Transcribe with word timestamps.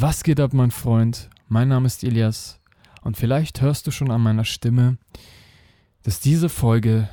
Was 0.00 0.22
geht 0.22 0.38
ab, 0.38 0.52
mein 0.52 0.70
Freund? 0.70 1.28
Mein 1.48 1.66
Name 1.66 1.88
ist 1.88 2.04
Elias 2.04 2.60
und 3.02 3.16
vielleicht 3.16 3.60
hörst 3.62 3.84
du 3.84 3.90
schon 3.90 4.12
an 4.12 4.20
meiner 4.20 4.44
Stimme, 4.44 4.96
dass 6.04 6.20
diese 6.20 6.48
Folge 6.48 7.08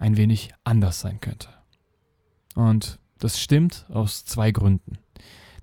ein 0.00 0.16
wenig 0.16 0.52
anders 0.64 0.98
sein 0.98 1.20
könnte. 1.20 1.46
Und 2.56 2.98
das 3.20 3.38
stimmt 3.38 3.86
aus 3.90 4.24
zwei 4.24 4.50
Gründen. 4.50 4.98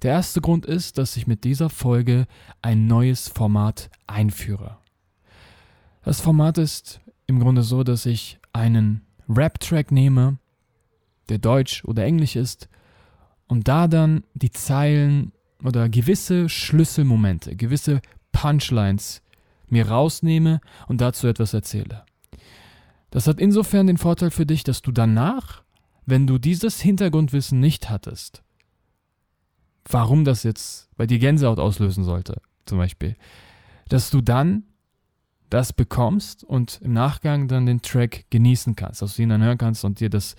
Der 0.04 0.13
erste 0.13 0.39
Grund 0.39 0.65
ist, 0.65 0.97
dass 0.97 1.18
ich 1.18 1.28
mit 1.28 1.44
dieser 1.44 1.69
Folge 1.69 2.28
ein 2.62 2.87
neues 2.87 3.27
Format 3.27 3.89
einführe. 4.07 4.77
Das 6.05 6.21
Format 6.21 6.57
ist 6.57 7.01
im 7.27 7.41
Grunde 7.41 7.63
so, 7.63 7.83
dass 7.83 8.05
ich 8.05 8.39
einen 8.53 9.01
Rap-Track 9.27 9.91
nehme, 9.91 10.37
der 11.27 11.39
deutsch 11.39 11.83
oder 11.83 12.05
englisch 12.05 12.37
ist, 12.37 12.69
und 13.47 13.67
da 13.67 13.89
dann 13.89 14.23
die 14.33 14.51
Zeilen 14.51 15.33
oder 15.63 15.89
gewisse 15.89 16.49
Schlüsselmomente, 16.49 17.55
gewisse 17.55 18.02
Punchlines 18.31 19.21
mir 19.67 19.88
rausnehme 19.90 20.62
und 20.88 21.02
dazu 21.02 21.27
etwas 21.27 21.54
erzähle. 21.54 22.05
Das 23.12 23.27
hat 23.27 23.40
insofern 23.40 23.88
den 23.88 23.98
Vorteil 23.98 24.31
für 24.31 24.45
dich, 24.45 24.63
dass 24.63 24.81
du 24.81 24.91
danach, 24.91 25.63
wenn 26.05 26.27
du 26.27 26.38
dieses 26.38 26.81
Hintergrundwissen 26.81 27.59
nicht 27.59 27.90
hattest, 27.90 28.44
warum 29.90 30.26
das 30.26 30.44
jetzt 30.44 30.90
bei 30.95 31.05
dir 31.05 31.20
Gänsehaut 31.20 31.59
auslösen 31.59 32.04
sollte, 32.04 32.41
zum 32.66 32.77
Beispiel, 32.77 33.16
dass 33.90 34.09
du 34.09 34.21
dann 34.21 34.63
das 35.49 35.71
bekommst 35.71 36.43
und 36.43 36.80
im 36.82 36.93
Nachgang 36.93 37.48
dann 37.48 37.68
den 37.68 37.84
Track 37.84 38.26
genießen 38.32 38.76
kannst, 38.76 39.04
dass 39.04 39.16
du 39.16 39.21
ihn 39.21 39.30
dann 39.30 39.43
hören 39.43 39.59
kannst 39.59 39.85
und 39.85 39.99
dir 39.99 40.09
das, 40.09 40.35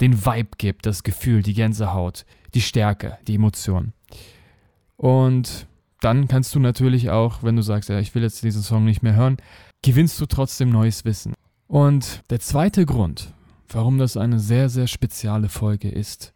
den 0.00 0.26
Vibe 0.26 0.56
gibt, 0.58 0.86
das 0.86 1.04
Gefühl, 1.04 1.42
die 1.44 1.54
Gänsehaut, 1.54 2.26
die 2.54 2.60
Stärke, 2.60 3.18
die 3.28 3.36
Emotion. 3.36 3.92
Und 4.96 5.66
dann 6.00 6.28
kannst 6.28 6.54
du 6.54 6.60
natürlich 6.60 7.10
auch, 7.10 7.42
wenn 7.42 7.56
du 7.56 7.62
sagst, 7.62 7.88
ja, 7.88 7.98
ich 7.98 8.14
will 8.14 8.22
jetzt 8.22 8.42
diesen 8.42 8.62
Song 8.62 8.84
nicht 8.84 9.02
mehr 9.02 9.14
hören, 9.14 9.36
gewinnst 9.82 10.20
du 10.20 10.26
trotzdem 10.26 10.70
neues 10.70 11.04
Wissen. 11.04 11.34
Und 11.66 12.22
der 12.30 12.40
zweite 12.40 12.86
Grund, 12.86 13.32
warum 13.68 13.98
das 13.98 14.16
eine 14.16 14.38
sehr, 14.38 14.68
sehr 14.68 14.86
spezielle 14.86 15.48
Folge 15.48 15.88
ist, 15.88 16.32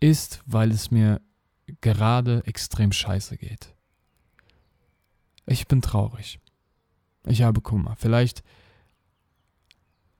ist, 0.00 0.42
weil 0.46 0.70
es 0.70 0.90
mir 0.90 1.20
gerade 1.80 2.42
extrem 2.46 2.92
scheiße 2.92 3.36
geht. 3.36 3.74
Ich 5.46 5.68
bin 5.68 5.82
traurig. 5.82 6.40
Ich 7.26 7.42
habe 7.42 7.60
Kummer. 7.60 7.94
Vielleicht 7.96 8.42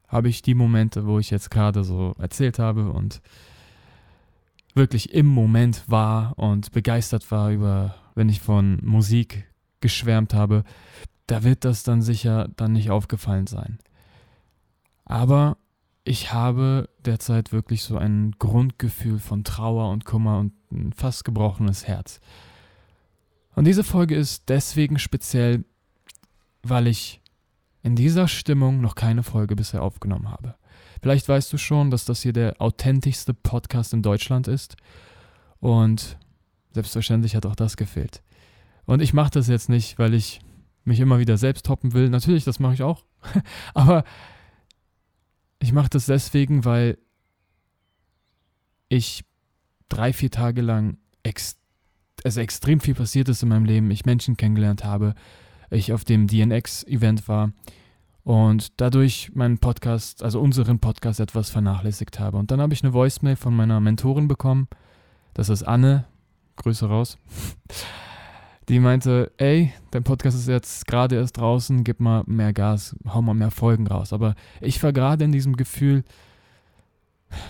habe 0.08 0.28
ich 0.28 0.42
die 0.42 0.54
Momente, 0.54 1.06
wo 1.06 1.18
ich 1.18 1.30
jetzt 1.30 1.50
gerade 1.50 1.84
so 1.84 2.14
erzählt 2.18 2.58
habe 2.58 2.90
und 2.92 3.20
wirklich 4.76 5.12
im 5.14 5.26
Moment 5.26 5.82
war 5.86 6.38
und 6.38 6.72
begeistert 6.72 7.30
war 7.30 7.50
über, 7.50 7.94
wenn 8.14 8.28
ich 8.28 8.40
von 8.40 8.78
Musik 8.82 9.50
geschwärmt 9.80 10.34
habe, 10.34 10.64
da 11.26 11.42
wird 11.42 11.64
das 11.64 11.82
dann 11.82 12.02
sicher 12.02 12.48
dann 12.56 12.72
nicht 12.72 12.90
aufgefallen 12.90 13.46
sein. 13.46 13.78
Aber 15.04 15.56
ich 16.04 16.32
habe 16.32 16.88
derzeit 17.04 17.52
wirklich 17.52 17.82
so 17.82 17.96
ein 17.96 18.32
Grundgefühl 18.38 19.18
von 19.18 19.42
Trauer 19.42 19.90
und 19.90 20.04
Kummer 20.04 20.38
und 20.38 20.52
ein 20.70 20.92
fast 20.92 21.24
gebrochenes 21.24 21.88
Herz. 21.88 22.20
Und 23.54 23.64
diese 23.64 23.82
Folge 23.82 24.14
ist 24.14 24.48
deswegen 24.48 24.98
speziell, 24.98 25.64
weil 26.62 26.86
ich 26.86 27.20
in 27.82 27.96
dieser 27.96 28.28
Stimmung 28.28 28.80
noch 28.80 28.94
keine 28.94 29.22
Folge 29.22 29.56
bisher 29.56 29.82
aufgenommen 29.82 30.30
habe. 30.30 30.54
Vielleicht 31.02 31.28
weißt 31.28 31.52
du 31.52 31.58
schon, 31.58 31.90
dass 31.90 32.04
das 32.04 32.22
hier 32.22 32.32
der 32.32 32.60
authentischste 32.60 33.34
Podcast 33.34 33.92
in 33.92 34.02
Deutschland 34.02 34.48
ist. 34.48 34.76
Und 35.60 36.18
selbstverständlich 36.72 37.36
hat 37.36 37.46
auch 37.46 37.56
das 37.56 37.76
gefehlt. 37.76 38.22
Und 38.84 39.02
ich 39.02 39.12
mache 39.12 39.30
das 39.30 39.48
jetzt 39.48 39.68
nicht, 39.68 39.98
weil 39.98 40.14
ich 40.14 40.40
mich 40.84 41.00
immer 41.00 41.18
wieder 41.18 41.36
selbst 41.36 41.66
toppen 41.66 41.92
will. 41.92 42.08
Natürlich, 42.08 42.44
das 42.44 42.60
mache 42.60 42.74
ich 42.74 42.82
auch. 42.82 43.04
Aber 43.74 44.04
ich 45.58 45.72
mache 45.72 45.90
das 45.90 46.06
deswegen, 46.06 46.64
weil 46.64 46.98
ich 48.88 49.24
drei, 49.88 50.12
vier 50.12 50.30
Tage 50.30 50.62
lang 50.62 50.98
ex 51.22 51.56
also 52.24 52.40
extrem 52.40 52.80
viel 52.80 52.94
passiert 52.94 53.28
ist 53.28 53.42
in 53.42 53.48
meinem 53.48 53.64
Leben. 53.64 53.90
Ich 53.90 54.04
Menschen 54.04 54.36
kennengelernt 54.36 54.84
habe. 54.84 55.14
Ich 55.70 55.92
auf 55.92 56.04
dem 56.04 56.26
DNX-Event 56.26 57.28
war 57.28 57.52
und 58.26 58.80
dadurch 58.80 59.30
meinen 59.34 59.58
Podcast, 59.58 60.24
also 60.24 60.40
unseren 60.40 60.80
Podcast 60.80 61.20
etwas 61.20 61.48
vernachlässigt 61.48 62.18
habe. 62.18 62.38
Und 62.38 62.50
dann 62.50 62.60
habe 62.60 62.74
ich 62.74 62.82
eine 62.82 62.92
Voicemail 62.92 63.36
von 63.36 63.54
meiner 63.54 63.78
Mentorin 63.78 64.26
bekommen, 64.26 64.66
das 65.32 65.48
ist 65.48 65.62
Anne, 65.62 66.06
Grüße 66.56 66.88
raus, 66.88 67.18
die 68.68 68.80
meinte, 68.80 69.30
ey, 69.36 69.72
dein 69.92 70.02
Podcast 70.02 70.36
ist 70.36 70.48
jetzt 70.48 70.88
gerade 70.88 71.14
erst 71.14 71.38
draußen, 71.38 71.84
gib 71.84 72.00
mal 72.00 72.24
mehr 72.26 72.52
Gas, 72.52 72.96
hau 73.06 73.22
mal 73.22 73.34
mehr 73.34 73.52
Folgen 73.52 73.86
raus. 73.86 74.12
Aber 74.12 74.34
ich 74.60 74.82
war 74.82 74.92
gerade 74.92 75.24
in 75.24 75.30
diesem 75.30 75.54
Gefühl, 75.54 76.02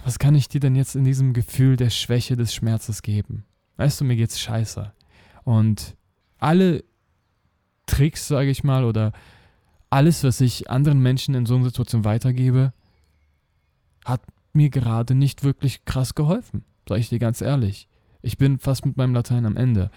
was 0.04 0.18
kann 0.18 0.34
ich 0.34 0.46
dir 0.46 0.60
denn 0.60 0.76
jetzt 0.76 0.94
in 0.94 1.04
diesem 1.04 1.32
Gefühl 1.32 1.78
der 1.78 1.88
Schwäche, 1.88 2.36
des 2.36 2.52
Schmerzes 2.52 3.00
geben? 3.00 3.46
Weißt 3.78 3.98
du, 3.98 4.04
mir 4.04 4.16
geht's 4.16 4.38
scheiße. 4.38 4.92
Und 5.42 5.96
alle 6.38 6.84
Tricks, 7.86 8.28
sage 8.28 8.50
ich 8.50 8.62
mal, 8.62 8.84
oder 8.84 9.12
alles, 9.96 10.22
was 10.24 10.42
ich 10.42 10.68
anderen 10.68 11.00
Menschen 11.00 11.34
in 11.34 11.46
so 11.46 11.54
einer 11.54 11.64
Situation 11.64 12.04
weitergebe, 12.04 12.74
hat 14.04 14.20
mir 14.52 14.68
gerade 14.68 15.14
nicht 15.14 15.42
wirklich 15.42 15.86
krass 15.86 16.14
geholfen, 16.14 16.64
sage 16.86 17.00
ich 17.00 17.08
dir 17.08 17.18
ganz 17.18 17.40
ehrlich. 17.40 17.88
Ich 18.20 18.36
bin 18.36 18.58
fast 18.58 18.84
mit 18.84 18.98
meinem 18.98 19.14
Latein 19.14 19.46
am 19.46 19.56
Ende. 19.56 19.90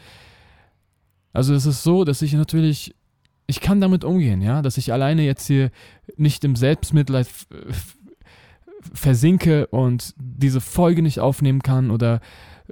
Also 1.34 1.54
es 1.54 1.66
ist 1.66 1.84
so, 1.84 2.06
dass 2.06 2.22
ich 2.22 2.32
natürlich, 2.32 2.96
ich 3.46 3.60
kann 3.60 3.82
damit 3.82 4.06
umgehen, 4.06 4.42
ja, 4.42 4.62
dass 4.62 4.78
ich 4.78 4.94
alleine 4.94 5.24
jetzt 5.24 5.48
hier 5.48 5.70
nicht 6.16 6.46
im 6.46 6.56
Selbstmitleid 6.56 7.28
versinke 8.94 9.68
und 9.68 10.14
diese 10.18 10.62
Folge 10.62 11.02
nicht 11.02 11.20
aufnehmen 11.20 11.62
kann 11.62 11.92
oder 11.92 12.22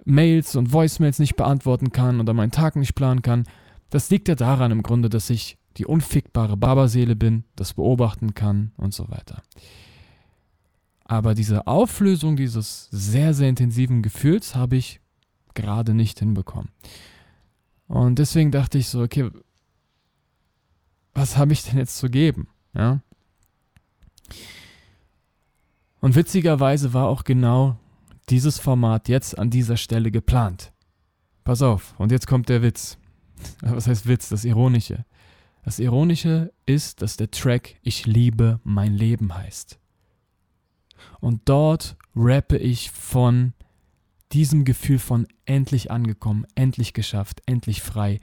Mails 0.06 0.56
und 0.56 0.72
Voicemails 0.72 1.20
nicht 1.20 1.36
beantworten 1.36 1.92
kann 1.92 2.22
oder 2.22 2.34
meinen 2.34 2.52
Tag 2.52 2.78
nicht 2.78 2.96
planen 2.96 3.22
kann. 3.22 3.44
Das 3.90 4.09
liegt 4.09 4.30
ja 4.30 4.36
daran 4.36 4.72
im 4.72 4.82
Grunde, 4.82 5.09
dass 5.09 5.30
ich 5.30 5.58
die 5.78 5.86
unfickbare 5.86 6.58
Barberseele 6.58 7.16
bin, 7.16 7.44
das 7.56 7.74
beobachten 7.74 8.34
kann 8.34 8.72
und 8.78 8.94
so 8.94 9.10
weiter. 9.10 9.44
Aber 11.06 11.36
diese 11.36 11.68
Auflösung 11.68 12.36
dieses 12.36 12.90
sehr, 12.92 13.34
sehr 13.34 13.48
intensiven 13.48 14.02
Gefühls 14.02 14.56
habe 14.56 14.76
ich 14.76 15.00
gerade 15.54 15.94
nicht 15.94 16.20
hinbekommen. 16.20 16.70
Und 17.88 18.20
deswegen 18.20 18.52
dachte 18.52 18.78
ich 18.78 18.90
so, 18.90 19.02
okay, 19.02 19.30
was 21.14 21.38
habe 21.38 21.54
ich 21.54 21.64
denn 21.64 21.78
jetzt 21.78 21.98
zu 21.98 22.09
geben? 22.09 22.50
Ja. 22.74 23.02
Und 26.00 26.16
witzigerweise 26.16 26.94
war 26.94 27.08
auch 27.08 27.24
genau 27.24 27.80
dieses 28.30 28.59
Format 28.59 29.08
jetzt 29.08 29.38
an 29.40 29.50
dieser 29.50 29.78
Stelle 29.78 30.12
geplant. 30.12 30.74
Pass 31.44 31.62
auf, 31.62 31.96
und 31.98 32.12
jetzt 32.12 32.28
kommt 32.28 32.50
der 32.50 32.62
Witz. 32.62 32.98
Was 33.62 33.88
heißt 33.88 34.08
Witz? 34.08 34.30
Das 34.30 34.44
Ironische. 34.44 35.06
Das 35.67 35.79
Ironische 35.79 36.53
ist, 36.66 37.01
dass 37.01 37.17
der 37.17 37.29
Track 37.29 37.75
Ich 37.81 38.05
liebe 38.05 38.61
mein 38.63 38.94
Leben 38.94 39.35
heißt. 39.35 39.78
Und 41.19 41.41
dort 41.44 41.97
rappe 42.16 42.57
ich 42.57 42.89
von 42.89 43.51
diesem 44.31 44.63
Gefühl 44.63 44.97
von 44.97 45.28
endlich 45.44 45.91
angekommen, 45.91 46.45
endlich 46.55 46.94
geschafft, 46.94 47.41
endlich 47.47 47.81
frei. 47.81 48.22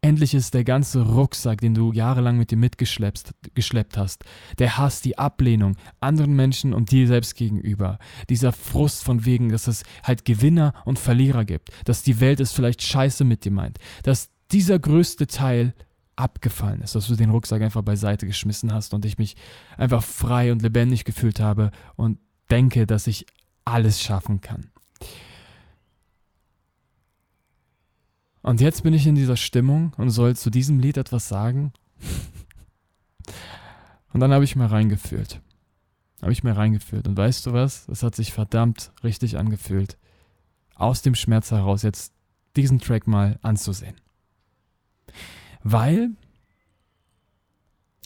Endlich 0.00 0.34
ist 0.34 0.54
der 0.54 0.62
ganze 0.62 1.02
Rucksack, 1.02 1.60
den 1.62 1.74
du 1.74 1.92
jahrelang 1.92 2.38
mit 2.38 2.52
dir 2.52 2.58
mitgeschleppt 2.58 3.34
geschleppt 3.54 3.98
hast, 3.98 4.22
der 4.60 4.78
Hass, 4.78 5.00
die 5.00 5.18
Ablehnung 5.18 5.74
anderen 5.98 6.36
Menschen 6.36 6.74
und 6.74 6.92
dir 6.92 7.08
selbst 7.08 7.34
gegenüber, 7.34 7.98
dieser 8.28 8.52
Frust 8.52 9.02
von 9.02 9.24
wegen, 9.24 9.48
dass 9.48 9.66
es 9.66 9.82
halt 10.04 10.24
Gewinner 10.24 10.74
und 10.84 11.00
Verlierer 11.00 11.44
gibt, 11.44 11.70
dass 11.86 12.04
die 12.04 12.20
Welt 12.20 12.38
es 12.38 12.52
vielleicht 12.52 12.82
scheiße 12.82 13.24
mit 13.24 13.44
dir 13.44 13.50
meint, 13.50 13.80
dass 14.04 14.30
dieser 14.52 14.78
größte 14.78 15.26
Teil 15.26 15.74
abgefallen 16.18 16.82
ist, 16.82 16.94
dass 16.94 17.06
du 17.06 17.14
den 17.14 17.30
Rucksack 17.30 17.62
einfach 17.62 17.82
beiseite 17.82 18.26
geschmissen 18.26 18.72
hast 18.72 18.92
und 18.92 19.04
ich 19.04 19.18
mich 19.18 19.36
einfach 19.76 20.02
frei 20.02 20.50
und 20.52 20.62
lebendig 20.62 21.04
gefühlt 21.04 21.40
habe 21.40 21.70
und 21.96 22.18
denke, 22.50 22.86
dass 22.86 23.06
ich 23.06 23.26
alles 23.64 24.00
schaffen 24.00 24.40
kann. 24.40 24.70
Und 28.42 28.60
jetzt 28.60 28.82
bin 28.82 28.94
ich 28.94 29.06
in 29.06 29.14
dieser 29.14 29.36
Stimmung 29.36 29.92
und 29.96 30.10
soll 30.10 30.34
zu 30.34 30.50
diesem 30.50 30.80
Lied 30.80 30.96
etwas 30.96 31.28
sagen. 31.28 31.72
Und 34.14 34.20
dann 34.20 34.32
habe 34.32 34.44
ich 34.44 34.56
mal 34.56 34.68
reingefühlt. 34.68 35.42
Habe 36.22 36.32
ich 36.32 36.42
mir 36.42 36.56
reingefühlt. 36.56 37.06
Und 37.06 37.16
weißt 37.16 37.44
du 37.44 37.52
was? 37.52 37.86
Es 37.88 38.02
hat 38.02 38.14
sich 38.14 38.32
verdammt 38.32 38.90
richtig 39.04 39.36
angefühlt. 39.36 39.98
Aus 40.74 41.02
dem 41.02 41.14
Schmerz 41.14 41.50
heraus 41.50 41.82
jetzt 41.82 42.14
diesen 42.56 42.78
Track 42.78 43.06
mal 43.06 43.38
anzusehen. 43.42 43.96
Weil, 45.62 46.10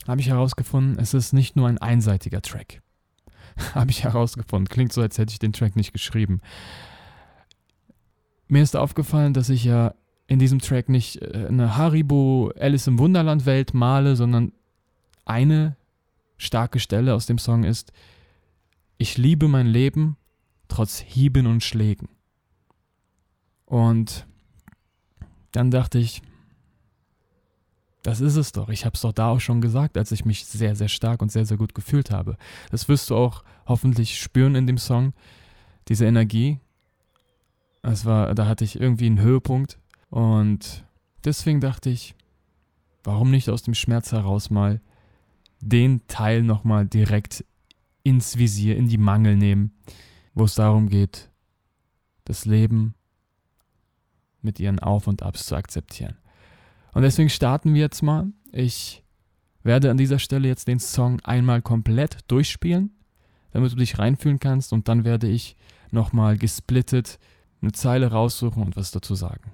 habe 0.07 0.21
ich 0.21 0.27
herausgefunden, 0.27 0.99
es 0.99 1.13
ist 1.13 1.33
nicht 1.33 1.55
nur 1.55 1.67
ein 1.67 1.77
einseitiger 1.77 2.41
Track. 2.41 2.81
habe 3.75 3.91
ich 3.91 4.03
herausgefunden. 4.03 4.67
Klingt 4.67 4.93
so, 4.93 5.01
als 5.01 5.17
hätte 5.17 5.31
ich 5.31 5.39
den 5.39 5.53
Track 5.53 5.75
nicht 5.75 5.93
geschrieben. 5.93 6.41
Mir 8.47 8.61
ist 8.61 8.75
aufgefallen, 8.75 9.33
dass 9.33 9.49
ich 9.49 9.63
ja 9.63 9.93
in 10.27 10.39
diesem 10.39 10.59
Track 10.59 10.89
nicht 10.89 11.21
äh, 11.21 11.47
eine 11.47 11.77
Haribo 11.77 12.51
Alice 12.59 12.87
im 12.87 12.99
Wunderland 12.99 13.45
Welt 13.45 13.73
male, 13.73 14.15
sondern 14.15 14.53
eine 15.25 15.75
starke 16.37 16.79
Stelle 16.79 17.13
aus 17.13 17.25
dem 17.25 17.37
Song 17.37 17.63
ist, 17.63 17.91
ich 18.97 19.17
liebe 19.17 19.47
mein 19.47 19.67
Leben 19.67 20.17
trotz 20.67 20.99
Hieben 20.99 21.47
und 21.47 21.63
Schlägen. 21.63 22.09
Und 23.65 24.25
dann 25.51 25.71
dachte 25.71 25.99
ich, 25.99 26.21
das 28.03 28.19
ist 28.19 28.35
es 28.35 28.51
doch. 28.51 28.69
Ich 28.69 28.85
habe 28.85 28.95
es 28.95 29.01
doch 29.01 29.13
da 29.13 29.29
auch 29.29 29.39
schon 29.39 29.61
gesagt, 29.61 29.97
als 29.97 30.11
ich 30.11 30.25
mich 30.25 30.45
sehr, 30.45 30.75
sehr 30.75 30.89
stark 30.89 31.21
und 31.21 31.31
sehr, 31.31 31.45
sehr 31.45 31.57
gut 31.57 31.73
gefühlt 31.73 32.11
habe. 32.11 32.37
Das 32.69 32.87
wirst 32.89 33.09
du 33.09 33.15
auch 33.15 33.43
hoffentlich 33.65 34.19
spüren 34.19 34.55
in 34.55 34.67
dem 34.67 34.77
Song, 34.77 35.13
diese 35.87 36.05
Energie. 36.05 36.59
Es 37.81 38.05
war, 38.05 38.35
da 38.35 38.45
hatte 38.45 38.65
ich 38.65 38.79
irgendwie 38.79 39.05
einen 39.05 39.21
Höhepunkt 39.21 39.79
und 40.09 40.85
deswegen 41.23 41.61
dachte 41.61 41.89
ich, 41.89 42.13
warum 43.03 43.31
nicht 43.31 43.49
aus 43.49 43.63
dem 43.63 43.73
Schmerz 43.73 44.11
heraus 44.11 44.49
mal 44.49 44.81
den 45.61 46.05
Teil 46.07 46.43
nochmal 46.43 46.85
direkt 46.85 47.45
ins 48.03 48.37
Visier, 48.37 48.75
in 48.75 48.87
die 48.87 48.97
Mangel 48.97 49.37
nehmen, 49.37 49.71
wo 50.33 50.43
es 50.43 50.55
darum 50.55 50.89
geht, 50.89 51.29
das 52.25 52.45
Leben 52.45 52.95
mit 54.41 54.59
ihren 54.59 54.79
Auf 54.79 55.07
und 55.07 55.23
Abs 55.23 55.45
zu 55.45 55.55
akzeptieren. 55.55 56.17
Und 56.93 57.01
deswegen 57.01 57.29
starten 57.29 57.73
wir 57.73 57.81
jetzt 57.81 58.01
mal. 58.03 58.27
Ich 58.51 59.03
werde 59.63 59.89
an 59.89 59.97
dieser 59.97 60.19
Stelle 60.19 60.47
jetzt 60.47 60.67
den 60.67 60.79
Song 60.79 61.19
einmal 61.21 61.61
komplett 61.61 62.19
durchspielen, 62.27 62.91
damit 63.51 63.71
du 63.71 63.77
dich 63.77 63.97
reinfühlen 63.97 64.39
kannst 64.39 64.73
und 64.73 64.87
dann 64.87 65.05
werde 65.05 65.27
ich 65.27 65.55
nochmal 65.91 66.37
gesplittet 66.37 67.19
eine 67.61 67.71
Zeile 67.71 68.11
raussuchen 68.11 68.61
und 68.61 68.75
was 68.75 68.91
dazu 68.91 69.15
sagen. 69.15 69.51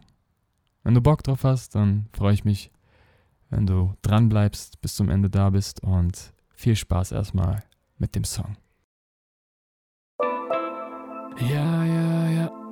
Wenn 0.84 0.96
du 0.96 1.02
Bock 1.02 1.24
drauf 1.24 1.44
hast, 1.44 1.76
dann 1.76 2.08
freue 2.14 2.34
ich 2.34 2.44
mich, 2.44 2.72
wenn 3.50 3.68
du 3.68 3.94
dran 4.02 4.30
bleibst, 4.30 4.82
bis 4.82 4.96
zum 4.96 5.10
Ende 5.10 5.30
da 5.30 5.50
bist 5.50 5.84
und 5.84 6.34
viel 6.56 6.76
Spaß 6.76 7.12
erstmal 7.12 7.64
mit 7.98 8.16
dem 8.16 8.24
Song. 8.24 8.58
Ja, 11.40 11.86
ja, 11.86 12.30
ja. 12.30 12.69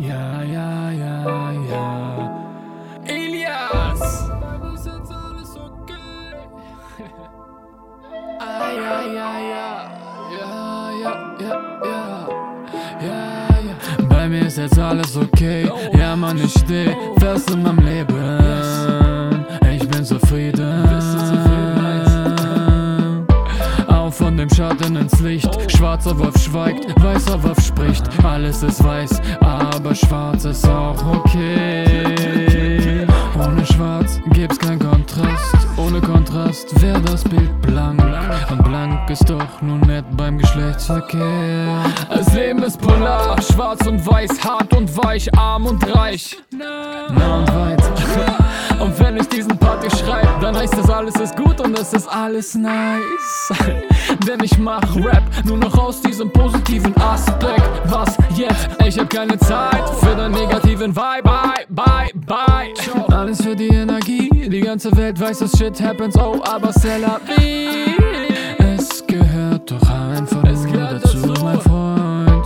Ja, 0.00 0.42
ja, 0.42 0.90
ja, 0.90 1.52
ja. 1.52 2.30
Elias! 3.04 4.00
Ist 4.74 4.86
jetzt 4.86 5.12
alles 5.12 5.56
okay? 5.56 6.32
ah, 8.38 8.70
ja, 8.72 9.02
ja, 9.02 9.30
ja. 9.52 9.90
Ja, 10.38 10.90
ja, 11.02 11.12
ja, 11.38 11.54
ja. 11.84 12.28
Ja, 13.02 13.48
ja. 13.60 14.06
Bei 14.08 14.26
mir 14.26 14.46
ist 14.46 14.56
jetzt 14.56 14.78
alles 14.78 15.14
okay. 15.18 15.70
Ja, 15.92 16.16
Mann, 16.16 16.38
ich 16.38 16.52
steh 16.52 16.96
fest 17.18 17.50
in 17.50 17.62
meinem 17.62 17.84
Leben. 17.84 19.44
Ich 19.70 19.86
bin 19.86 20.02
zufrieden. 20.02 21.29
Dem 24.40 24.48
Schatten 24.48 24.96
ins 24.96 25.20
Licht. 25.20 25.70
Schwarzer 25.70 26.18
Wolf 26.18 26.38
schweigt, 26.38 26.86
weißer 27.02 27.42
Wolf 27.42 27.60
spricht. 27.62 28.04
Alles 28.24 28.62
ist 28.62 28.82
weiß, 28.82 29.20
aber 29.40 29.94
schwarz 29.94 30.46
ist 30.46 30.66
auch 30.66 30.96
okay. 31.14 33.06
Ohne 33.34 33.66
schwarz 33.66 34.18
gibt's 34.32 34.58
kein 34.58 34.78
Kontrast. 34.78 35.54
Ohne 35.76 36.00
Kontrast 36.00 36.80
wär 36.80 36.98
das 37.00 37.22
Bild 37.24 37.50
blank. 37.60 38.02
Und 38.50 38.64
blank 38.64 39.10
ist 39.10 39.28
doch 39.28 39.60
nur 39.60 39.78
nett 39.78 40.06
beim 40.16 40.38
Geschlechtsverkehr. 40.38 41.84
Das 42.08 42.32
Leben 42.32 42.62
ist 42.62 42.80
polar, 42.80 43.40
schwarz 43.42 43.86
und 43.86 44.04
weiß, 44.06 44.42
hart 44.42 44.74
und 44.74 44.96
weich, 45.04 45.32
arm 45.36 45.66
und 45.66 45.94
reich. 45.94 46.38
Nah 46.50 47.40
und 47.40 47.54
weit. 47.54 47.82
Und 48.80 48.98
wenn 48.98 49.18
ich 49.18 49.28
diesen 49.28 49.58
Part 49.58 49.82
hier 49.82 49.90
schreib, 49.90 50.40
dann 50.40 50.56
heißt 50.56 50.78
das 50.78 50.88
alles 50.88 51.16
ist 51.16 51.36
gut 51.36 51.60
und 51.60 51.78
es 51.78 51.92
ist 51.92 52.08
alles 52.08 52.54
nice. 52.54 53.52
Denn 54.26 54.42
ich 54.42 54.58
mach 54.58 54.82
Rap 54.96 55.22
nur 55.44 55.56
noch 55.56 55.76
aus 55.78 56.00
diesem 56.00 56.30
positiven 56.32 56.96
Aspekt. 56.96 57.70
Was 57.86 58.16
jetzt? 58.36 58.68
Ich 58.84 58.98
hab 58.98 59.10
keine 59.10 59.38
Zeit 59.38 59.88
für 60.00 60.14
den 60.14 60.32
negativen 60.32 60.94
Vibe. 60.94 61.22
Bye, 61.22 61.66
bye, 61.68 62.10
bye. 62.26 63.16
Alles 63.16 63.42
für 63.42 63.56
die 63.56 63.68
Energie. 63.68 64.48
Die 64.48 64.60
ganze 64.60 64.94
Welt 64.96 65.20
weiß, 65.20 65.40
dass 65.40 65.56
Shit 65.56 65.80
happens. 65.80 66.16
Oh, 66.16 66.40
aber 66.42 66.72
vie. 66.72 67.94
Es 68.58 69.06
gehört 69.06 69.70
doch 69.70 69.90
einfach 69.90 70.42
nur 70.42 70.88
dazu, 70.88 71.34
mein 71.42 71.60
Freund. 71.60 72.44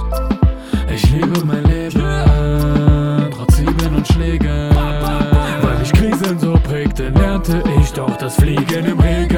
Ich 0.95 1.11
liebe 1.11 1.45
mein 1.45 1.65
Leben, 1.65 3.31
trotz 3.33 3.57
Sieben 3.57 3.97
und 3.97 4.07
Schlägen. 4.07 4.71
Weil 4.75 5.83
ich 5.83 5.93
Krisen 5.93 6.39
so 6.39 6.53
prägte, 6.63 7.09
lernte 7.09 7.63
ich 7.81 7.93
doch 7.93 8.17
das 8.17 8.37
Fliegen 8.37 8.85
im 8.85 9.01
Regen. 9.01 9.34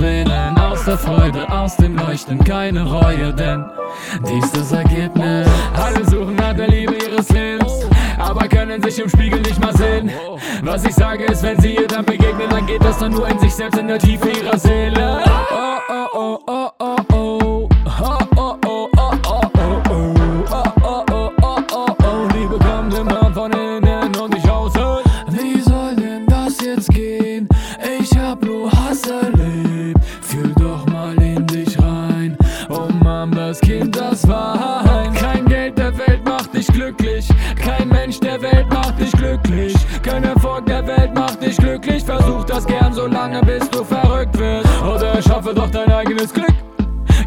Tränen 0.00 0.56
aus 0.56 0.82
der 0.86 0.96
Freude, 0.96 1.46
aus 1.52 1.76
dem 1.76 1.94
Leuchten, 1.94 2.42
keine 2.42 2.90
Reue, 2.90 3.34
denn 3.34 3.66
dies 4.26 4.50
das 4.50 4.72
Ergebnis. 4.72 5.46
Alle 5.74 6.02
suchen 6.06 6.36
nach 6.36 6.54
der 6.54 6.68
Liebe 6.68 6.94
ihres 6.94 7.28
Lebens, 7.28 7.70
aber 8.16 8.48
können 8.48 8.82
sich 8.82 8.98
im 8.98 9.10
Spiegel 9.10 9.42
nicht 9.42 9.60
mal 9.60 9.76
sehen. 9.76 10.10
Was 10.62 10.86
ich 10.86 10.94
sage 10.94 11.24
ist, 11.24 11.42
wenn 11.42 11.60
sie 11.60 11.74
ihr 11.74 11.86
dann 11.86 12.06
begegnen, 12.06 12.48
dann 12.48 12.64
geht 12.64 12.82
das 12.82 12.96
dann 12.96 13.12
nur 13.12 13.28
in 13.28 13.38
sich 13.40 13.54
selbst 13.54 13.78
in 13.78 13.88
der 13.88 13.98
Tiefe 13.98 14.30
ihrer 14.30 14.56
Seele. 14.58 15.20
Oh, 15.26 15.76
oh, 15.90 16.06
oh, 16.14 16.38
oh. 16.46 16.69
Eigenes 46.00 46.32
Glück. 46.32 46.54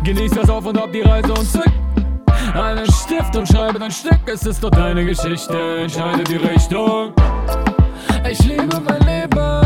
Genieß 0.04 0.32
das 0.32 0.50
auf 0.50 0.66
und 0.66 0.78
ab 0.78 0.90
die 0.92 1.02
Reise 1.02 1.32
und 1.32 1.48
zück 1.48 1.72
einen 2.56 2.86
Stift 2.92 3.36
und 3.36 3.48
schreibe 3.48 3.80
dein 3.80 3.92
Stück. 3.92 4.20
Es 4.26 4.46
ist 4.46 4.64
doch 4.64 4.72
deine 4.72 5.06
Geschichte, 5.06 5.78
entscheide 5.82 6.24
die 6.24 6.38
Richtung. 6.38 7.14
Ich 8.30 8.40
liebe 8.46 8.82
mein 8.84 9.02
Leben, 9.02 9.63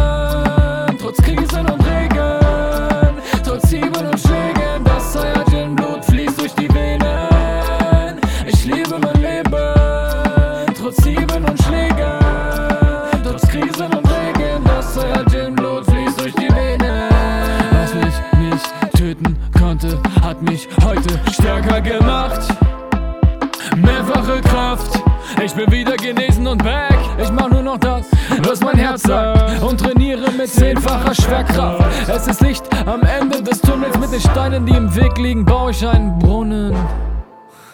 zehnfacher 30.48 31.14
Schwerkraft. 31.14 32.10
Es 32.10 32.28
ist 32.28 32.42
Licht 32.42 32.64
am 32.88 33.02
Ende 33.02 33.44
des 33.44 33.62
Tunnels. 33.62 33.98
Mit 34.00 34.12
den 34.12 34.22
Steinen, 34.22 34.66
die 34.66 34.74
im 34.74 34.96
Weg 34.96 35.18
liegen, 35.18 35.46
baue 35.46 35.72
ich 35.72 35.86
einen 35.86 36.18
Brunnen. 36.20 36.76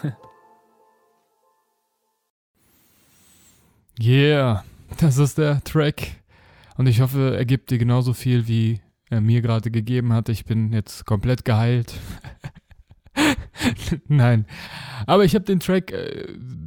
Yeah, 4.00 4.64
das 4.98 5.18
ist 5.18 5.38
der 5.38 5.62
Track. 5.62 6.24
Und 6.76 6.88
ich 6.88 7.00
hoffe, 7.00 7.36
er 7.36 7.44
gibt 7.44 7.70
dir 7.70 7.78
genauso 7.78 8.12
viel, 8.12 8.48
wie 8.48 8.80
er 9.08 9.20
mir 9.20 9.40
gerade 9.40 9.70
gegeben 9.70 10.12
hat. 10.12 10.28
Ich 10.28 10.44
bin 10.44 10.72
jetzt 10.72 11.06
komplett 11.06 11.44
geheilt. 11.44 11.94
Nein. 14.08 14.46
Aber 15.06 15.24
ich 15.24 15.36
habe 15.36 15.44
den 15.44 15.60
Track 15.60 15.92
äh, 15.92 16.26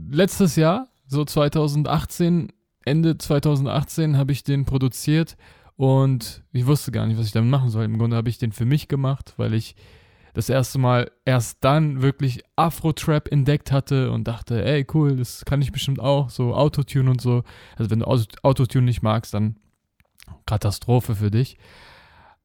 letztes 0.09 0.55
Jahr, 0.55 0.87
so 1.05 1.25
2018, 1.25 2.53
Ende 2.85 3.17
2018, 3.17 4.17
habe 4.17 4.31
ich 4.31 4.45
den 4.45 4.63
produziert 4.63 5.35
und 5.77 6.43
ich 6.51 6.65
wusste 6.65 6.91
gar 6.91 7.05
nicht, 7.05 7.17
was 7.17 7.27
ich 7.27 7.31
damit 7.31 7.51
machen 7.51 7.69
soll. 7.69 7.85
Im 7.85 7.97
Grunde 7.97 8.17
habe 8.17 8.29
ich 8.29 8.39
den 8.39 8.51
für 8.51 8.65
mich 8.65 8.87
gemacht, 8.87 9.35
weil 9.37 9.53
ich 9.53 9.75
das 10.33 10.49
erste 10.49 10.77
Mal 10.79 11.11
erst 11.25 11.63
dann 11.63 12.01
wirklich 12.01 12.43
Afro-Trap 12.55 13.31
entdeckt 13.31 13.71
hatte 13.71 14.11
und 14.11 14.27
dachte, 14.27 14.63
ey, 14.63 14.85
cool, 14.93 15.15
das 15.15 15.45
kann 15.45 15.61
ich 15.61 15.71
bestimmt 15.71 15.99
auch, 15.99 16.29
so 16.29 16.53
Autotune 16.53 17.09
und 17.09 17.21
so. 17.21 17.43
Also 17.75 17.89
wenn 17.89 17.99
du 17.99 18.05
Autotune 18.05 18.85
nicht 18.85 19.01
magst, 19.01 19.33
dann 19.33 19.55
Katastrophe 20.45 21.15
für 21.15 21.31
dich. 21.31 21.57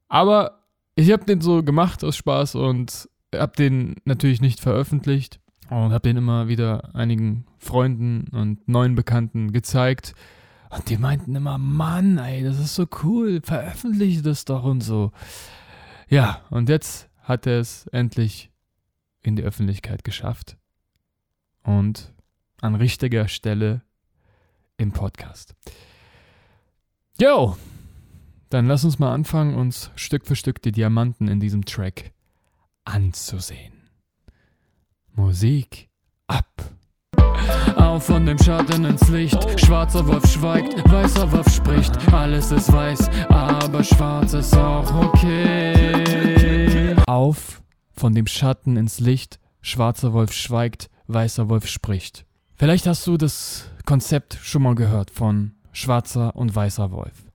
Aber 0.08 0.62
ich 0.94 1.10
habe 1.10 1.24
den 1.24 1.40
so 1.40 1.62
gemacht 1.62 2.04
aus 2.04 2.16
Spaß 2.16 2.54
und 2.54 3.08
habe 3.34 3.52
den 3.56 3.96
natürlich 4.04 4.40
nicht 4.40 4.60
veröffentlicht 4.60 5.40
und 5.70 5.92
habe 5.92 6.00
den 6.00 6.18
immer 6.18 6.48
wieder 6.48 6.94
einigen 6.94 7.46
Freunden 7.58 8.28
und 8.32 8.68
neuen 8.68 8.94
Bekannten 8.94 9.52
gezeigt. 9.52 10.14
Und 10.72 10.88
die 10.88 10.96
meinten 10.96 11.34
immer, 11.34 11.58
Mann, 11.58 12.16
ey, 12.16 12.42
das 12.42 12.58
ist 12.58 12.74
so 12.74 12.86
cool, 13.02 13.42
veröffentliche 13.44 14.22
das 14.22 14.46
doch 14.46 14.64
und 14.64 14.80
so. 14.80 15.12
Ja, 16.08 16.40
und 16.48 16.70
jetzt 16.70 17.10
hat 17.20 17.46
er 17.46 17.60
es 17.60 17.86
endlich 17.88 18.50
in 19.20 19.36
die 19.36 19.42
Öffentlichkeit 19.42 20.02
geschafft. 20.02 20.56
Und 21.62 22.14
an 22.62 22.74
richtiger 22.74 23.28
Stelle 23.28 23.82
im 24.78 24.92
Podcast. 24.92 25.54
Jo, 27.20 27.58
dann 28.48 28.66
lass 28.66 28.82
uns 28.82 28.98
mal 28.98 29.12
anfangen, 29.12 29.54
uns 29.54 29.90
Stück 29.94 30.26
für 30.26 30.36
Stück 30.36 30.62
die 30.62 30.72
Diamanten 30.72 31.28
in 31.28 31.38
diesem 31.38 31.66
Track 31.66 32.12
anzusehen. 32.84 33.90
Musik 35.12 35.90
ab. 36.28 36.72
Auf 37.82 38.04
von 38.04 38.24
dem 38.24 38.38
Schatten 38.38 38.84
ins 38.84 39.08
Licht. 39.08 39.60
Schwarzer 39.60 40.06
Wolf 40.06 40.24
schweigt, 40.30 40.88
weißer 40.88 41.30
Wolf 41.32 41.52
spricht. 41.52 42.12
Alles 42.12 42.52
ist 42.52 42.72
weiß, 42.72 43.10
aber 43.28 43.82
schwarz 43.82 44.34
ist 44.34 44.56
auch 44.56 44.88
okay. 44.94 46.94
Auf 47.06 47.60
von 47.92 48.14
dem 48.14 48.28
Schatten 48.28 48.76
ins 48.76 49.00
Licht. 49.00 49.40
Schwarzer 49.60 50.12
Wolf 50.12 50.32
schweigt, 50.32 50.90
weißer 51.08 51.48
Wolf 51.48 51.66
spricht. 51.66 52.24
Vielleicht 52.54 52.86
hast 52.86 53.04
du 53.06 53.16
das 53.16 53.68
Konzept 53.84 54.38
schon 54.40 54.62
mal 54.62 54.76
gehört 54.76 55.10
von 55.10 55.56
schwarzer 55.72 56.36
und 56.36 56.54
weißer 56.54 56.92
Wolf. 56.92 57.26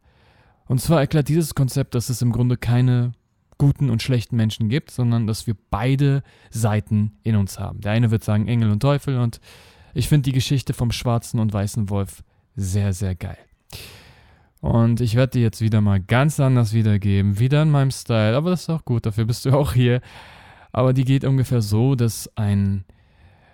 Und 0.66 0.80
zwar 0.80 1.02
erklärt 1.02 1.28
dieses 1.28 1.56
Konzept, 1.56 1.94
dass 1.94 2.10
es 2.10 2.22
im 2.22 2.32
Grunde 2.32 2.56
keine 2.56 3.12
guten 3.58 3.90
und 3.90 4.02
schlechten 4.02 4.38
Menschen 4.38 4.70
gibt, 4.70 4.92
sondern 4.92 5.28
dass 5.28 5.46
wir 5.46 5.58
beide 5.70 6.24
Seiten 6.52 7.18
in 7.24 7.36
uns 7.36 7.60
haben. 7.60 7.82
Der 7.82 7.92
eine 7.92 8.12
wird 8.12 8.24
sagen 8.24 8.48
Engel 8.48 8.72
und 8.72 8.80
Teufel 8.80 9.20
und 9.20 9.42
ich 9.94 10.08
finde 10.10 10.24
die 10.24 10.34
Geschichte 10.34 10.74
vom 10.74 10.92
schwarzen 10.92 11.40
und 11.40 11.54
weißen 11.54 11.90
Wolf 11.90 12.24
sehr, 12.56 12.94
sehr 12.94 13.16
geil. 13.16 13.38
Und 14.60 15.02
ich 15.02 15.16
werde 15.16 15.32
die 15.34 15.42
jetzt 15.42 15.62
wieder 15.62 15.82
mal 15.82 16.00
ganz 16.00 16.40
anders 16.40 16.74
wiedergeben, 16.74 17.40
wieder 17.40 17.62
in 17.62 17.70
meinem 17.70 17.92
Style, 17.92 18.36
aber 18.36 18.50
das 18.50 18.64
ist 18.64 18.70
auch 18.70 18.86
gut, 18.86 19.06
dafür 19.06 19.26
bist 19.26 19.46
du 19.46 19.52
auch 19.52 19.74
hier. 19.74 20.02
Aber 20.72 20.94
die 20.94 21.06
geht 21.06 21.24
ungefähr 21.24 21.62
so, 21.62 21.96
dass 21.96 22.30
ein 22.36 22.86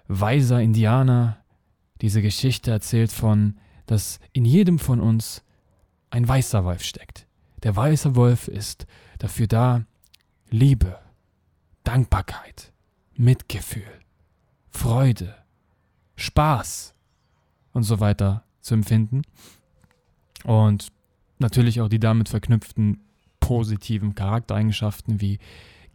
weiser 0.08 0.62
Indianer 0.62 1.38
diese 2.02 2.22
Geschichte 2.22 2.72
erzählt 2.72 3.12
von, 3.12 3.58
dass 3.86 4.20
in 4.32 4.46
jedem 4.46 4.80
von 4.80 5.00
uns 5.00 5.44
ein 6.10 6.28
weißer 6.28 6.64
Wolf 6.64 6.84
steckt. 6.84 7.28
Der 7.64 7.76
weiße 7.76 8.16
Wolf 8.16 8.48
ist 8.48 8.86
dafür 9.20 9.48
da, 9.48 9.86
Liebe, 10.50 11.00
Dankbarkeit, 11.84 12.74
Mitgefühl, 13.16 13.84
Freude, 14.70 15.43
Spaß 16.16 16.94
und 17.74 17.84
so 17.84 18.00
weiter 18.00 18.44
zu 18.62 18.74
empfinden. 18.74 19.24
Und 20.44 20.92
natürlich 21.40 21.82
auch 21.82 21.90
die 21.90 22.00
damit 22.00 22.30
verknüpften 22.30 23.02
positiven 23.40 24.16
Charaktereigenschaften 24.16 25.20
wie 25.20 25.40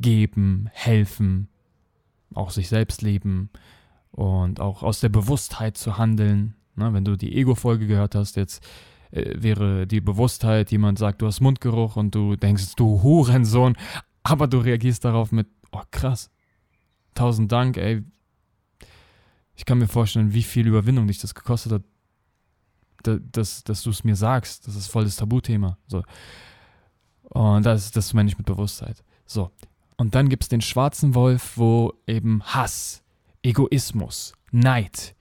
geben, 0.01 0.69
helfen, 0.73 1.49
auch 2.35 2.51
sich 2.51 2.69
selbst 2.69 3.03
lieben 3.03 3.51
und 4.11 4.61
auch 4.61 4.83
aus 4.83 5.01
der 5.01 5.09
Bewusstheit 5.09 5.77
zu 5.77 5.97
handeln. 5.99 6.55
Na, 6.77 6.93
wenn 6.93 7.05
du 7.05 7.17
die 7.17 7.35
Ego-Folge 7.37 7.87
gehört 7.87 8.15
hast, 8.15 8.37
jetzt 8.37 8.63
äh, 9.11 9.35
wäre 9.37 9.87
die 9.87 10.01
Bewusstheit, 10.01 10.71
jemand 10.71 10.99
sagt, 10.99 11.23
du 11.23 11.27
hast 11.27 11.41
Mundgeruch 11.41 11.97
und 11.97 12.15
du 12.15 12.37
denkst, 12.37 12.75
du 12.77 13.03
Hurensohn, 13.03 13.77
aber 14.23 14.47
du 14.47 14.59
reagierst 14.59 15.05
darauf 15.05 15.33
mit, 15.33 15.49
oh 15.73 15.83
krass, 15.91 16.31
tausend 17.15 17.51
Dank, 17.51 17.77
ey. 17.77 18.05
Ich 19.59 19.65
kann 19.65 19.79
mir 19.79 19.89
vorstellen, 19.89 20.33
wie 20.33 20.45
viel 20.45 20.69
Überwindung 20.69 21.09
dich 21.09 21.19
das 21.19 21.35
gekostet 21.35 21.73
hat, 21.73 21.83
dass, 23.03 23.65
dass 23.65 23.83
du 23.83 23.91
es 23.91 24.05
mir 24.05 24.15
sagst. 24.15 24.69
Das 24.69 24.77
ist 24.77 24.87
voll 24.87 25.05
das 25.05 25.17
Tabuthema. 25.17 25.77
So. 25.89 26.05
Und 27.25 27.67
das, 27.67 27.91
das 27.91 28.15
meine 28.15 28.29
ich 28.29 28.39
mit 28.39 28.47
Bewusstheit. 28.47 29.03
So. 29.27 29.51
Und 29.97 30.15
dann 30.15 30.29
gibt 30.29 30.45
es 30.45 30.49
den 30.49 30.61
schwarzen 30.61 31.17
Wolf, 31.17 31.57
wo 31.57 31.93
eben 32.07 32.41
Hass, 32.45 33.03
Egoismus, 33.43 34.33
Neid, 34.53 35.17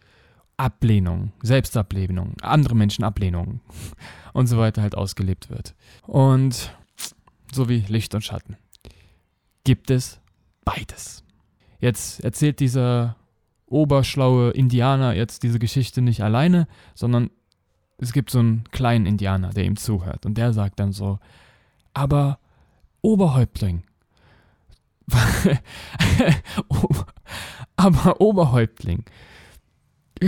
Ablehnung, 0.56 1.32
Selbstablehnung, 1.42 2.36
andere 2.42 2.76
Menschen 2.76 3.04
Ablehnung 3.04 3.60
und 4.34 4.46
so 4.46 4.60
weiter 4.60 4.84
halt 4.84 4.94
ausgelebt 4.94 5.50
wird. 5.50 5.74
Und 6.04 6.78
so 7.52 7.70
wie 7.70 7.80
Licht 7.88 8.14
und 8.14 8.24
Schatten 8.24 8.56
gibt 9.64 9.90
es 9.90 10.20
beides. 10.64 11.24
Jetzt 11.80 12.24
erzählt 12.24 12.60
dieser 12.60 13.16
oberschlaue 13.68 14.52
Indianer 14.52 15.14
jetzt 15.14 15.44
diese 15.44 15.60
Geschichte 15.60 16.02
nicht 16.02 16.24
alleine, 16.24 16.68
sondern 16.96 17.30
es 17.98 18.14
gibt 18.14 18.30
so 18.30 18.40
einen 18.40 18.64
kleinen 18.72 19.06
Indianer, 19.06 19.50
der 19.50 19.66
ihm 19.66 19.76
zuhört 19.76 20.26
und 20.26 20.38
der 20.38 20.54
sagt 20.54 20.80
dann 20.80 20.92
so, 20.92 21.20
aber 21.94 22.40
Oberhäuptling, 23.02 23.84
aber 27.76 28.22
Oberhäuptling, 28.22 29.06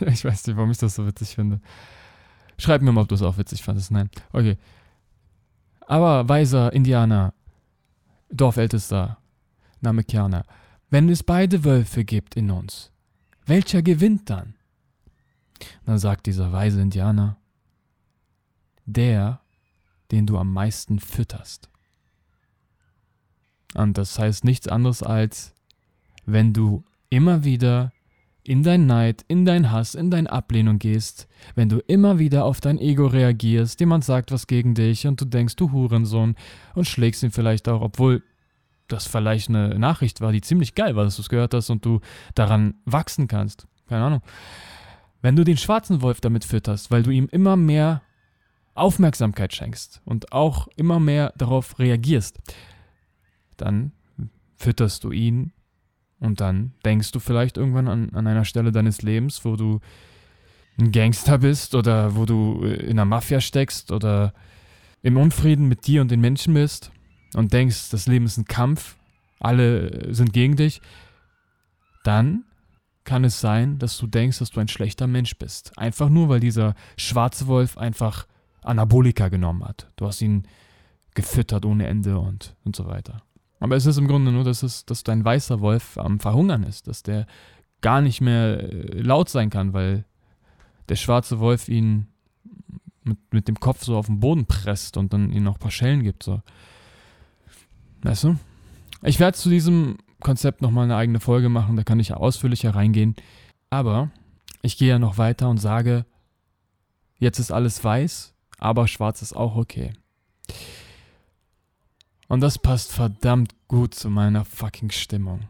ich 0.00 0.24
weiß 0.24 0.46
nicht, 0.46 0.56
warum 0.56 0.70
ich 0.70 0.78
das 0.78 0.94
so 0.94 1.06
witzig 1.06 1.34
finde. 1.34 1.60
Schreib 2.58 2.82
mir 2.82 2.92
mal, 2.92 3.02
ob 3.02 3.08
du 3.08 3.14
es 3.14 3.22
auch 3.22 3.36
witzig 3.38 3.62
fandest. 3.62 3.90
Nein. 3.90 4.08
Okay. 4.32 4.56
Aber 5.80 6.28
weiser 6.28 6.72
Indianer, 6.72 7.34
Dorfältester, 8.30 9.18
Name 9.80 10.04
Kerner. 10.04 10.44
Wenn 10.96 11.10
es 11.10 11.22
beide 11.22 11.62
Wölfe 11.62 12.06
gibt 12.06 12.36
in 12.36 12.50
uns, 12.50 12.90
welcher 13.44 13.82
gewinnt 13.82 14.30
dann? 14.30 14.54
Dann 15.84 15.98
sagt 15.98 16.24
dieser 16.24 16.52
weise 16.52 16.80
Indianer, 16.80 17.36
der, 18.86 19.42
den 20.10 20.24
du 20.26 20.38
am 20.38 20.54
meisten 20.54 20.98
fütterst. 20.98 21.68
Und 23.74 23.98
das 23.98 24.18
heißt 24.18 24.44
nichts 24.44 24.68
anderes 24.68 25.02
als, 25.02 25.52
wenn 26.24 26.54
du 26.54 26.82
immer 27.10 27.44
wieder 27.44 27.92
in 28.42 28.62
dein 28.62 28.86
Neid, 28.86 29.22
in 29.28 29.44
dein 29.44 29.70
Hass, 29.70 29.94
in 29.94 30.10
deine 30.10 30.32
Ablehnung 30.32 30.78
gehst, 30.78 31.28
wenn 31.54 31.68
du 31.68 31.80
immer 31.80 32.18
wieder 32.18 32.46
auf 32.46 32.62
dein 32.62 32.78
Ego 32.78 33.06
reagierst, 33.06 33.80
jemand 33.80 34.06
sagt 34.06 34.32
was 34.32 34.46
gegen 34.46 34.74
dich 34.74 35.06
und 35.06 35.20
du 35.20 35.26
denkst, 35.26 35.56
du 35.56 35.72
Hurensohn 35.72 36.36
und 36.74 36.86
schlägst 36.86 37.22
ihn 37.22 37.32
vielleicht 37.32 37.68
auch, 37.68 37.82
obwohl 37.82 38.22
das 38.88 39.06
vielleicht 39.06 39.48
eine 39.48 39.78
Nachricht 39.78 40.20
war, 40.20 40.32
die 40.32 40.40
ziemlich 40.40 40.74
geil 40.74 40.96
war, 40.96 41.04
dass 41.04 41.16
du 41.16 41.22
es 41.22 41.28
gehört 41.28 41.54
hast 41.54 41.70
und 41.70 41.84
du 41.84 42.00
daran 42.34 42.74
wachsen 42.84 43.28
kannst. 43.28 43.66
Keine 43.88 44.04
Ahnung. 44.04 44.22
Wenn 45.22 45.36
du 45.36 45.44
den 45.44 45.56
schwarzen 45.56 46.02
Wolf 46.02 46.20
damit 46.20 46.44
fütterst, 46.44 46.90
weil 46.90 47.02
du 47.02 47.10
ihm 47.10 47.28
immer 47.30 47.56
mehr 47.56 48.02
Aufmerksamkeit 48.74 49.54
schenkst 49.54 50.02
und 50.04 50.32
auch 50.32 50.68
immer 50.76 51.00
mehr 51.00 51.32
darauf 51.36 51.78
reagierst, 51.78 52.38
dann 53.56 53.92
fütterst 54.56 55.04
du 55.04 55.10
ihn 55.10 55.52
und 56.20 56.40
dann 56.40 56.72
denkst 56.84 57.12
du 57.12 57.20
vielleicht 57.20 57.56
irgendwann 57.56 57.88
an, 57.88 58.10
an 58.10 58.26
einer 58.26 58.44
Stelle 58.44 58.72
deines 58.72 59.02
Lebens, 59.02 59.44
wo 59.44 59.56
du 59.56 59.80
ein 60.78 60.92
Gangster 60.92 61.38
bist 61.38 61.74
oder 61.74 62.16
wo 62.16 62.26
du 62.26 62.62
äh, 62.64 62.74
in 62.86 62.96
der 62.96 63.04
Mafia 63.04 63.40
steckst 63.40 63.92
oder 63.92 64.34
im 65.02 65.16
Unfrieden 65.16 65.68
mit 65.68 65.86
dir 65.86 66.02
und 66.02 66.10
den 66.10 66.20
Menschen 66.20 66.54
bist 66.54 66.90
und 67.34 67.52
denkst, 67.52 67.90
das 67.90 68.06
Leben 68.06 68.26
ist 68.26 68.38
ein 68.38 68.44
Kampf, 68.44 68.96
alle 69.40 70.14
sind 70.14 70.32
gegen 70.32 70.56
dich, 70.56 70.80
dann 72.04 72.44
kann 73.04 73.24
es 73.24 73.40
sein, 73.40 73.78
dass 73.78 73.96
du 73.98 74.06
denkst, 74.06 74.38
dass 74.38 74.50
du 74.50 74.60
ein 74.60 74.68
schlechter 74.68 75.06
Mensch 75.06 75.36
bist. 75.36 75.76
Einfach 75.78 76.08
nur, 76.08 76.28
weil 76.28 76.40
dieser 76.40 76.74
schwarze 76.96 77.46
Wolf 77.46 77.78
einfach 77.78 78.26
Anabolika 78.62 79.28
genommen 79.28 79.64
hat. 79.64 79.90
Du 79.96 80.06
hast 80.06 80.20
ihn 80.20 80.46
gefüttert 81.14 81.64
ohne 81.64 81.86
Ende 81.86 82.18
und, 82.18 82.54
und 82.64 82.76
so 82.76 82.86
weiter. 82.86 83.22
Aber 83.60 83.76
es 83.76 83.86
ist 83.86 83.96
im 83.96 84.08
Grunde 84.08 84.32
nur, 84.32 84.44
dass, 84.44 84.62
es, 84.62 84.84
dass 84.84 85.02
dein 85.02 85.24
weißer 85.24 85.60
Wolf 85.60 85.96
am 85.96 86.20
Verhungern 86.20 86.62
ist, 86.62 86.88
dass 86.88 87.02
der 87.02 87.26
gar 87.80 88.00
nicht 88.00 88.20
mehr 88.20 88.60
äh, 88.60 89.00
laut 89.00 89.28
sein 89.28 89.50
kann, 89.50 89.72
weil 89.72 90.04
der 90.88 90.96
schwarze 90.96 91.38
Wolf 91.38 91.68
ihn 91.68 92.08
mit, 93.02 93.18
mit 93.32 93.48
dem 93.48 93.58
Kopf 93.58 93.84
so 93.84 93.96
auf 93.96 94.06
den 94.06 94.20
Boden 94.20 94.46
presst 94.46 94.96
und 94.96 95.12
dann 95.12 95.32
ihm 95.32 95.44
noch 95.44 95.54
ein 95.54 95.60
paar 95.60 95.70
Schellen 95.70 96.02
gibt. 96.02 96.22
So. 96.22 96.42
Weißt 98.06 98.22
du? 98.22 98.36
Ich 99.02 99.18
werde 99.18 99.36
zu 99.36 99.50
diesem 99.50 99.96
Konzept 100.20 100.62
nochmal 100.62 100.84
eine 100.84 100.94
eigene 100.94 101.18
Folge 101.18 101.48
machen, 101.48 101.74
da 101.74 101.82
kann 101.82 101.98
ich 101.98 102.14
ausführlicher 102.14 102.72
reingehen. 102.72 103.16
Aber 103.68 104.12
ich 104.62 104.76
gehe 104.76 104.90
ja 104.90 105.00
noch 105.00 105.18
weiter 105.18 105.50
und 105.50 105.58
sage, 105.58 106.06
jetzt 107.18 107.40
ist 107.40 107.50
alles 107.50 107.82
weiß, 107.82 108.32
aber 108.58 108.86
schwarz 108.86 109.22
ist 109.22 109.34
auch 109.34 109.56
okay. 109.56 109.92
Und 112.28 112.42
das 112.42 112.60
passt 112.60 112.92
verdammt 112.92 113.54
gut 113.66 113.94
zu 113.94 114.08
meiner 114.08 114.44
fucking 114.44 114.92
Stimmung. 114.92 115.40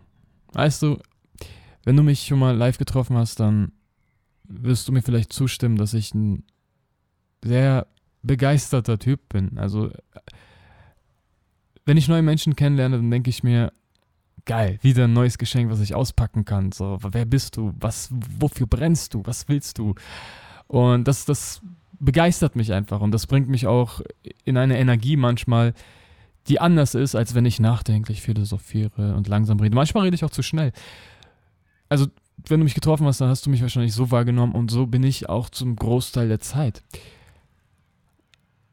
Weißt 0.52 0.80
du, 0.80 0.98
wenn 1.84 1.96
du 1.96 2.02
mich 2.02 2.26
schon 2.26 2.38
mal 2.38 2.56
live 2.56 2.78
getroffen 2.78 3.18
hast, 3.18 3.38
dann 3.38 3.72
wirst 4.44 4.88
du 4.88 4.92
mir 4.92 5.02
vielleicht 5.02 5.30
zustimmen, 5.30 5.76
dass 5.76 5.92
ich 5.92 6.14
ein 6.14 6.42
sehr 7.44 7.86
begeisterter 8.22 8.98
Typ 8.98 9.28
bin. 9.28 9.58
Also, 9.58 9.90
wenn 11.86 11.96
ich 11.96 12.08
neue 12.08 12.22
Menschen 12.22 12.56
kennenlerne, 12.56 12.96
dann 12.96 13.10
denke 13.10 13.30
ich 13.30 13.42
mir, 13.42 13.72
geil, 14.44 14.78
wieder 14.82 15.04
ein 15.04 15.12
neues 15.12 15.38
Geschenk, 15.38 15.70
was 15.70 15.80
ich 15.80 15.94
auspacken 15.94 16.44
kann. 16.44 16.72
So, 16.72 16.98
wer 17.00 17.24
bist 17.24 17.56
du? 17.56 17.72
Was, 17.78 18.10
wofür 18.38 18.66
brennst 18.66 19.14
du? 19.14 19.22
Was 19.24 19.48
willst 19.48 19.78
du? 19.78 19.94
Und 20.66 21.06
das, 21.06 21.24
das 21.24 21.62
begeistert 21.98 22.56
mich 22.56 22.72
einfach 22.72 23.00
und 23.00 23.12
das 23.12 23.26
bringt 23.26 23.48
mich 23.48 23.66
auch 23.66 24.00
in 24.44 24.56
eine 24.56 24.78
Energie 24.78 25.16
manchmal, 25.16 25.72
die 26.48 26.60
anders 26.60 26.94
ist, 26.94 27.14
als 27.14 27.34
wenn 27.34 27.44
ich 27.44 27.58
nachdenklich 27.58 28.22
philosophiere 28.22 29.14
und 29.14 29.28
langsam 29.28 29.58
rede. 29.58 29.74
Manchmal 29.74 30.04
rede 30.04 30.14
ich 30.14 30.24
auch 30.24 30.30
zu 30.30 30.42
schnell. 30.42 30.72
Also, 31.88 32.06
wenn 32.48 32.60
du 32.60 32.64
mich 32.64 32.74
getroffen 32.74 33.06
hast, 33.06 33.20
dann 33.20 33.28
hast 33.28 33.46
du 33.46 33.50
mich 33.50 33.62
wahrscheinlich 33.62 33.94
so 33.94 34.10
wahrgenommen 34.10 34.54
und 34.54 34.70
so 34.70 34.86
bin 34.86 35.02
ich 35.02 35.28
auch 35.28 35.50
zum 35.50 35.74
Großteil 35.74 36.28
der 36.28 36.40
Zeit. 36.40 36.82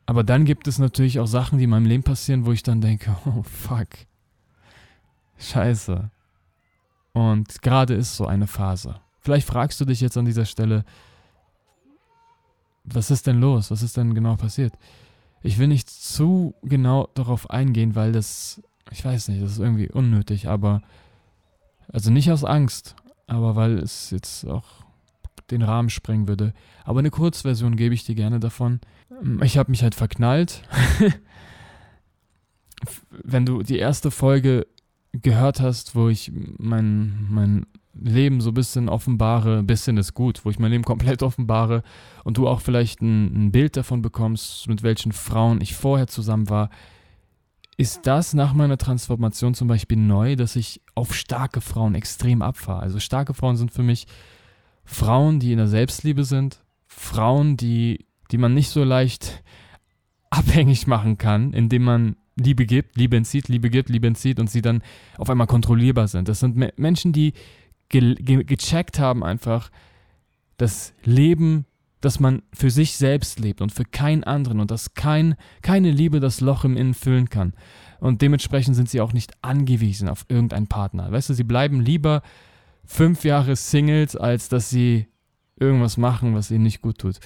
Aber 0.05 0.24
dann 0.24 0.45
gibt 0.45 0.67
es 0.67 0.79
natürlich 0.79 1.19
auch 1.19 1.27
Sachen, 1.27 1.57
die 1.57 1.63
in 1.63 1.69
meinem 1.69 1.86
Leben 1.86 2.03
passieren, 2.03 2.45
wo 2.45 2.51
ich 2.51 2.63
dann 2.63 2.81
denke, 2.81 3.15
oh 3.25 3.43
fuck. 3.43 3.89
Scheiße. 5.38 6.10
Und 7.13 7.62
gerade 7.62 7.93
ist 7.93 8.15
so 8.15 8.25
eine 8.25 8.48
Phase. 8.48 9.00
Vielleicht 9.19 9.48
fragst 9.48 9.79
du 9.79 9.86
dich 9.86 10.01
jetzt 10.01 10.17
an 10.17 10.25
dieser 10.25 10.45
Stelle, 10.45 10.83
was 12.83 13.12
ist 13.12 13.27
denn 13.27 13.39
los? 13.39 13.72
Was 13.72 13.81
ist 13.81 13.95
denn 13.95 14.13
genau 14.13 14.36
passiert? 14.36 14.74
Ich 15.41 15.57
will 15.57 15.67
nicht 15.67 15.89
zu 15.89 16.53
genau 16.63 17.10
darauf 17.13 17.50
eingehen, 17.50 17.95
weil 17.95 18.12
das, 18.12 18.62
ich 18.91 19.03
weiß 19.03 19.29
nicht, 19.29 19.41
das 19.41 19.53
ist 19.53 19.60
irgendwie 19.60 19.89
unnötig, 19.89 20.48
aber, 20.48 20.81
also 21.91 22.12
nicht 22.12 22.31
aus 22.31 22.43
Angst, 22.43 22.95
aber 23.27 23.55
weil 23.55 23.77
es 23.77 24.10
jetzt 24.12 24.45
auch 24.45 24.83
den 25.53 25.62
Rahmen 25.62 25.89
sprengen 25.89 26.27
würde. 26.27 26.53
Aber 26.83 27.00
eine 27.00 27.12
Kurzversion 27.12 27.75
gebe 27.75 27.93
ich 27.93 28.03
dir 28.03 28.15
gerne 28.15 28.39
davon. 28.39 28.79
Ich 29.41 29.57
habe 29.57 29.72
mich 29.72 29.83
halt 29.83 29.95
verknallt. 29.95 30.63
Wenn 33.24 33.45
du 33.45 33.63
die 33.63 33.77
erste 33.77 34.12
Folge 34.12 34.67
gehört 35.13 35.62
hast, 35.62 35.95
wo 35.95 36.10
ich 36.10 36.31
mein, 36.57 37.27
mein 37.29 37.65
Leben 37.93 38.41
so 38.41 38.50
ein 38.50 38.55
bisschen 38.55 38.89
offenbare, 38.89 39.60
ein 39.60 39.67
bisschen 39.67 39.98
ist 39.98 40.13
gut, 40.13 40.43
wo 40.43 40.50
ich 40.50 40.60
mein 40.60 40.72
Leben 40.72 40.83
komplett 40.83 41.22
offenbare 41.22 41.83
und 42.24 42.38
du 42.38 42.48
auch 42.48 42.62
vielleicht 42.62 43.01
ein, 43.01 43.48
ein 43.48 43.51
Bild 43.51 43.77
davon 43.77 44.01
bekommst, 44.01 44.67
mit 44.67 44.83
welchen 44.83 45.12
Frauen 45.12 45.62
ich 45.62 45.75
vorher 45.75 46.07
zusammen 46.07 46.50
war, 46.50 46.69
ist 47.77 48.05
das 48.05 48.33
nach 48.33 48.53
meiner 48.53 48.77
Transformation 48.77 49.53
zum 49.53 49.67
Beispiel 49.67 49.98
neu, 49.98 50.36
dass 50.36 50.55
ich 50.55 50.81
auf 50.95 51.13
starke 51.13 51.62
Frauen 51.62 51.95
extrem 51.95 52.41
abfahre. 52.41 52.81
Also 52.81 53.00
starke 53.00 53.33
Frauen 53.33 53.57
sind 53.57 53.72
für 53.72 53.83
mich 53.83 54.05
Frauen, 54.86 55.40
die 55.40 55.52
in 55.52 55.58
der 55.58 55.68
Selbstliebe 55.68 56.24
sind, 56.24 56.63
Frauen, 56.88 57.58
die, 57.58 58.06
die 58.32 58.38
man 58.38 58.54
nicht 58.54 58.70
so 58.70 58.84
leicht 58.84 59.44
abhängig 60.30 60.88
machen 60.88 61.18
kann, 61.18 61.54
indem 61.54 61.84
man 61.84 62.16
Liebe 62.36 62.66
gibt, 62.66 62.98
Liebe 62.98 63.16
entzieht, 63.16 63.48
Liebe 63.48 63.70
gibt, 63.70 63.90
Liebe 63.90 64.08
entzieht 64.08 64.40
und 64.40 64.50
sie 64.50 64.62
dann 64.62 64.82
auf 65.18 65.30
einmal 65.30 65.48
kontrollierbar 65.48 66.08
sind. 66.08 66.28
Das 66.28 66.40
sind 66.40 66.58
Menschen, 66.80 67.13
die 67.13 67.34
ge 67.90 68.16
ge 68.16 68.44
gecheckt 68.44 69.00
haben 69.00 69.24
einfach 69.24 69.70
das 70.58 70.94
Leben, 71.04 71.66
das 72.02 72.20
man 72.20 72.42
für 72.54 72.70
sich 72.70 72.98
selbst 72.98 73.40
lebt 73.40 73.62
und 73.62 73.72
für 73.72 73.86
keinen 73.86 74.24
anderen 74.24 74.60
und 74.60 74.72
dass 74.72 74.94
kein, 74.94 75.36
keine 75.62 75.92
Liebe 75.92 76.20
das 76.20 76.42
Loch 76.42 76.66
im 76.66 76.75
Innen 76.75 76.94
füllen 76.94 77.30
kann. 77.30 77.54
Und 78.00 78.22
dementsprechend 78.22 78.75
sind 78.75 78.90
sie 78.90 79.00
auch 79.00 79.13
nicht 79.13 79.32
angewiesen 79.42 80.10
auf 80.10 80.25
irgendeinen 80.28 80.68
Partner. 80.68 81.12
Weißt 81.12 81.30
du, 81.30 81.34
sie 81.34 81.46
bleiben 81.46 81.80
lieber 81.80 82.22
fünf 82.86 83.24
Jahre 83.24 83.56
Singles, 83.56 84.16
als 84.16 84.50
dass 84.50 84.70
sie 84.70 85.08
irgendwas 85.56 85.98
machen, 85.98 86.36
was 86.36 86.52
ihnen 86.52 86.63
nicht 86.63 86.82
gut 86.82 87.00
tut. 87.00 87.20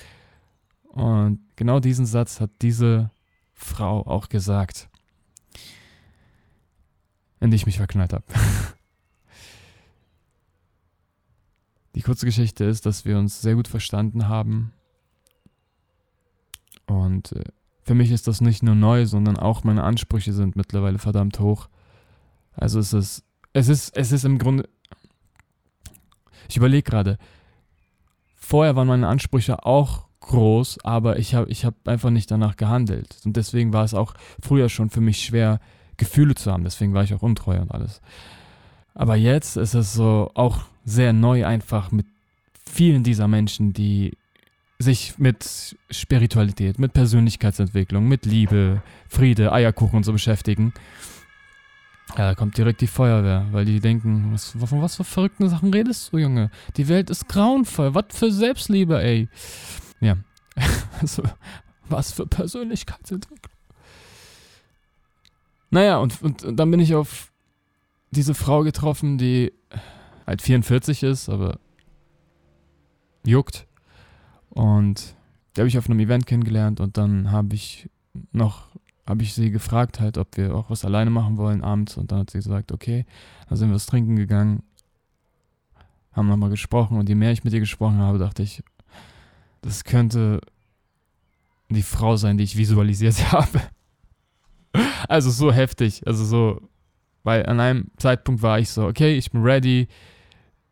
Und 0.84 1.40
genau 1.56 1.80
diesen 1.80 2.06
Satz 2.06 2.40
hat 2.40 2.52
diese 2.62 3.12
Frau 3.54 4.06
auch 4.06 4.30
gesagt, 4.30 4.90
in 7.40 7.52
die 7.52 7.56
ich 7.56 7.66
mich 7.66 7.78
verknallt 7.78 8.14
habe. 8.14 8.26
Die 11.96 12.04
kurze 12.04 12.28
Geschichte 12.28 12.64
ist, 12.64 12.86
dass 12.86 13.06
wir 13.06 13.18
uns 13.18 13.42
sehr 13.42 13.56
gut 13.56 13.68
verstanden 13.68 14.28
haben. 14.28 14.72
Und 16.86 17.32
äh, 17.32 17.44
für 17.82 17.96
mich 17.96 18.12
ist 18.12 18.28
das 18.28 18.40
nicht 18.40 18.62
nur 18.62 18.76
neu, 18.76 19.08
sondern 19.08 19.36
auch 19.36 19.64
meine 19.64 19.84
Ansprüche 19.84 20.32
sind 20.32 20.56
mittlerweile 20.56 21.00
verdammt 21.00 21.40
hoch. 21.40 21.70
Also 22.54 22.80
es 22.80 22.94
ist, 22.94 23.24
es 23.54 23.68
ist, 23.68 23.98
es 23.98 24.12
ist 24.12 24.26
im 24.26 24.38
Grunde. 24.38 24.70
Ich 26.50 26.58
überlege 26.58 26.84
gerade. 26.84 27.18
Vorher 28.36 28.76
waren 28.76 28.88
meine 28.88 29.08
Ansprüche 29.08 29.66
auch 29.66 30.06
groß, 30.22 30.80
aber 30.84 31.20
ich 31.20 31.36
habe 31.36 31.50
ich 31.50 31.66
hab 31.66 31.88
einfach 31.88 32.10
nicht 32.10 32.30
danach 32.32 32.56
gehandelt. 32.56 33.18
Und 33.26 33.38
deswegen 33.38 33.74
war 33.74 33.84
es 33.84 33.94
auch 33.94 34.14
früher 34.42 34.70
schon 34.70 34.90
für 34.90 35.02
mich 35.02 35.24
schwer, 35.24 35.60
Gefühle 35.98 36.36
zu 36.36 36.52
haben. 36.52 36.64
Deswegen 36.64 36.94
war 36.94 37.04
ich 37.04 37.14
auch 37.14 37.24
untreu 37.24 37.60
und 37.60 37.72
alles. 37.72 38.02
Aber 38.94 39.16
jetzt 39.16 39.58
ist 39.58 39.74
es 39.74 39.94
so 39.94 40.32
auch 40.34 40.62
sehr 40.86 41.14
neu 41.14 41.46
einfach 41.46 41.92
mit 41.92 42.06
vielen 42.66 43.04
dieser 43.04 43.28
Menschen, 43.28 43.74
die 43.74 44.18
sich 44.80 45.18
mit 45.18 45.76
Spiritualität, 45.90 46.78
mit 46.78 46.94
Persönlichkeitsentwicklung, 46.94 48.08
mit 48.08 48.26
Liebe, 48.26 48.82
Friede, 49.08 49.52
Eierkuchen 49.52 49.98
und 49.98 50.04
so 50.04 50.14
beschäftigen. 50.14 50.74
Ja, 52.12 52.30
da 52.30 52.36
kommt 52.36 52.58
direkt 52.58 52.82
die 52.82 52.88
Feuerwehr, 52.88 53.48
weil 53.52 53.66
die 53.66 53.80
denken, 53.80 54.32
was, 54.32 54.52
von 54.52 54.82
was 54.82 54.96
für 54.96 55.04
verrückten 55.04 55.50
Sachen 55.50 55.74
redest 55.74 56.14
du, 56.14 56.18
Junge? 56.18 56.50
Die 56.78 56.88
Welt 56.88 57.10
ist 57.10 57.28
grauenvoll, 57.28 57.94
was 57.94 58.06
für 58.10 58.32
Selbstliebe, 58.32 59.02
ey. 59.02 59.28
Ja, 60.00 60.18
also, 61.02 61.24
was 61.90 62.14
für 62.14 62.26
Persönlichkeitsentwicklung. 62.26 63.54
Naja, 65.70 65.98
und, 65.98 66.22
und, 66.22 66.44
und 66.44 66.56
dann 66.56 66.72
bin 66.72 66.80
ich 66.80 66.96
auf 66.96 67.32
diese 68.12 68.34
Frau 68.34 68.64
getroffen, 68.64 69.18
die 69.18 69.52
halt 70.26 70.42
44 70.42 71.04
ist, 71.04 71.30
aber 71.30 71.60
juckt. 73.26 73.68
Und 74.50 75.16
die 75.56 75.62
habe 75.62 75.68
ich 75.68 75.78
auf 75.78 75.90
einem 75.90 76.00
Event 76.00 76.26
kennengelernt 76.26 76.80
und 76.80 76.98
dann 76.98 77.32
habe 77.32 77.56
ich 77.56 77.90
noch, 78.32 78.70
habe 79.08 79.24
ich 79.24 79.34
sie 79.34 79.52
gefragt 79.52 80.00
halt, 80.00 80.18
ob 80.18 80.36
wir 80.36 80.54
auch 80.54 80.70
was 80.70 80.84
alleine 80.84 81.10
machen 81.10 81.38
wollen 81.38 81.64
abends. 81.64 81.96
Und 81.96 82.12
dann 82.12 82.20
hat 82.20 82.30
sie 82.30 82.40
gesagt, 82.40 82.72
okay, 82.72 83.06
dann 83.48 83.58
sind 83.58 83.70
wir 83.70 83.76
was 83.76 83.86
trinken 83.86 84.18
gegangen, 84.18 84.64
haben 86.12 86.28
nochmal 86.28 86.50
gesprochen. 86.50 86.98
Und 86.98 87.08
je 87.08 87.16
mehr 87.16 87.32
ich 87.32 87.46
mit 87.46 87.54
ihr 87.54 87.62
gesprochen 87.62 88.00
habe, 88.00 88.18
dachte 88.18 88.44
ich, 88.44 88.62
das 89.62 89.86
könnte 89.86 90.42
die 91.70 91.84
Frau 91.84 92.18
sein, 92.18 92.38
die 92.38 92.44
ich 92.44 92.58
visualisiert 92.58 93.32
habe. 93.32 93.62
Also 95.08 95.32
so 95.32 95.52
heftig, 95.52 96.06
also 96.06 96.24
so, 96.26 96.70
weil 97.24 97.46
an 97.46 97.60
einem 97.60 97.92
Zeitpunkt 97.98 98.42
war 98.42 98.60
ich 98.60 98.70
so, 98.70 98.86
okay, 98.86 99.18
ich 99.18 99.32
bin 99.32 99.42
ready, 99.42 99.88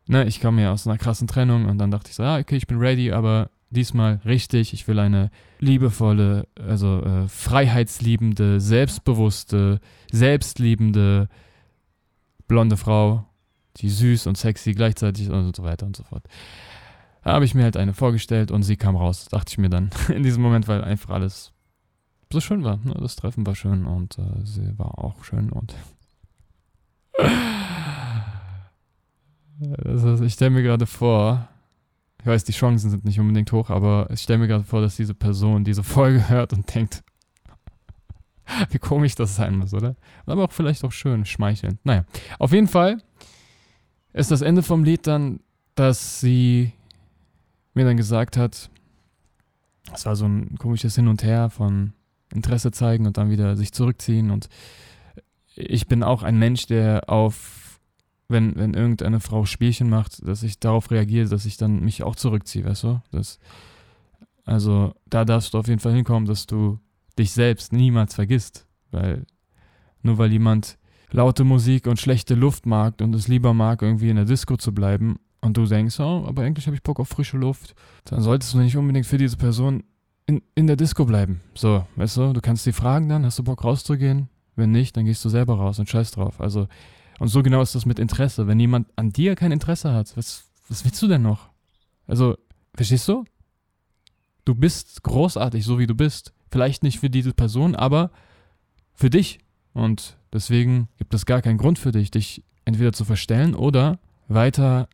ne, 0.06 0.24
ich 0.26 0.40
komme 0.40 0.62
ja 0.62 0.72
aus 0.72 0.86
einer 0.86 0.98
krassen 0.98 1.26
Trennung. 1.26 1.64
Und 1.64 1.78
dann 1.78 1.90
dachte 1.90 2.10
ich 2.10 2.16
so, 2.16 2.22
ah, 2.22 2.38
okay, 2.38 2.56
ich 2.56 2.66
bin 2.66 2.78
ready, 2.78 3.12
aber 3.12 3.50
diesmal 3.70 4.20
richtig. 4.24 4.72
Ich 4.72 4.86
will 4.88 4.98
eine 4.98 5.30
liebevolle, 5.58 6.46
also 6.56 7.02
äh, 7.02 7.28
freiheitsliebende, 7.28 8.60
selbstbewusste, 8.60 9.80
selbstliebende, 10.12 11.28
blonde 12.46 12.76
Frau, 12.76 13.26
die 13.78 13.88
süß 13.88 14.26
und 14.26 14.38
sexy 14.38 14.72
gleichzeitig 14.72 15.30
und 15.30 15.54
so 15.54 15.62
weiter 15.62 15.86
und 15.86 15.96
so 15.96 16.04
fort. 16.04 16.24
Da 17.22 17.32
habe 17.32 17.44
ich 17.44 17.54
mir 17.54 17.64
halt 17.64 17.76
eine 17.76 17.92
vorgestellt 17.92 18.50
und 18.50 18.62
sie 18.62 18.76
kam 18.76 18.96
raus, 18.96 19.26
dachte 19.30 19.50
ich 19.50 19.58
mir 19.58 19.68
dann 19.68 19.90
in 20.08 20.22
diesem 20.22 20.42
Moment, 20.42 20.68
weil 20.68 20.82
einfach 20.82 21.10
alles 21.10 21.52
so 22.32 22.40
schön 22.40 22.64
war. 22.64 22.78
Ne? 22.78 22.94
Das 23.00 23.16
Treffen 23.16 23.46
war 23.46 23.54
schön 23.54 23.84
und 23.86 24.18
äh, 24.18 24.44
sie 24.44 24.78
war 24.78 24.98
auch 24.98 25.24
schön 25.24 25.50
und 25.50 25.74
Das 29.58 30.02
heißt, 30.04 30.22
ich 30.22 30.34
stelle 30.34 30.50
mir 30.50 30.62
gerade 30.62 30.86
vor, 30.86 31.48
ich 32.26 32.28
weiß, 32.32 32.42
die 32.42 32.50
Chancen 32.50 32.90
sind 32.90 33.04
nicht 33.04 33.20
unbedingt 33.20 33.52
hoch, 33.52 33.70
aber 33.70 34.08
ich 34.10 34.22
stelle 34.22 34.40
mir 34.40 34.48
gerade 34.48 34.64
vor, 34.64 34.80
dass 34.80 34.96
diese 34.96 35.14
Person 35.14 35.62
diese 35.62 35.84
Folge 35.84 36.28
hört 36.28 36.52
und 36.52 36.74
denkt, 36.74 37.04
wie 38.70 38.80
komisch 38.80 39.14
das 39.14 39.36
sein 39.36 39.56
muss, 39.56 39.72
oder? 39.72 39.94
Aber 40.26 40.42
auch 40.42 40.50
vielleicht 40.50 40.82
auch 40.82 40.90
schön, 40.90 41.24
schmeichelnd. 41.24 41.78
Naja, 41.86 42.04
auf 42.40 42.50
jeden 42.50 42.66
Fall 42.66 43.00
ist 44.12 44.32
das 44.32 44.42
Ende 44.42 44.64
vom 44.64 44.82
Lied 44.82 45.06
dann, 45.06 45.38
dass 45.76 46.18
sie 46.18 46.72
mir 47.74 47.84
dann 47.84 47.96
gesagt 47.96 48.36
hat, 48.36 48.70
es 49.94 50.04
war 50.04 50.16
so 50.16 50.26
ein 50.26 50.58
komisches 50.58 50.96
Hin 50.96 51.06
und 51.06 51.22
Her 51.22 51.48
von 51.48 51.92
Interesse 52.34 52.72
zeigen 52.72 53.06
und 53.06 53.18
dann 53.18 53.30
wieder 53.30 53.56
sich 53.56 53.70
zurückziehen 53.70 54.32
und 54.32 54.48
ich 55.54 55.86
bin 55.86 56.02
auch 56.02 56.24
ein 56.24 56.40
Mensch, 56.40 56.66
der 56.66 57.08
auf 57.08 57.65
wenn, 58.28 58.56
wenn 58.56 58.74
irgendeine 58.74 59.20
Frau 59.20 59.44
Spielchen 59.44 59.88
macht, 59.88 60.26
dass 60.26 60.42
ich 60.42 60.58
darauf 60.58 60.90
reagiere, 60.90 61.28
dass 61.28 61.46
ich 61.46 61.56
dann 61.56 61.80
mich 61.80 62.02
auch 62.02 62.16
zurückziehe, 62.16 62.64
weißt 62.64 62.84
du? 62.84 63.00
Das, 63.12 63.38
also 64.44 64.94
da 65.08 65.24
darfst 65.24 65.54
du 65.54 65.58
auf 65.58 65.68
jeden 65.68 65.80
Fall 65.80 65.94
hinkommen, 65.94 66.26
dass 66.26 66.46
du 66.46 66.78
dich 67.18 67.32
selbst 67.32 67.72
niemals 67.72 68.14
vergisst. 68.14 68.66
Weil 68.90 69.26
nur 70.02 70.18
weil 70.18 70.32
jemand 70.32 70.78
laute 71.10 71.44
Musik 71.44 71.86
und 71.86 72.00
schlechte 72.00 72.34
Luft 72.34 72.66
mag 72.66 73.00
und 73.00 73.14
es 73.14 73.28
lieber 73.28 73.54
mag, 73.54 73.82
irgendwie 73.82 74.10
in 74.10 74.16
der 74.16 74.24
Disco 74.24 74.56
zu 74.56 74.72
bleiben 74.72 75.18
und 75.40 75.56
du 75.56 75.66
denkst, 75.66 76.00
oh, 76.00 76.24
aber 76.26 76.42
eigentlich 76.42 76.66
habe 76.66 76.76
ich 76.76 76.82
Bock 76.82 77.00
auf 77.00 77.08
frische 77.08 77.36
Luft, 77.36 77.74
dann 78.04 78.20
solltest 78.20 78.54
du 78.54 78.58
nicht 78.58 78.76
unbedingt 78.76 79.06
für 79.06 79.18
diese 79.18 79.36
Person 79.36 79.84
in, 80.26 80.42
in 80.54 80.66
der 80.66 80.76
Disco 80.76 81.04
bleiben. 81.04 81.40
So, 81.54 81.86
weißt 81.96 82.16
du, 82.16 82.32
du 82.32 82.40
kannst 82.40 82.64
sie 82.64 82.72
fragen 82.72 83.08
dann, 83.08 83.24
hast 83.24 83.38
du 83.38 83.44
Bock 83.44 83.62
rauszugehen? 83.64 84.28
Wenn 84.56 84.72
nicht, 84.72 84.96
dann 84.96 85.04
gehst 85.04 85.24
du 85.24 85.28
selber 85.28 85.56
raus 85.56 85.78
und 85.78 85.88
scheiß 85.88 86.12
drauf. 86.12 86.40
Also 86.40 86.66
Und 87.18 87.28
so 87.28 87.42
genau 87.42 87.62
ist 87.62 87.74
das 87.74 87.86
mit 87.86 87.98
Interesse. 87.98 88.46
Wenn 88.46 88.60
jemand 88.60 88.88
an 88.96 89.12
dir 89.12 89.34
kein 89.36 89.52
Interesse 89.52 89.92
hat, 89.92 90.16
was, 90.16 90.44
was 90.68 90.84
willst 90.84 91.00
du 91.02 91.08
denn 91.08 91.22
noch? 91.22 91.48
Also, 92.06 92.36
verstehst 92.74 93.08
du? 93.08 93.24
Du 94.44 94.54
bist 94.54 95.02
großartig, 95.02 95.64
so 95.64 95.78
wie 95.78 95.86
du 95.86 95.94
bist. 95.94 96.32
Vielleicht 96.50 96.82
nicht 96.82 97.00
für 97.00 97.10
diese 97.10 97.32
Person, 97.32 97.74
aber 97.74 98.10
für 98.94 99.10
dich. 99.10 99.38
Und 99.72 100.16
deswegen 100.32 100.88
gibt 100.98 101.14
es 101.14 101.26
gar 101.26 101.42
keinen 101.42 101.58
Grund 101.58 101.78
für 101.78 101.92
dich, 101.92 102.10
dich 102.10 102.44
entweder 102.64 102.92
zu 102.92 103.04
verstellen 103.04 103.54
oder 103.54 103.98
weiter 104.28 104.88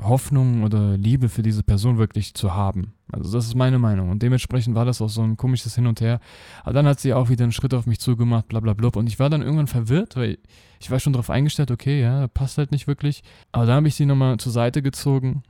Hoffnung 0.00 0.62
oder 0.62 0.96
Liebe 0.96 1.28
für 1.28 1.42
diese 1.42 1.62
Person 1.62 1.98
wirklich 1.98 2.34
zu 2.34 2.54
haben. 2.54 2.94
Also 3.12 3.32
das 3.32 3.46
ist 3.46 3.54
meine 3.54 3.78
Meinung. 3.78 4.10
Und 4.10 4.22
dementsprechend 4.22 4.74
war 4.74 4.84
das 4.84 5.02
auch 5.02 5.08
so 5.08 5.22
ein 5.22 5.36
komisches 5.36 5.74
Hin 5.74 5.86
und 5.86 6.00
Her. 6.00 6.20
Aber 6.64 6.72
dann 6.72 6.86
hat 6.86 7.00
sie 7.00 7.14
auch 7.14 7.28
wieder 7.28 7.44
einen 7.44 7.52
Schritt 7.52 7.74
auf 7.74 7.86
mich 7.86 8.00
zugemacht, 8.00 8.48
bla 8.48 8.60
bla 8.60 8.72
bla. 8.72 8.90
Und 8.94 9.06
ich 9.06 9.18
war 9.18 9.30
dann 9.30 9.42
irgendwann 9.42 9.66
verwirrt, 9.66 10.16
weil 10.16 10.38
ich 10.80 10.90
war 10.90 10.98
schon 10.98 11.12
darauf 11.12 11.30
eingestellt, 11.30 11.70
okay, 11.70 12.00
ja, 12.00 12.26
passt 12.28 12.58
halt 12.58 12.72
nicht 12.72 12.86
wirklich. 12.86 13.22
Aber 13.52 13.66
dann 13.66 13.76
habe 13.76 13.88
ich 13.88 13.94
sie 13.94 14.06
nochmal 14.06 14.38
zur 14.38 14.52
Seite 14.52 14.82
gezogen. 14.82 15.42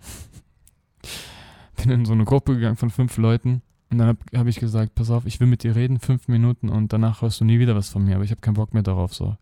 Bin 1.76 1.90
in 1.90 2.04
so 2.04 2.12
eine 2.12 2.24
Gruppe 2.24 2.54
gegangen 2.54 2.76
von 2.76 2.90
fünf 2.90 3.16
Leuten. 3.16 3.62
Und 3.90 3.98
dann 3.98 4.08
habe 4.08 4.18
hab 4.34 4.46
ich 4.46 4.58
gesagt, 4.58 4.94
pass 4.94 5.10
auf, 5.10 5.26
ich 5.26 5.38
will 5.40 5.46
mit 5.46 5.62
dir 5.62 5.76
reden, 5.76 6.00
fünf 6.00 6.26
Minuten 6.28 6.70
und 6.70 6.92
danach 6.92 7.20
hörst 7.20 7.40
du 7.40 7.44
nie 7.44 7.58
wieder 7.58 7.76
was 7.76 7.90
von 7.90 8.04
mir. 8.04 8.14
Aber 8.16 8.24
ich 8.24 8.30
habe 8.30 8.40
keinen 8.40 8.54
Bock 8.54 8.72
mehr 8.72 8.82
darauf. 8.82 9.14
So. 9.14 9.36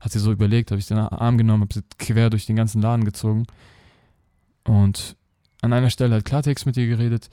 Hat 0.00 0.12
sie 0.12 0.18
so 0.18 0.30
überlegt, 0.30 0.70
habe 0.70 0.78
ich 0.78 0.86
den 0.86 0.98
Arm 0.98 1.38
genommen, 1.38 1.62
habe 1.62 1.74
sie 1.74 1.82
quer 1.98 2.28
durch 2.30 2.46
den 2.46 2.56
ganzen 2.56 2.82
Laden 2.82 3.04
gezogen 3.04 3.46
und 4.64 5.16
an 5.62 5.72
einer 5.72 5.90
Stelle 5.90 6.16
hat 6.16 6.24
Klartext 6.24 6.66
mit 6.66 6.76
ihr 6.76 6.86
geredet. 6.86 7.30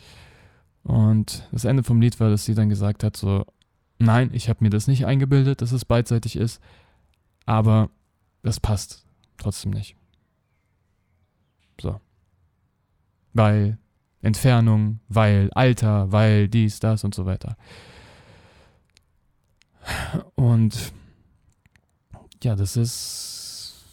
Und 0.84 1.48
das 1.52 1.66
Ende 1.66 1.84
vom 1.84 2.02
Lied 2.02 2.20
war, 2.20 2.30
dass 2.30 2.46
sie 2.46 2.56
dann 2.56 2.70
gesagt 2.70 3.04
hat, 3.04 3.16
so, 3.16 3.46
nein, 4.00 4.32
ich 4.34 4.50
habe 4.50 4.64
mir 4.64 4.70
das 4.70 4.88
nicht 4.88 5.06
eingebildet, 5.06 5.62
dass 5.62 5.72
es 5.72 5.86
beidseitig 5.86 6.36
ist, 6.36 6.62
aber 7.46 7.90
das 8.42 8.60
passt 8.60 9.06
trotzdem 9.38 9.72
nicht. 9.72 9.96
So. 11.80 12.00
Weil 13.34 13.78
Entfernung, 14.22 15.00
weil 15.08 15.52
Alter, 15.54 16.12
weil 16.12 16.48
dies, 16.48 16.80
das 16.80 17.04
und 17.04 17.16
so 17.16 17.26
weiter. 17.26 17.58
Und 20.36 20.94
ja, 22.44 22.56
das 22.56 22.78
ist 22.78 23.86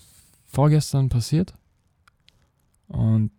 vorgestern 0.46 1.08
passiert. 1.08 1.54
Und 2.88 3.30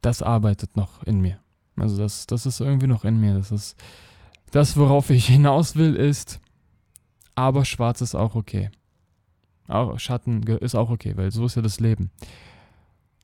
das 0.00 0.22
arbeitet 0.22 0.76
noch 0.76 1.02
in 1.02 1.20
mir. 1.20 1.38
Also 1.76 1.96
das, 1.98 2.26
das 2.26 2.46
ist 2.46 2.60
irgendwie 2.60 2.86
noch 2.86 3.04
in 3.04 3.20
mir. 3.20 3.34
Das 3.34 3.50
ist 3.50 3.76
das, 4.50 4.76
worauf 4.76 5.10
ich 5.10 5.26
hinaus 5.26 5.74
will, 5.74 5.96
ist, 5.96 6.40
aber 7.34 7.64
schwarz 7.64 8.00
ist 8.00 8.14
auch 8.14 8.36
okay. 8.36 8.70
Auch 9.66 9.98
Schatten 9.98 10.42
ist 10.42 10.74
auch 10.74 10.90
okay, 10.90 11.16
weil 11.16 11.30
so 11.32 11.46
ist 11.46 11.56
ja 11.56 11.62
das 11.62 11.80
Leben. 11.80 12.10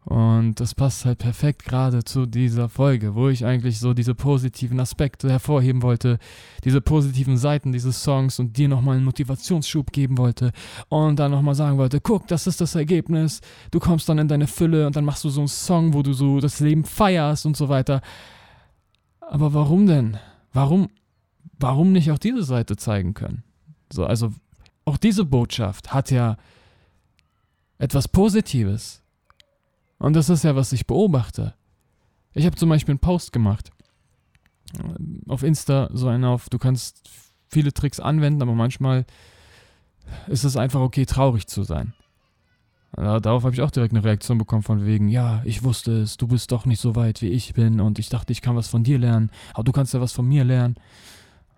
Und 0.05 0.55
das 0.61 0.75
passt 0.75 1.05
halt 1.05 1.19
perfekt 1.19 1.65
gerade 1.65 2.03
zu 2.05 2.25
dieser 2.25 2.71
Folge, 2.71 3.15
wo 3.15 3.29
ich 3.29 3.45
eigentlich 3.45 3.79
so 3.79 3.93
diese 3.93 4.15
positiven 4.15 4.81
Aspekte 4.81 5.29
hervorheben 5.29 5.83
wollte, 5.83 6.19
diese 6.65 6.81
positiven 6.81 7.37
Seiten 7.37 7.71
dieses 7.71 8.03
Songs 8.03 8.39
und 8.39 8.57
dir 8.57 8.69
nochmal 8.69 8.97
einen 8.97 9.05
Motivationsschub 9.05 9.93
geben 9.93 10.17
wollte 10.17 10.53
und 10.89 11.17
dann 11.19 11.31
nochmal 11.31 11.55
sagen 11.55 11.77
wollte, 11.77 12.01
guck, 12.01 12.27
das 12.29 12.47
ist 12.47 12.63
das 12.63 12.75
Ergebnis, 12.75 13.41
du 13.71 13.79
kommst 13.79 14.09
dann 14.09 14.19
in 14.19 14.29
deine 14.29 14.47
Fülle 14.47 14.87
und 14.87 14.97
dann 14.97 15.05
machst 15.05 15.23
du 15.25 15.29
so 15.29 15.43
einen 15.43 15.49
Song, 15.49 15.93
wo 15.93 16.03
du 16.03 16.15
so 16.15 16.41
das 16.41 16.61
Leben 16.61 16.85
feierst 16.85 17.45
und 17.45 17.57
so 17.57 17.69
weiter. 17.69 18.01
Aber 19.21 19.53
warum 19.53 19.87
denn? 19.87 20.17
Warum, 20.55 20.89
warum 21.59 21.93
nicht 21.93 22.11
auch 22.11 22.19
diese 22.19 22.43
Seite 22.43 22.77
zeigen 22.77 23.13
können? 23.13 23.45
So, 23.93 24.07
also 24.07 24.33
auch 24.87 24.97
diese 24.97 25.27
Botschaft 25.27 25.93
hat 25.93 26.11
ja 26.11 26.39
etwas 27.79 28.09
Positives 28.09 29.03
und 30.01 30.17
das 30.17 30.31
ist 30.31 30.45
ja, 30.45 30.57
was 30.57 30.73
ich 30.73 30.87
beobachte. 30.87 31.55
Ich 32.33 32.47
habe 32.47 32.57
zum 32.57 32.71
Beispiel 32.71 32.93
einen 32.93 33.01
Post 33.01 33.33
gemacht. 33.33 33.71
Auf 35.29 35.43
Insta 35.43 35.91
so 35.93 36.09
einen 36.09 36.25
auf, 36.25 36.49
du 36.49 36.59
kannst 36.59 37.09
viele 37.49 37.73
Tricks 37.73 38.01
anwenden, 38.01 38.41
aber 38.41 38.55
manchmal 38.55 39.05
ist 40.27 40.45
es 40.45 40.57
einfach 40.57 40.81
okay, 40.81 41.05
traurig 41.05 41.47
zu 41.47 41.65
sein. 41.65 41.93
Darauf 42.93 43.45
habe 43.45 43.55
ich 43.55 43.61
auch 43.61 43.71
direkt 43.71 43.95
eine 43.95 44.03
Reaktion 44.03 44.39
bekommen 44.39 44.63
von 44.63 44.85
wegen, 44.85 45.09
ja, 45.09 45.43
ich 45.45 45.63
wusste 45.63 46.01
es, 46.01 46.17
du 46.17 46.27
bist 46.27 46.51
doch 46.51 46.65
nicht 46.65 46.81
so 46.81 46.97
weit, 46.97 47.23
wie 47.23 47.29
ich 47.29 47.53
bin 47.53 47.81
und 47.81 47.99
ich 47.99 48.09
dachte, 48.09 48.33
ich 48.33 48.43
kann 48.43 48.57
was 48.57 48.69
von 48.69 48.83
dir 48.83 48.99
lernen, 48.99 49.31
aber 49.53 49.65
du 49.65 49.73
kannst 49.73 49.95
ja 49.95 50.01
was 50.01 50.13
von 50.13 50.27
mir 50.27 50.45
lernen. 50.45 50.77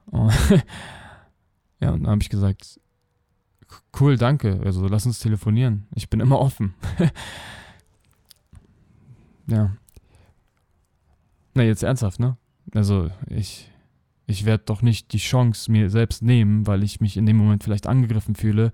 Und 0.06 0.32
ja, 1.80 1.92
und 1.92 2.02
dann 2.02 2.10
habe 2.10 2.22
ich 2.22 2.28
gesagt, 2.28 2.80
cool, 3.98 4.16
danke, 4.16 4.60
also 4.64 4.86
lass 4.88 5.06
uns 5.06 5.20
telefonieren, 5.20 5.86
ich 5.94 6.10
bin 6.10 6.20
immer 6.20 6.40
offen. 6.40 6.74
Ja. 9.46 9.76
Na, 11.54 11.62
jetzt 11.62 11.82
ernsthaft, 11.82 12.20
ne? 12.20 12.36
Also, 12.74 13.10
ich, 13.28 13.70
ich 14.26 14.44
werde 14.44 14.64
doch 14.66 14.82
nicht 14.82 15.12
die 15.12 15.18
Chance 15.18 15.70
mir 15.70 15.90
selbst 15.90 16.22
nehmen, 16.22 16.66
weil 16.66 16.82
ich 16.82 17.00
mich 17.00 17.16
in 17.16 17.26
dem 17.26 17.36
Moment 17.36 17.64
vielleicht 17.64 17.86
angegriffen 17.86 18.34
fühle, 18.34 18.72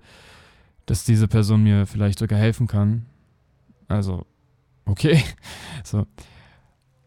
dass 0.85 1.03
diese 1.03 1.27
Person 1.27 1.63
mir 1.63 1.85
vielleicht 1.85 2.19
sogar 2.19 2.39
helfen 2.39 2.67
kann. 2.67 3.05
Also, 3.87 4.25
okay. 4.85 5.23
So. 5.83 6.05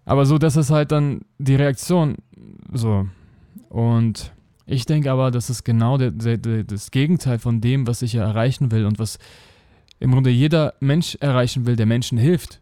Aber 0.05 0.27
so, 0.27 0.39
das 0.39 0.57
ist 0.57 0.71
halt 0.71 0.91
dann 0.93 1.21
die 1.39 1.55
Reaktion. 1.55 2.17
So. 2.73 3.07
Und 3.69 4.33
ich 4.67 4.87
denke 4.87 5.13
aber, 5.13 5.31
das 5.31 5.51
ist 5.51 5.65
genau 5.65 5.99
der, 5.99 6.11
der, 6.11 6.39
der, 6.39 6.65
das 6.65 6.91
Gegenteil 6.91 7.39
von 7.39 7.61
dem, 7.61 7.87
was 7.87 8.03
ich 8.03 8.15
ja 8.15 8.25
erreichen 8.25 8.71
will 8.71 8.87
und 8.87 8.99
was 8.99 9.19
im 10.01 10.11
Grunde 10.11 10.31
jeder 10.31 10.75
Mensch 10.81 11.17
erreichen 11.21 11.67
will, 11.67 11.77
der 11.77 11.87
Menschen 11.87 12.19
hilft 12.19 12.62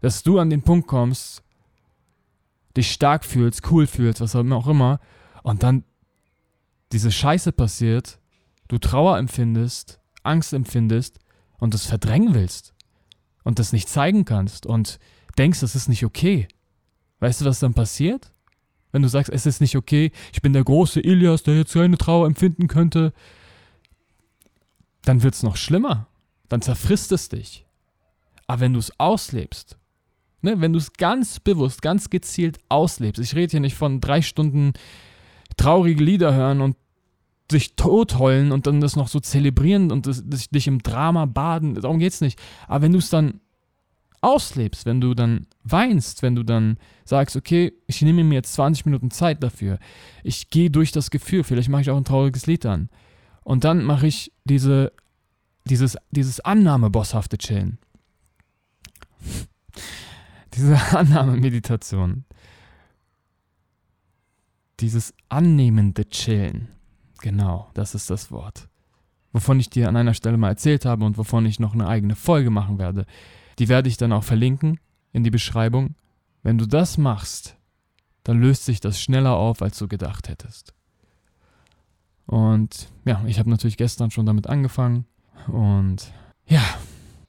dass 0.00 0.22
du 0.22 0.38
an 0.38 0.50
den 0.50 0.62
Punkt 0.62 0.88
kommst, 0.88 1.42
dich 2.76 2.92
stark 2.92 3.24
fühlst, 3.24 3.70
cool 3.70 3.86
fühlst, 3.86 4.20
was 4.20 4.36
auch 4.36 4.66
immer, 4.66 5.00
und 5.42 5.62
dann 5.62 5.84
diese 6.92 7.12
Scheiße 7.12 7.52
passiert, 7.52 8.18
du 8.68 8.78
Trauer 8.78 9.18
empfindest, 9.18 10.00
Angst 10.22 10.52
empfindest 10.52 11.18
und 11.58 11.74
das 11.74 11.86
verdrängen 11.86 12.34
willst 12.34 12.74
und 13.44 13.58
das 13.58 13.72
nicht 13.72 13.88
zeigen 13.88 14.24
kannst 14.24 14.66
und 14.66 14.98
denkst, 15.38 15.60
das 15.60 15.76
ist 15.76 15.88
nicht 15.88 16.04
okay. 16.04 16.48
Weißt 17.20 17.40
du, 17.40 17.44
was 17.44 17.60
dann 17.60 17.74
passiert? 17.74 18.32
Wenn 18.92 19.02
du 19.02 19.08
sagst, 19.08 19.30
es 19.30 19.46
ist 19.46 19.60
nicht 19.60 19.76
okay, 19.76 20.10
ich 20.32 20.42
bin 20.42 20.52
der 20.52 20.64
große 20.64 21.00
Ilias, 21.00 21.42
der 21.42 21.56
jetzt 21.56 21.72
keine 21.72 21.98
Trauer 21.98 22.26
empfinden 22.26 22.66
könnte, 22.66 23.12
dann 25.02 25.22
wird 25.22 25.34
es 25.34 25.42
noch 25.42 25.56
schlimmer. 25.56 26.08
Dann 26.48 26.62
zerfrisst 26.62 27.12
es 27.12 27.28
dich. 27.28 27.66
Aber 28.46 28.60
wenn 28.60 28.72
du 28.72 28.80
es 28.80 28.98
auslebst, 28.98 29.78
Ne, 30.42 30.60
wenn 30.60 30.72
du 30.72 30.78
es 30.78 30.94
ganz 30.94 31.38
bewusst, 31.38 31.82
ganz 31.82 32.08
gezielt 32.08 32.58
auslebst. 32.70 33.22
Ich 33.22 33.34
rede 33.34 33.50
hier 33.50 33.60
nicht 33.60 33.76
von 33.76 34.00
drei 34.00 34.22
Stunden 34.22 34.72
traurige 35.56 36.02
Lieder 36.02 36.34
hören 36.34 36.62
und 36.62 36.76
sich 37.50 37.74
totheulen 37.76 38.52
und 38.52 38.66
dann 38.66 38.80
das 38.80 38.96
noch 38.96 39.08
so 39.08 39.20
zelebrieren 39.20 39.90
und 39.92 40.06
das, 40.06 40.22
das, 40.24 40.48
dich 40.48 40.66
im 40.66 40.82
Drama 40.82 41.26
baden. 41.26 41.74
Darum 41.74 41.98
geht 41.98 42.12
es 42.12 42.20
nicht. 42.20 42.38
Aber 42.68 42.82
wenn 42.82 42.92
du 42.92 42.98
es 42.98 43.10
dann 43.10 43.40
auslebst, 44.22 44.86
wenn 44.86 45.00
du 45.00 45.14
dann 45.14 45.46
weinst, 45.64 46.22
wenn 46.22 46.34
du 46.34 46.42
dann 46.42 46.78
sagst, 47.04 47.36
okay, 47.36 47.72
ich 47.86 48.00
nehme 48.02 48.24
mir 48.24 48.36
jetzt 48.36 48.54
20 48.54 48.86
Minuten 48.86 49.10
Zeit 49.10 49.42
dafür, 49.42 49.78
ich 50.22 50.50
gehe 50.50 50.70
durch 50.70 50.92
das 50.92 51.10
Gefühl, 51.10 51.44
vielleicht 51.44 51.68
mache 51.68 51.82
ich 51.82 51.90
auch 51.90 51.96
ein 51.96 52.04
trauriges 52.04 52.46
Lied 52.46 52.64
an. 52.66 52.88
Und 53.42 53.64
dann 53.64 53.84
mache 53.84 54.06
ich 54.06 54.32
diese, 54.44 54.92
dieses, 55.64 55.96
dieses 56.10 56.40
Annahme-bosshafte 56.40 57.38
Chillen 57.38 57.78
diese 60.54 60.76
Annahmemeditation, 60.96 62.24
dieses 64.80 65.14
annehmende 65.28 66.08
Chillen, 66.08 66.68
genau, 67.20 67.70
das 67.74 67.94
ist 67.94 68.10
das 68.10 68.30
Wort, 68.30 68.68
wovon 69.32 69.60
ich 69.60 69.70
dir 69.70 69.88
an 69.88 69.96
einer 69.96 70.14
Stelle 70.14 70.36
mal 70.36 70.48
erzählt 70.48 70.84
habe 70.84 71.04
und 71.04 71.18
wovon 71.18 71.46
ich 71.46 71.60
noch 71.60 71.74
eine 71.74 71.86
eigene 71.86 72.16
Folge 72.16 72.50
machen 72.50 72.78
werde. 72.78 73.06
Die 73.58 73.68
werde 73.68 73.88
ich 73.88 73.96
dann 73.96 74.12
auch 74.12 74.24
verlinken 74.24 74.80
in 75.12 75.24
die 75.24 75.30
Beschreibung. 75.30 75.94
Wenn 76.42 76.56
du 76.56 76.66
das 76.66 76.96
machst, 76.96 77.56
dann 78.24 78.40
löst 78.40 78.64
sich 78.64 78.80
das 78.80 79.00
schneller 79.00 79.36
auf, 79.36 79.62
als 79.62 79.78
du 79.78 79.88
gedacht 79.88 80.28
hättest. 80.28 80.74
Und 82.26 82.88
ja, 83.04 83.22
ich 83.26 83.38
habe 83.38 83.50
natürlich 83.50 83.76
gestern 83.76 84.10
schon 84.10 84.26
damit 84.26 84.46
angefangen. 84.46 85.04
Und 85.48 86.12
ja, 86.46 86.62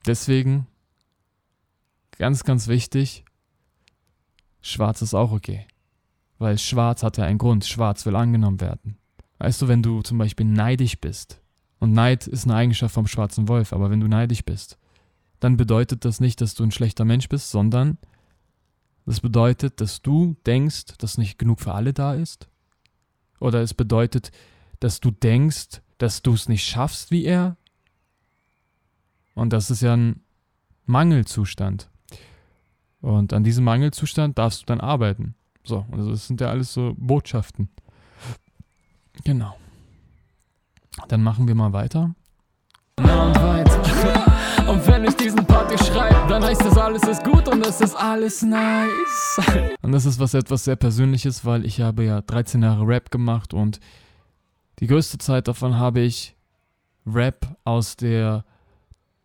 deswegen 0.06 0.66
Ganz, 2.18 2.44
ganz 2.44 2.68
wichtig, 2.68 3.24
schwarz 4.60 5.02
ist 5.02 5.14
auch 5.14 5.32
okay. 5.32 5.66
Weil 6.38 6.58
schwarz 6.58 7.02
hat 7.02 7.18
ja 7.18 7.24
einen 7.24 7.38
Grund, 7.38 7.64
schwarz 7.64 8.04
will 8.06 8.16
angenommen 8.16 8.60
werden. 8.60 8.96
Weißt 9.38 9.60
du, 9.62 9.68
wenn 9.68 9.82
du 9.82 10.02
zum 10.02 10.18
Beispiel 10.18 10.46
neidisch 10.46 11.00
bist, 11.00 11.40
und 11.82 11.94
Neid 11.94 12.28
ist 12.28 12.44
eine 12.44 12.54
Eigenschaft 12.54 12.94
vom 12.94 13.08
schwarzen 13.08 13.48
Wolf, 13.48 13.72
aber 13.72 13.90
wenn 13.90 13.98
du 13.98 14.06
neidisch 14.06 14.44
bist, 14.44 14.78
dann 15.40 15.56
bedeutet 15.56 16.04
das 16.04 16.20
nicht, 16.20 16.40
dass 16.40 16.54
du 16.54 16.62
ein 16.62 16.70
schlechter 16.70 17.04
Mensch 17.04 17.28
bist, 17.28 17.50
sondern 17.50 17.98
das 19.04 19.20
bedeutet, 19.20 19.80
dass 19.80 20.00
du 20.00 20.36
denkst, 20.46 20.96
dass 20.98 21.18
nicht 21.18 21.40
genug 21.40 21.60
für 21.60 21.74
alle 21.74 21.92
da 21.92 22.14
ist. 22.14 22.48
Oder 23.40 23.62
es 23.62 23.74
bedeutet, 23.74 24.30
dass 24.78 25.00
du 25.00 25.10
denkst, 25.10 25.82
dass 25.98 26.22
du 26.22 26.34
es 26.34 26.48
nicht 26.48 26.64
schaffst 26.64 27.10
wie 27.10 27.24
er. 27.24 27.56
Und 29.34 29.52
das 29.52 29.68
ist 29.68 29.82
ja 29.82 29.96
ein 29.96 30.20
Mangelzustand. 30.86 31.90
Und 33.02 33.32
an 33.32 33.44
diesem 33.44 33.64
Mangelzustand 33.64 34.38
darfst 34.38 34.62
du 34.62 34.66
dann 34.66 34.80
arbeiten. 34.80 35.34
So, 35.64 35.84
also 35.92 36.10
das 36.10 36.26
sind 36.26 36.40
ja 36.40 36.48
alles 36.48 36.72
so 36.72 36.94
Botschaften. 36.96 37.68
Genau. 39.24 39.54
Dann 41.08 41.22
machen 41.22 41.46
wir 41.46 41.54
mal 41.54 41.72
weiter. 41.72 42.14
Na 42.98 43.26
und 43.26 43.36
weiter. 43.36 43.72
Und 44.68 44.86
wenn 44.86 45.04
ich 45.04 45.16
diesen 45.16 45.44
Part 45.44 45.68
hier 45.68 45.78
schreibe, 45.78 46.28
dann 46.28 46.42
heißt 46.42 46.64
das 46.64 46.78
alles 46.78 47.02
ist 47.02 47.24
gut 47.24 47.48
und 47.48 47.66
es 47.66 47.80
ist 47.80 47.96
alles 47.96 48.42
nice. 48.42 49.40
Und 49.82 49.92
das 49.92 50.06
ist 50.06 50.20
was 50.20 50.34
etwas 50.34 50.64
sehr 50.64 50.76
Persönliches, 50.76 51.44
weil 51.44 51.66
ich 51.66 51.80
habe 51.80 52.04
ja 52.04 52.20
13 52.20 52.62
Jahre 52.62 52.86
Rap 52.86 53.10
gemacht 53.10 53.52
und 53.52 53.80
die 54.78 54.86
größte 54.86 55.18
Zeit 55.18 55.48
davon 55.48 55.76
habe 55.76 56.00
ich 56.00 56.36
Rap 57.06 57.56
aus 57.64 57.96
der 57.96 58.44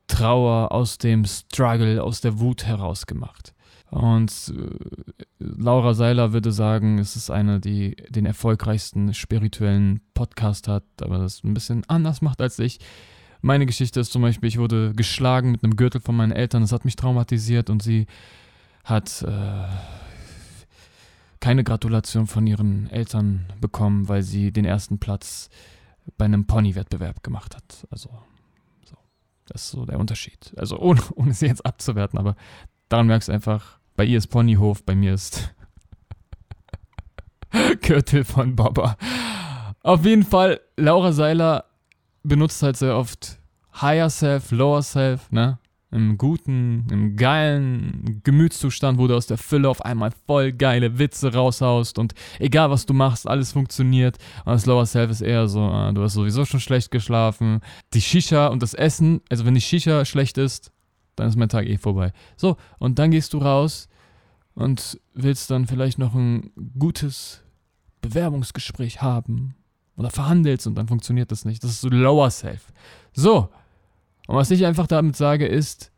Trauer, 0.07 0.71
aus 0.71 0.97
dem 0.97 1.25
Struggle, 1.25 2.03
aus 2.03 2.21
der 2.21 2.39
Wut 2.39 2.65
heraus 2.65 3.05
gemacht. 3.05 3.53
Und 3.89 4.53
äh, 4.55 5.13
Laura 5.39 5.93
Seiler 5.93 6.33
würde 6.33 6.51
sagen, 6.51 6.99
es 6.99 7.15
ist 7.15 7.29
eine, 7.29 7.59
die 7.59 7.95
den 8.09 8.25
erfolgreichsten 8.25 9.13
spirituellen 9.13 10.01
Podcast 10.13 10.67
hat, 10.67 10.83
aber 11.01 11.19
das 11.19 11.43
ein 11.43 11.53
bisschen 11.53 11.83
anders 11.87 12.21
macht 12.21 12.41
als 12.41 12.59
ich. 12.59 12.79
Meine 13.41 13.65
Geschichte 13.65 13.99
ist 13.99 14.11
zum 14.11 14.23
Beispiel, 14.23 14.49
ich 14.49 14.57
wurde 14.57 14.93
geschlagen 14.93 15.51
mit 15.51 15.63
einem 15.63 15.75
Gürtel 15.75 16.01
von 16.01 16.15
meinen 16.15 16.31
Eltern, 16.31 16.63
das 16.63 16.71
hat 16.71 16.85
mich 16.85 16.95
traumatisiert 16.95 17.69
und 17.69 17.81
sie 17.81 18.07
hat 18.83 19.21
äh, 19.21 19.67
keine 21.39 21.63
Gratulation 21.63 22.27
von 22.27 22.47
ihren 22.47 22.89
Eltern 22.89 23.45
bekommen, 23.61 24.09
weil 24.09 24.23
sie 24.23 24.51
den 24.51 24.65
ersten 24.65 24.97
Platz 24.97 25.49
bei 26.17 26.25
einem 26.25 26.45
Pony-Wettbewerb 26.45 27.23
gemacht 27.23 27.55
hat. 27.55 27.87
Also, 27.89 28.09
so. 28.85 28.97
das 29.47 29.63
ist 29.65 29.71
so 29.71 29.85
der 29.85 29.99
Unterschied. 29.99 30.53
Also, 30.57 30.79
ohne, 30.79 31.01
ohne 31.15 31.33
sie 31.33 31.45
jetzt 31.45 31.65
abzuwerten, 31.65 32.17
aber 32.17 32.35
daran 32.89 33.07
merkst 33.07 33.29
du 33.29 33.33
einfach, 33.33 33.76
bei 33.97 34.05
ihr 34.05 34.19
ist 34.19 34.27
Ponyhof, 34.27 34.83
bei 34.83 34.95
mir 34.95 35.15
ist 35.15 35.53
Gürtel 37.81 38.23
von 38.23 38.55
Baba. 38.55 38.95
Auf 39.81 40.05
jeden 40.05 40.23
Fall, 40.23 40.61
Laura 40.77 41.11
Seiler 41.11 41.65
benutzt 42.23 42.61
halt 42.61 42.77
sehr 42.77 42.95
oft 42.95 43.39
Higher 43.81 44.09
Self, 44.09 44.51
Lower 44.51 44.83
Self, 44.83 45.31
ne? 45.31 45.59
Im 45.89 46.17
guten, 46.17 46.85
im 46.91 47.15
geilen 47.15 48.21
Gemütszustand, 48.23 48.99
wo 48.99 49.07
du 49.07 49.15
aus 49.15 49.25
der 49.25 49.37
Fülle 49.37 49.69
auf 49.69 49.81
einmal 49.83 50.11
voll 50.27 50.51
geile 50.51 50.99
Witze 50.99 51.33
raushaust 51.33 51.97
und 51.97 52.13
egal 52.39 52.69
was 52.69 52.85
du 52.85 52.93
machst, 52.93 53.27
alles 53.27 53.53
funktioniert. 53.53 54.17
Und 54.45 54.51
das 54.51 54.65
Lower 54.65 54.85
Self 54.85 55.09
ist 55.09 55.21
eher 55.21 55.47
so, 55.47 55.65
äh, 55.71 55.93
du 55.93 56.03
hast 56.03 56.13
sowieso 56.13 56.43
schon 56.45 56.59
schlecht 56.59 56.91
geschlafen. 56.91 57.61
Die 57.93 58.01
Shisha 58.01 58.47
und 58.47 58.61
das 58.61 58.73
Essen, 58.73 59.21
also 59.29 59.45
wenn 59.45 59.55
die 59.55 59.61
Shisha 59.61 60.03
schlecht 60.03 60.37
ist, 60.37 60.71
dann 61.17 61.27
ist 61.27 61.35
mein 61.35 61.49
Tag 61.49 61.65
eh 61.65 61.77
vorbei. 61.77 62.13
So, 62.37 62.55
und 62.79 62.97
dann 62.99 63.11
gehst 63.11 63.33
du 63.33 63.39
raus 63.39 63.89
und 64.55 64.99
willst 65.13 65.51
dann 65.51 65.67
vielleicht 65.67 65.99
noch 65.99 66.15
ein 66.15 66.51
gutes 66.79 67.43
Bewerbungsgespräch 68.01 69.01
haben 69.01 69.55
oder 69.97 70.09
verhandelst 70.09 70.67
und 70.67 70.75
dann 70.75 70.87
funktioniert 70.87 71.31
das 71.31 71.43
nicht. 71.43 71.63
Das 71.63 71.71
ist 71.71 71.81
so 71.81 71.89
Lower 71.89 72.29
Self. 72.29 72.71
So, 73.13 73.49
und 74.27 74.35
was 74.35 74.51
ich 74.51 74.65
einfach 74.65 74.87
damit 74.87 75.15
sage 75.15 75.47
ist, 75.47 75.91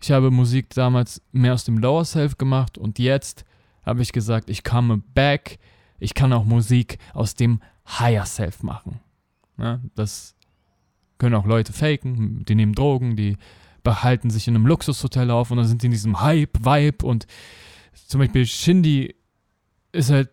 ich 0.00 0.12
habe 0.12 0.30
Musik 0.30 0.70
damals 0.70 1.20
mehr 1.32 1.54
aus 1.54 1.64
dem 1.64 1.78
Lower 1.78 2.04
Self 2.04 2.38
gemacht 2.38 2.78
und 2.78 2.98
jetzt 2.98 3.44
habe 3.84 4.02
ich 4.02 4.12
gesagt, 4.12 4.48
ich 4.48 4.62
komme 4.62 4.98
back, 5.14 5.58
ich 5.98 6.14
kann 6.14 6.32
auch 6.32 6.44
Musik 6.44 6.98
aus 7.14 7.34
dem 7.34 7.60
Higher 7.88 8.26
Self 8.26 8.62
machen. 8.62 9.00
Ja, 9.58 9.80
das 9.94 10.36
können 11.18 11.34
auch 11.34 11.46
Leute 11.46 11.72
faken, 11.72 12.44
die 12.44 12.54
nehmen 12.54 12.74
Drogen, 12.74 13.16
die 13.16 13.36
behalten 13.86 14.30
sich 14.30 14.48
in 14.48 14.56
einem 14.56 14.66
Luxushotel 14.66 15.30
auf 15.30 15.52
und 15.52 15.58
dann 15.58 15.66
sind 15.68 15.82
die 15.82 15.86
in 15.86 15.92
diesem 15.92 16.20
Hype-Vibe 16.20 17.06
und 17.06 17.28
zum 18.08 18.18
Beispiel 18.18 18.44
Shindy 18.44 19.14
ist 19.92 20.10
halt 20.10 20.28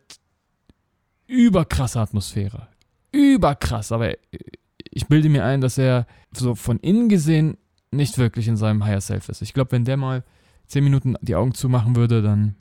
überkrasse 1.27 1.99
Atmosphäre. 1.99 2.67
Überkrass, 3.11 3.91
aber 3.91 4.15
ich 4.89 5.05
bilde 5.05 5.29
mir 5.29 5.45
ein, 5.45 5.61
dass 5.61 5.77
er 5.77 6.07
so 6.35 6.55
von 6.55 6.79
innen 6.79 7.09
gesehen 7.09 7.57
nicht 7.91 8.17
wirklich 8.17 8.47
in 8.47 8.57
seinem 8.57 8.83
Higher 8.85 9.01
Self 9.01 9.29
ist. 9.29 9.43
Ich 9.43 9.53
glaube, 9.53 9.71
wenn 9.71 9.85
der 9.85 9.97
mal 9.97 10.23
zehn 10.65 10.83
Minuten 10.83 11.15
die 11.21 11.35
Augen 11.35 11.53
zumachen 11.53 11.95
würde, 11.95 12.23
dann 12.23 12.55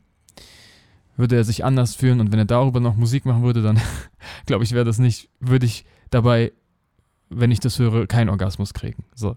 würde 1.16 1.36
er 1.36 1.44
sich 1.44 1.64
anders 1.64 1.94
fühlen 1.94 2.20
und 2.20 2.32
wenn 2.32 2.38
er 2.38 2.44
darüber 2.44 2.80
noch 2.80 2.96
Musik 2.96 3.24
machen 3.24 3.44
würde, 3.44 3.62
dann 3.62 3.80
glaube 4.44 4.64
ich, 4.64 4.72
wäre 4.72 4.84
das 4.84 4.98
nicht, 4.98 5.30
würde 5.40 5.64
ich 5.64 5.86
dabei, 6.10 6.52
wenn 7.30 7.50
ich 7.50 7.60
das 7.60 7.78
höre, 7.78 8.06
keinen 8.06 8.28
Orgasmus 8.28 8.74
kriegen. 8.74 9.04
So. 9.14 9.36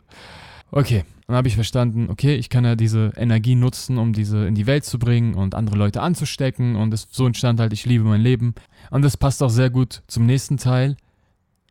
Okay, 0.71 1.05
dann 1.27 1.35
habe 1.35 1.47
ich 1.47 1.55
verstanden, 1.55 2.09
okay, 2.09 2.35
ich 2.35 2.49
kann 2.49 2.65
ja 2.65 2.75
diese 2.75 3.11
Energie 3.15 3.55
nutzen, 3.55 3.97
um 3.97 4.13
diese 4.13 4.45
in 4.45 4.55
die 4.55 4.67
Welt 4.67 4.85
zu 4.85 4.99
bringen 4.99 5.33
und 5.33 5.55
andere 5.55 5.77
Leute 5.77 6.01
anzustecken 6.01 6.75
und 6.75 6.93
es, 6.93 7.07
so 7.11 7.25
entstand 7.25 7.59
halt, 7.59 7.73
ich 7.73 7.85
liebe 7.85 8.03
mein 8.03 8.21
Leben. 8.21 8.53
Und 8.91 9.03
das 9.03 9.17
passt 9.17 9.41
auch 9.41 9.49
sehr 9.49 9.69
gut 9.69 10.03
zum 10.07 10.25
nächsten 10.25 10.57
Teil. 10.57 10.97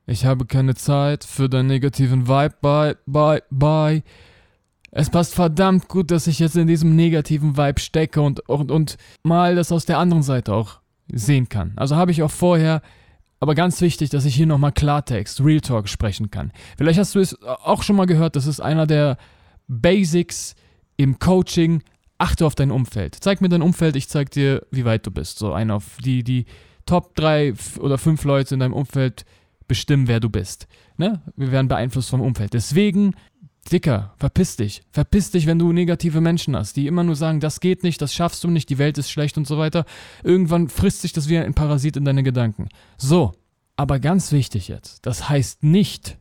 Ich 0.06 0.26
habe 0.26 0.44
keine 0.44 0.74
Zeit 0.74 1.24
für 1.24 1.48
deinen 1.48 1.68
negativen 1.68 2.28
Vibe, 2.28 2.54
bye, 2.60 2.96
bye, 3.06 3.42
bye. 3.50 4.02
Es 4.90 5.10
passt 5.10 5.34
verdammt 5.34 5.88
gut, 5.88 6.10
dass 6.10 6.26
ich 6.26 6.38
jetzt 6.38 6.56
in 6.56 6.66
diesem 6.66 6.94
negativen 6.94 7.56
Vibe 7.56 7.80
stecke 7.80 8.20
und, 8.22 8.40
und, 8.48 8.70
und 8.70 8.96
mal 9.22 9.54
das 9.56 9.72
aus 9.72 9.86
der 9.86 9.98
anderen 9.98 10.22
Seite 10.22 10.54
auch 10.54 10.80
sehen 11.12 11.48
kann. 11.48 11.72
Also 11.76 11.96
habe 11.96 12.10
ich 12.10 12.22
auch 12.22 12.30
vorher 12.30 12.82
aber 13.44 13.54
ganz 13.54 13.82
wichtig, 13.82 14.08
dass 14.08 14.24
ich 14.24 14.34
hier 14.34 14.46
nochmal 14.46 14.72
Klartext, 14.72 15.44
Real 15.44 15.60
Talk 15.60 15.90
sprechen 15.90 16.30
kann. 16.30 16.50
Vielleicht 16.78 16.98
hast 16.98 17.14
du 17.14 17.20
es 17.20 17.38
auch 17.42 17.82
schon 17.82 17.94
mal 17.94 18.06
gehört, 18.06 18.36
das 18.36 18.46
ist 18.46 18.58
einer 18.58 18.86
der 18.86 19.18
Basics 19.68 20.54
im 20.96 21.18
Coaching. 21.18 21.82
Achte 22.16 22.46
auf 22.46 22.54
dein 22.54 22.70
Umfeld. 22.70 23.14
Zeig 23.20 23.42
mir 23.42 23.50
dein 23.50 23.60
Umfeld, 23.60 23.96
ich 23.96 24.08
zeig 24.08 24.30
dir, 24.30 24.66
wie 24.70 24.86
weit 24.86 25.06
du 25.06 25.10
bist. 25.10 25.38
So 25.38 25.52
einer 25.52 25.74
auf 25.74 25.98
die, 26.02 26.24
die 26.24 26.46
Top 26.86 27.14
3 27.16 27.52
oder 27.80 27.98
5 27.98 28.24
Leute 28.24 28.54
in 28.54 28.60
deinem 28.60 28.72
Umfeld 28.72 29.26
bestimmen, 29.68 30.08
wer 30.08 30.20
du 30.20 30.30
bist. 30.30 30.66
Ne? 30.96 31.20
Wir 31.36 31.52
werden 31.52 31.68
beeinflusst 31.68 32.08
vom 32.08 32.22
Umfeld. 32.22 32.54
Deswegen, 32.54 33.14
Dicker, 33.70 34.14
verpiss 34.18 34.56
dich. 34.56 34.82
Verpiss 34.90 35.30
dich, 35.30 35.46
wenn 35.46 35.58
du 35.58 35.72
negative 35.72 36.20
Menschen 36.20 36.54
hast, 36.54 36.76
die 36.76 36.86
immer 36.86 37.02
nur 37.02 37.16
sagen, 37.16 37.40
das 37.40 37.60
geht 37.60 37.82
nicht, 37.82 38.00
das 38.02 38.14
schaffst 38.14 38.44
du 38.44 38.48
nicht, 38.48 38.68
die 38.68 38.78
Welt 38.78 38.98
ist 38.98 39.10
schlecht 39.10 39.38
und 39.38 39.46
so 39.46 39.58
weiter. 39.58 39.84
Irgendwann 40.22 40.68
frisst 40.68 41.02
sich 41.02 41.12
das 41.12 41.28
wie 41.28 41.38
ein 41.38 41.54
Parasit 41.54 41.96
in 41.96 42.04
deine 42.04 42.22
Gedanken. 42.22 42.68
So, 42.98 43.32
aber 43.76 43.98
ganz 44.00 44.32
wichtig 44.32 44.68
jetzt, 44.68 45.06
das 45.06 45.28
heißt 45.28 45.62
nicht, 45.62 46.18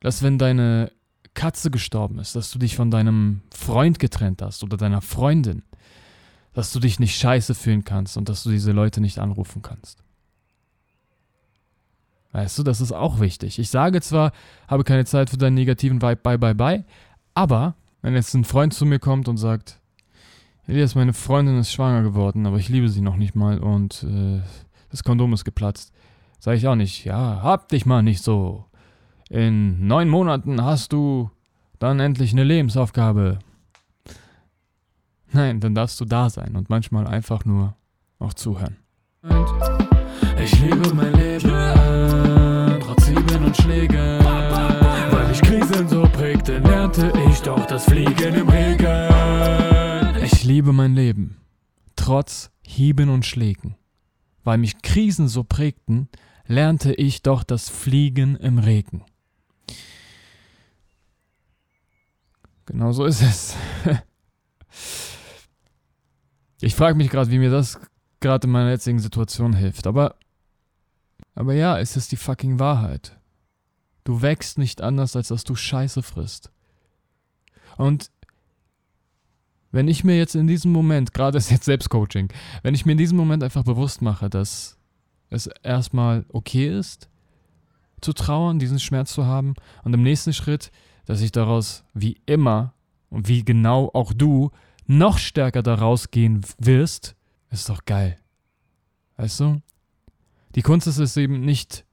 dass 0.00 0.22
wenn 0.22 0.38
deine 0.38 0.90
Katze 1.34 1.70
gestorben 1.70 2.18
ist, 2.18 2.34
dass 2.34 2.50
du 2.50 2.58
dich 2.58 2.74
von 2.74 2.90
deinem 2.90 3.42
Freund 3.54 3.98
getrennt 3.98 4.42
hast 4.42 4.64
oder 4.64 4.76
deiner 4.76 5.00
Freundin, 5.00 5.62
dass 6.52 6.72
du 6.72 6.80
dich 6.80 6.98
nicht 6.98 7.16
scheiße 7.16 7.54
fühlen 7.54 7.84
kannst 7.84 8.16
und 8.16 8.28
dass 8.28 8.42
du 8.42 8.50
diese 8.50 8.72
Leute 8.72 9.00
nicht 9.00 9.18
anrufen 9.18 9.62
kannst. 9.62 10.02
Weißt 12.32 12.58
du, 12.58 12.62
das 12.62 12.80
ist 12.80 12.92
auch 12.92 13.18
wichtig. 13.20 13.58
Ich 13.58 13.70
sage 13.70 14.00
zwar, 14.00 14.32
habe 14.68 14.84
keine 14.84 15.04
Zeit 15.04 15.30
für 15.30 15.36
deinen 15.36 15.54
negativen 15.54 16.00
Vibe, 16.00 16.20
bye, 16.22 16.38
bye, 16.38 16.54
bye, 16.54 16.84
aber 17.34 17.74
wenn 18.02 18.14
jetzt 18.14 18.34
ein 18.34 18.44
Freund 18.44 18.72
zu 18.72 18.86
mir 18.86 18.98
kommt 18.98 19.28
und 19.28 19.36
sagt, 19.36 19.80
Elias, 20.66 20.94
meine 20.94 21.12
Freundin 21.12 21.58
ist 21.58 21.72
schwanger 21.72 22.02
geworden, 22.02 22.46
aber 22.46 22.56
ich 22.58 22.68
liebe 22.68 22.88
sie 22.88 23.00
noch 23.00 23.16
nicht 23.16 23.34
mal 23.34 23.58
und 23.58 24.04
äh, 24.04 24.40
das 24.90 25.02
Kondom 25.02 25.32
ist 25.32 25.44
geplatzt, 25.44 25.92
sage 26.38 26.56
ich 26.56 26.68
auch 26.68 26.76
nicht, 26.76 27.04
ja, 27.04 27.42
hab 27.42 27.68
dich 27.68 27.86
mal 27.86 28.02
nicht 28.02 28.22
so. 28.22 28.66
In 29.28 29.86
neun 29.86 30.08
Monaten 30.08 30.62
hast 30.62 30.92
du 30.92 31.30
dann 31.78 31.98
endlich 31.98 32.32
eine 32.32 32.44
Lebensaufgabe. 32.44 33.38
Nein, 35.32 35.60
dann 35.60 35.74
darfst 35.74 36.00
du 36.00 36.04
da 36.04 36.30
sein 36.30 36.56
und 36.56 36.70
manchmal 36.70 37.06
einfach 37.06 37.44
nur 37.44 37.74
auch 38.18 38.34
zuhören. 38.34 38.76
Ich 40.42 40.58
liebe 40.60 40.94
mein 40.94 41.12
Leben, 41.14 41.59
Sieben 43.20 43.44
und 43.44 43.56
Schlägen. 43.56 44.24
Weil 44.24 45.28
mich 45.28 45.42
Krisen 45.42 45.88
so 45.88 46.02
prägte, 46.04 46.58
lernte 46.58 47.12
ich 47.28 47.42
doch 47.42 47.66
das 47.66 47.84
Fliegen 47.84 48.34
im 48.34 48.48
Regen. 48.48 50.24
Ich 50.24 50.42
liebe 50.44 50.72
mein 50.72 50.94
Leben, 50.94 51.36
trotz 51.96 52.50
Hieben 52.66 53.10
und 53.10 53.26
Schlägen. 53.26 53.76
Weil 54.42 54.56
mich 54.56 54.80
Krisen 54.80 55.28
so 55.28 55.44
prägten, 55.44 56.08
lernte 56.46 56.94
ich 56.94 57.20
doch 57.20 57.44
das 57.44 57.68
Fliegen 57.68 58.36
im 58.36 58.58
Regen. 58.58 59.04
Genau 62.64 62.92
so 62.92 63.04
ist 63.04 63.22
es. 63.22 63.56
Ich 66.62 66.74
frage 66.74 66.94
mich 66.94 67.08
gerade, 67.08 67.30
wie 67.30 67.38
mir 67.38 67.50
das 67.50 67.80
gerade 68.20 68.46
in 68.46 68.52
meiner 68.52 68.68
jetzigen 68.68 68.98
Situation 68.98 69.54
hilft. 69.54 69.86
Aber, 69.86 70.16
aber 71.40 71.54
ja, 71.54 71.78
es 71.78 71.96
ist 71.96 72.12
die 72.12 72.16
fucking 72.16 72.58
Wahrheit. 72.58 73.18
Du 74.04 74.22
wächst 74.22 74.58
nicht 74.58 74.82
anders, 74.82 75.16
als 75.16 75.28
dass 75.28 75.44
du 75.44 75.54
Scheiße 75.54 76.02
frisst. 76.02 76.50
Und 77.76 78.10
wenn 79.72 79.88
ich 79.88 80.04
mir 80.04 80.16
jetzt 80.16 80.34
in 80.34 80.46
diesem 80.46 80.72
Moment, 80.72 81.14
gerade 81.14 81.38
ist 81.38 81.50
jetzt 81.50 81.64
Selbstcoaching, 81.64 82.32
wenn 82.62 82.74
ich 82.74 82.86
mir 82.86 82.92
in 82.92 82.98
diesem 82.98 83.16
Moment 83.16 83.42
einfach 83.42 83.64
bewusst 83.64 84.02
mache, 84.02 84.28
dass 84.28 84.78
es 85.28 85.48
erstmal 85.62 86.24
okay 86.28 86.68
ist, 86.68 87.08
zu 88.00 88.12
trauern, 88.12 88.58
diesen 88.58 88.80
Schmerz 88.80 89.12
zu 89.12 89.26
haben 89.26 89.54
und 89.84 89.92
im 89.92 90.02
nächsten 90.02 90.32
Schritt 90.32 90.70
dass 91.10 91.22
ich 91.22 91.32
daraus 91.32 91.82
wie 91.92 92.20
immer 92.26 92.72
und 93.08 93.26
wie 93.26 93.44
genau 93.44 93.90
auch 93.94 94.12
du 94.12 94.52
noch 94.86 95.18
stärker 95.18 95.60
daraus 95.60 96.12
gehen 96.12 96.42
wirst, 96.58 97.16
ist 97.50 97.68
doch 97.68 97.84
geil. 97.84 98.16
Weißt 99.16 99.40
du? 99.40 99.60
Die 100.54 100.62
Kunst 100.62 100.86
ist 100.86 100.98
es 100.98 101.16
eben 101.16 101.40
nicht 101.40 101.84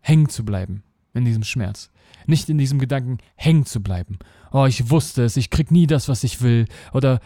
hängen 0.00 0.28
zu 0.28 0.44
bleiben 0.44 0.82
in 1.14 1.24
diesem 1.24 1.44
Schmerz. 1.44 1.90
Nicht 2.26 2.48
in 2.48 2.58
diesem 2.58 2.78
Gedanken 2.78 3.18
hängen 3.36 3.66
zu 3.66 3.82
bleiben. 3.82 4.18
Oh, 4.52 4.66
ich 4.66 4.90
wusste 4.90 5.24
es, 5.24 5.36
ich 5.36 5.50
krieg 5.50 5.70
nie 5.70 5.86
das, 5.86 6.08
was 6.08 6.24
ich 6.24 6.42
will. 6.42 6.66
Oder 6.92 7.20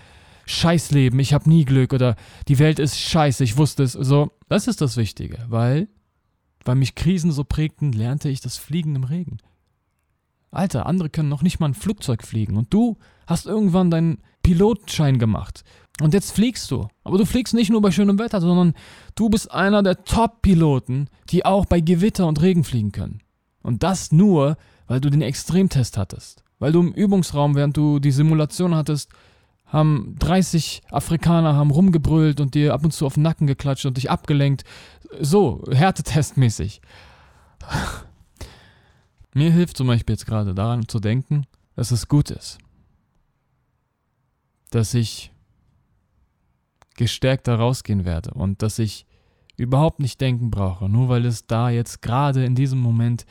Scheißleben, 0.46 1.18
ich 1.18 1.32
hab 1.32 1.46
nie 1.46 1.64
Glück. 1.64 1.92
Oder 1.92 2.16
die 2.48 2.58
Welt 2.58 2.78
ist 2.78 2.98
scheiße, 2.98 3.44
ich 3.44 3.56
wusste 3.56 3.82
es. 3.82 3.92
So, 3.92 4.30
das 4.48 4.68
ist 4.68 4.80
das 4.80 4.96
Wichtige, 4.96 5.38
weil, 5.48 5.88
weil 6.64 6.76
mich 6.76 6.94
Krisen 6.94 7.32
so 7.32 7.44
prägten, 7.44 7.92
lernte 7.92 8.28
ich 8.28 8.40
das 8.40 8.56
Fliegen 8.56 8.94
im 8.94 9.04
Regen. 9.04 9.38
Alter, 10.50 10.86
andere 10.86 11.10
können 11.10 11.28
noch 11.28 11.42
nicht 11.42 11.58
mal 11.60 11.68
ein 11.68 11.74
Flugzeug 11.74 12.22
fliegen. 12.22 12.56
Und 12.56 12.72
du 12.72 12.98
hast 13.26 13.46
irgendwann 13.46 13.90
deinen 13.90 14.18
Pilotenschein 14.42 15.18
gemacht. 15.18 15.64
Und 16.00 16.12
jetzt 16.12 16.32
fliegst 16.32 16.70
du. 16.70 16.88
Aber 17.04 17.18
du 17.18 17.24
fliegst 17.24 17.54
nicht 17.54 17.70
nur 17.70 17.80
bei 17.80 17.92
schönem 17.92 18.18
Wetter, 18.18 18.40
sondern 18.40 18.74
du 19.14 19.28
bist 19.28 19.50
einer 19.50 19.82
der 19.82 20.04
Top-Piloten, 20.04 21.08
die 21.30 21.44
auch 21.44 21.66
bei 21.66 21.80
Gewitter 21.80 22.26
und 22.26 22.42
Regen 22.42 22.64
fliegen 22.64 22.90
können. 22.90 23.20
Und 23.62 23.82
das 23.82 24.10
nur, 24.10 24.56
weil 24.88 25.00
du 25.00 25.08
den 25.10 25.22
Extremtest 25.22 25.96
hattest. 25.96 26.42
Weil 26.58 26.72
du 26.72 26.80
im 26.80 26.92
Übungsraum, 26.92 27.54
während 27.54 27.76
du 27.76 28.00
die 28.00 28.10
Simulation 28.10 28.74
hattest, 28.74 29.10
haben 29.66 30.16
30 30.18 30.82
Afrikaner 30.90 31.54
haben 31.54 31.70
rumgebrüllt 31.70 32.40
und 32.40 32.54
dir 32.54 32.74
ab 32.74 32.84
und 32.84 32.92
zu 32.92 33.06
auf 33.06 33.14
den 33.14 33.22
Nacken 33.22 33.46
geklatscht 33.46 33.86
und 33.86 33.96
dich 33.96 34.10
abgelenkt. 34.10 34.64
So, 35.20 35.64
Härtetestmäßig. 35.70 36.80
Mir 39.34 39.50
hilft 39.50 39.76
zum 39.76 39.88
Beispiel 39.88 40.14
jetzt 40.14 40.26
gerade 40.26 40.54
daran 40.54 40.88
zu 40.88 41.00
denken, 41.00 41.46
dass 41.74 41.90
es 41.90 42.08
gut 42.08 42.30
ist. 42.30 42.58
Dass 44.70 44.94
ich 44.94 45.33
gestärkt 46.96 47.48
da 47.48 47.56
rausgehen 47.56 48.04
werde 48.04 48.30
und 48.34 48.62
dass 48.62 48.78
ich 48.78 49.06
überhaupt 49.56 50.00
nicht 50.00 50.20
denken 50.20 50.50
brauche, 50.50 50.88
nur 50.88 51.08
weil 51.08 51.24
es 51.26 51.46
da 51.46 51.70
jetzt 51.70 52.02
gerade 52.02 52.44
in 52.44 52.54
diesem 52.54 52.80
Moment 52.80 53.24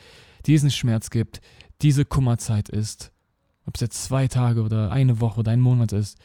diesen 0.46 0.70
Schmerz 0.70 1.10
gibt, 1.10 1.40
diese 1.82 2.04
Kummerzeit 2.04 2.68
ist, 2.68 3.12
ob 3.66 3.74
es 3.74 3.80
jetzt 3.80 4.04
zwei 4.04 4.28
Tage 4.28 4.62
oder 4.62 4.90
eine 4.90 5.20
Woche 5.20 5.40
oder 5.40 5.52
ein 5.52 5.60
Monat 5.60 5.92
ist, 5.92 6.18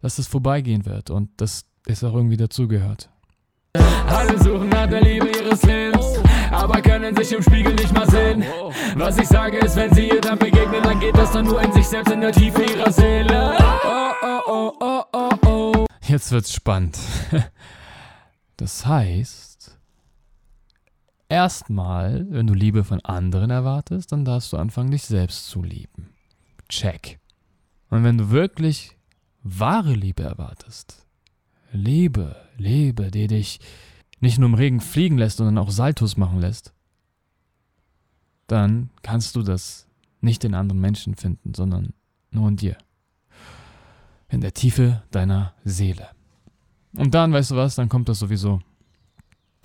dass 0.00 0.18
es 0.18 0.26
vorbeigehen 0.26 0.84
wird 0.84 1.10
und 1.10 1.30
dass 1.40 1.64
es 1.86 2.02
auch 2.04 2.14
irgendwie 2.14 2.36
dazugehört. 2.36 3.10
Alle 4.06 4.38
suchen 4.38 4.68
nach 4.68 4.88
der 4.88 5.00
Liebe 5.00 5.28
ihres 5.28 5.62
Lebens, 5.62 6.18
aber 6.50 6.82
können 6.82 7.16
sich 7.16 7.32
im 7.32 7.42
Spiegel 7.42 7.74
nicht 7.74 7.94
mal 7.94 8.08
sehen. 8.10 8.44
Was 8.96 9.16
ich 9.18 9.28
sage 9.28 9.58
ist, 9.58 9.76
wenn 9.76 9.92
sie 9.94 10.08
ihr 10.08 10.20
dann 10.20 10.38
begegnen, 10.38 10.82
dann 10.82 11.00
geht 11.00 11.16
das 11.16 11.32
dann 11.32 11.46
nur 11.46 11.62
in 11.62 11.72
sich 11.72 11.86
selbst 11.86 12.12
in 12.12 12.20
der 12.20 12.32
Tiefe 12.32 12.62
ihrer 12.62 12.92
Seele. 12.92 13.56
Oh, 13.58 14.10
oh, 14.24 14.42
oh, 14.46 14.72
oh, 14.80 15.02
oh, 15.12 15.46
oh. 15.46 15.71
Jetzt 16.06 16.32
wird's 16.32 16.52
spannend. 16.52 16.98
Das 18.58 18.86
heißt, 18.86 19.76
erstmal, 21.28 22.26
wenn 22.30 22.46
du 22.46 22.54
Liebe 22.54 22.84
von 22.84 23.00
anderen 23.00 23.50
erwartest, 23.50 24.12
dann 24.12 24.24
darfst 24.24 24.52
du 24.52 24.56
anfangen, 24.56 24.92
dich 24.92 25.02
selbst 25.02 25.48
zu 25.48 25.62
lieben. 25.62 26.10
Check. 26.68 27.18
Und 27.90 28.04
wenn 28.04 28.18
du 28.18 28.30
wirklich 28.30 28.96
wahre 29.42 29.94
Liebe 29.94 30.22
erwartest, 30.22 31.04
Liebe, 31.72 32.36
Liebe, 32.56 33.10
die 33.10 33.26
dich 33.26 33.58
nicht 34.20 34.38
nur 34.38 34.50
im 34.50 34.54
Regen 34.54 34.80
fliegen 34.80 35.18
lässt, 35.18 35.38
sondern 35.38 35.58
auch 35.58 35.70
Saltos 35.70 36.16
machen 36.16 36.40
lässt, 36.40 36.72
dann 38.46 38.90
kannst 39.02 39.34
du 39.34 39.42
das 39.42 39.88
nicht 40.20 40.44
in 40.44 40.54
anderen 40.54 40.80
Menschen 40.80 41.16
finden, 41.16 41.54
sondern 41.54 41.94
nur 42.30 42.48
in 42.48 42.56
dir. 42.56 42.76
In 44.32 44.40
der 44.40 44.54
Tiefe 44.54 45.02
deiner 45.10 45.52
Seele. 45.62 46.08
Und 46.96 47.14
dann, 47.14 47.32
weißt 47.32 47.50
du 47.50 47.56
was, 47.56 47.74
dann 47.74 47.90
kommt 47.90 48.08
das 48.08 48.18
sowieso. 48.18 48.60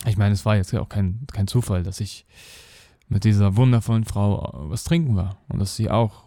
Ich 0.05 0.17
meine, 0.17 0.33
es 0.33 0.45
war 0.45 0.57
jetzt 0.57 0.71
ja 0.73 0.81
auch 0.81 0.89
kein, 0.89 1.25
kein 1.31 1.47
Zufall, 1.47 1.83
dass 1.83 2.01
ich 2.01 2.25
mit 3.07 3.23
dieser 3.23 3.55
wundervollen 3.55 4.03
Frau 4.03 4.67
was 4.69 4.83
trinken 4.83 5.15
war 5.15 5.37
und 5.47 5.59
dass 5.59 5.77
sie 5.77 5.89
auch 5.89 6.25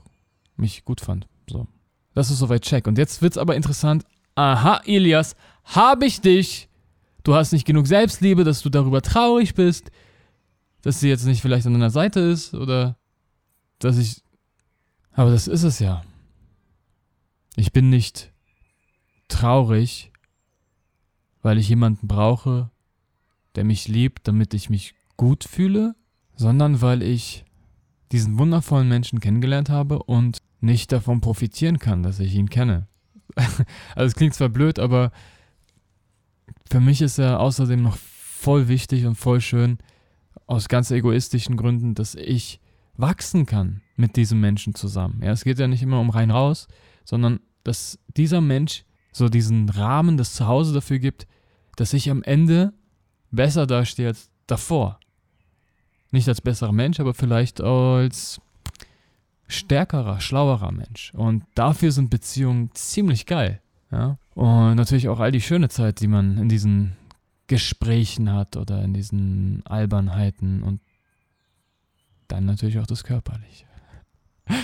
mich 0.57 0.87
gut 0.87 1.03
fand. 1.03 1.29
So. 1.48 1.66
Das 2.14 2.31
ist 2.31 2.38
soweit 2.38 2.62
check. 2.62 2.87
Und 2.87 2.96
jetzt 2.96 3.20
wird's 3.20 3.37
aber 3.37 3.57
interessant. 3.57 4.05
Aha, 4.37 4.81
Elias, 4.87 5.37
habe 5.64 6.07
ich 6.07 6.22
dich. 6.22 6.68
Du 7.24 7.35
hast 7.35 7.53
nicht 7.53 7.66
genug 7.66 7.87
Selbstliebe, 7.87 8.44
dass 8.44 8.62
du 8.62 8.70
darüber 8.70 9.03
traurig 9.03 9.55
bist, 9.55 9.90
dass 10.81 11.00
sie 11.00 11.11
jetzt 11.11 11.26
nicht 11.26 11.42
vielleicht 11.42 11.66
an 11.66 11.74
deiner 11.74 11.90
Seite 11.90 12.20
ist 12.20 12.55
oder 12.55 12.96
dass 13.79 13.98
ich. 13.98 14.22
Aber 15.12 15.31
das 15.31 15.46
ist 15.46 15.62
es 15.62 15.79
ja. 15.79 16.03
Ich 17.57 17.72
bin 17.72 17.90
nicht 17.90 18.30
traurig, 19.31 20.12
weil 21.43 21.59
ich 21.59 21.69
jemanden 21.69 22.07
brauche, 22.07 22.71
der 23.55 23.64
mich 23.64 23.88
liebt, 23.88 24.29
damit 24.29 24.55
ich 24.55 24.71
mich 24.71 24.95
gut 25.16 25.45
fühle, 25.45 25.95
sondern 26.37 26.81
weil 26.81 27.03
ich 27.03 27.45
diesen 28.12 28.38
wundervollen 28.38 28.88
Menschen 28.88 29.21
kennengelernt 29.21 29.71
habe 29.71 30.03
und 30.03 30.38
nicht 30.61 30.93
davon 30.93 31.21
profitieren 31.21 31.79
kann, 31.79 32.03
dass 32.03 32.21
ich 32.21 32.35
ihn 32.35 32.51
kenne. 32.51 32.87
also 33.35 34.07
es 34.07 34.14
klingt 34.14 34.35
zwar 34.35 34.49
blöd, 34.49 34.79
aber 34.79 35.12
für 36.71 36.81
mich 36.81 37.01
ist 37.01 37.19
er 37.19 37.40
außerdem 37.40 37.83
noch 37.83 37.97
voll 37.97 38.69
wichtig 38.69 39.07
und 39.07 39.16
voll 39.16 39.40
schön, 39.40 39.79
aus 40.47 40.69
ganz 40.69 40.90
egoistischen 40.90 41.57
Gründen, 41.57 41.95
dass 41.95 42.14
ich 42.14 42.61
wachsen 42.97 43.47
kann 43.47 43.83
mit 43.97 44.16
diesem 44.16 44.40
Menschen 44.40 44.75
zusammen. 44.75 45.21
Ja, 45.23 45.31
es 45.31 45.45
geht 45.45 45.59
ja 45.59 45.69
nicht 45.69 45.83
immer 45.83 46.01
um 46.01 46.11
rein 46.11 46.31
raus, 46.31 46.69
sondern 47.05 47.40
dass 47.62 47.99
dieser 48.16 48.40
Mensch 48.40 48.85
so 49.12 49.29
diesen 49.29 49.68
Rahmen, 49.68 50.16
das 50.16 50.35
Zuhause 50.35 50.73
dafür 50.73 50.99
gibt, 50.99 51.27
dass 51.77 51.92
ich 51.92 52.11
am 52.11 52.23
Ende 52.23 52.73
besser 53.31 53.66
dastehe 53.66 54.09
als 54.09 54.31
davor. 54.46 55.01
Nicht 56.11 56.29
als 56.29 56.40
besserer 56.40 56.73
Mensch, 56.73 57.01
aber 57.01 57.14
vielleicht 57.14 57.61
als 57.61 58.40
stärkerer, 59.46 60.20
schlauerer 60.20 60.73
Mensch. 60.73 61.12
Und 61.14 61.44
dafür 61.55 61.92
sind 61.92 62.11
Beziehungen 62.11 62.70
ziemlich 62.75 63.27
geil. 63.27 63.61
Ja? 63.90 64.18
Und 64.35 64.77
natürlich 64.77 65.09
auch 65.09 65.20
all 65.20 65.33
die 65.33 65.40
schöne 65.40 65.68
Zeit, 65.68 66.01
die 66.01 66.09
man 66.09 66.38
in 66.38 66.49
diesen 66.49 66.96
Gesprächen 67.46 68.33
hat 68.33 68.57
oder 68.57 68.83
in 68.83 68.94
diesen 68.94 69.64
Albernheiten 69.66 70.62
und 70.62 70.81
dann 72.29 72.44
natürlich 72.44 72.79
auch 72.79 72.87
das 72.87 73.05
Körperliche. 73.05 73.66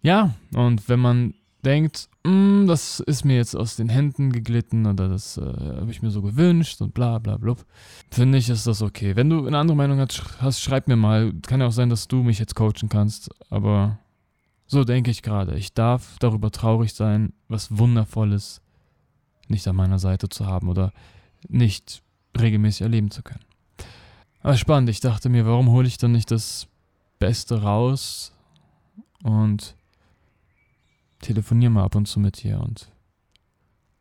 Ja, 0.00 0.36
und 0.54 0.88
wenn 0.88 1.00
man 1.00 1.34
denkt, 1.64 2.08
mm, 2.24 2.66
das 2.66 3.00
ist 3.00 3.24
mir 3.24 3.36
jetzt 3.36 3.56
aus 3.56 3.76
den 3.76 3.88
Händen 3.88 4.32
geglitten 4.32 4.86
oder 4.86 5.08
das 5.08 5.36
äh, 5.38 5.42
habe 5.42 5.90
ich 5.90 6.02
mir 6.02 6.10
so 6.10 6.22
gewünscht 6.22 6.80
und 6.80 6.94
bla 6.94 7.18
bla 7.18 7.36
blub, 7.36 7.64
finde 8.10 8.38
ich, 8.38 8.48
ist 8.48 8.66
das 8.66 8.82
okay. 8.82 9.16
Wenn 9.16 9.30
du 9.30 9.46
eine 9.46 9.58
andere 9.58 9.76
Meinung 9.76 10.00
hast, 10.00 10.60
schreib 10.60 10.88
mir 10.88 10.96
mal. 10.96 11.32
Kann 11.46 11.60
ja 11.60 11.66
auch 11.66 11.72
sein, 11.72 11.90
dass 11.90 12.08
du 12.08 12.22
mich 12.22 12.38
jetzt 12.38 12.54
coachen 12.54 12.88
kannst, 12.88 13.30
aber 13.50 13.98
so 14.66 14.84
denke 14.84 15.10
ich 15.10 15.22
gerade. 15.22 15.56
Ich 15.56 15.74
darf 15.74 16.16
darüber 16.20 16.50
traurig 16.50 16.94
sein, 16.94 17.32
was 17.48 17.76
Wundervolles 17.76 18.60
nicht 19.48 19.66
an 19.66 19.76
meiner 19.76 19.98
Seite 19.98 20.28
zu 20.28 20.46
haben 20.46 20.68
oder 20.68 20.92
nicht 21.48 22.02
regelmäßig 22.38 22.82
erleben 22.82 23.10
zu 23.10 23.22
können. 23.22 23.44
Aber 24.42 24.56
spannend, 24.56 24.90
ich 24.90 25.00
dachte 25.00 25.28
mir, 25.28 25.46
warum 25.46 25.70
hole 25.70 25.88
ich 25.88 25.98
dann 25.98 26.12
nicht 26.12 26.30
das 26.30 26.68
Beste 27.18 27.62
raus 27.62 28.32
und 29.22 29.74
telefoniere 31.20 31.70
mal 31.70 31.84
ab 31.84 31.94
und 31.94 32.06
zu 32.06 32.20
mit 32.20 32.42
dir 32.42 32.60
und 32.60 32.90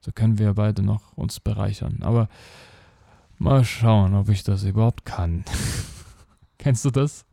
so 0.01 0.12
können 0.12 0.38
wir 0.38 0.53
beide 0.53 0.84
noch 0.84 1.18
uns 1.18 1.39
bereichern. 1.39 1.97
Aber 2.01 2.30
mal 3.38 3.65
schauen, 3.65 4.15
ob 4.15 4.30
ich 4.30 4.43
das 4.43 4.63
überhaupt 4.63 5.05
kann. 5.05 5.43
Kennst 6.57 6.86
du 6.86 6.91
das? 6.91 7.26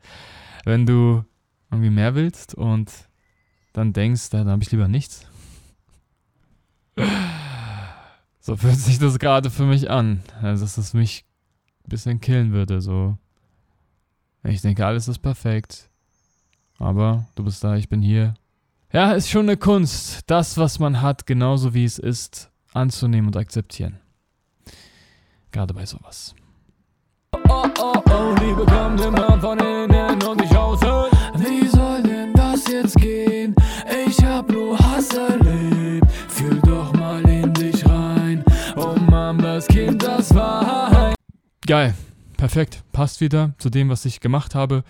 Wenn 0.65 0.87
du 0.87 1.25
irgendwie 1.71 1.91
mehr 1.91 2.15
willst 2.15 2.55
und 2.55 2.91
dann 3.73 3.93
denkst, 3.93 4.31
da 4.31 4.45
habe 4.45 4.63
ich 4.63 4.71
lieber 4.71 4.89
nichts. 4.89 5.27
So 8.41 8.57
fühlt 8.57 8.79
sich 8.79 8.99
das 8.99 9.19
gerade 9.19 9.51
für 9.51 9.65
mich 9.65 9.91
an. 9.91 10.23
Also, 10.43 10.65
dass 10.65 10.77
es 10.77 10.95
mich 10.95 11.25
ein 11.85 11.91
bisschen 11.91 12.21
killen 12.21 12.53
würde. 12.53 12.81
So. 12.81 13.17
Ich 14.43 14.61
denke, 14.61 14.85
alles 14.85 15.09
ist 15.09 15.21
perfekt. 15.21 15.91
Aber 16.79 17.27
du 17.37 17.45
bist 17.45 17.65
da, 17.65 17.77
ich 17.77 17.89
bin 17.89 18.03
hier. 18.03 18.35
Ja, 18.95 19.11
ist 19.11 19.29
schon 19.29 19.47
eine 19.47 19.57
Kunst, 19.57 20.21
das, 20.29 20.57
was 20.57 20.79
man 20.79 21.03
hat, 21.03 21.27
genauso 21.27 21.75
wie 21.75 21.85
es 21.85 21.99
ist, 21.99 22.53
anzunehmen 22.75 23.27
und 23.27 23.37
akzeptieren. 23.37 23.99
Gerade 25.51 25.75
bei 25.75 25.85
sowas. 25.85 26.33
Oh, 27.49 27.65
oh, 27.81 27.95
oh, 28.09 28.35
Liebe 28.41 28.65
kommt 28.65 29.01
immer 29.01 29.41
von 29.41 29.59
innen 29.59 30.23
und 30.23 30.41
nicht 30.41 30.55
außen. 30.55 31.11
Wie 31.39 31.67
soll 31.67 32.05
denn 32.05 32.33
das 32.35 32.69
jetzt 32.69 32.95
gehen? 32.99 33.57
Ich 34.07 34.25
hab 34.25 34.49
nur 34.49 34.79
Hass 34.79 35.09
erlebt. 35.09 36.09
Fühl 36.29 36.61
doch 36.61 36.93
mal 36.93 37.29
in 37.29 37.53
dich 37.53 37.85
rein. 37.85 38.45
Oh 38.77 38.95
Mann, 39.11 39.39
das 39.39 39.67
Kind, 39.67 40.05
das 40.05 40.33
war. 40.33 41.15
Geil, 41.67 41.95
perfekt. 42.37 42.85
Passt 42.93 43.21
wieder 43.21 43.55
zu 43.59 43.71
dem, 43.71 43.89
was 43.89 44.05
ich 44.05 44.21
gemacht 44.21 44.55
habe 44.55 44.85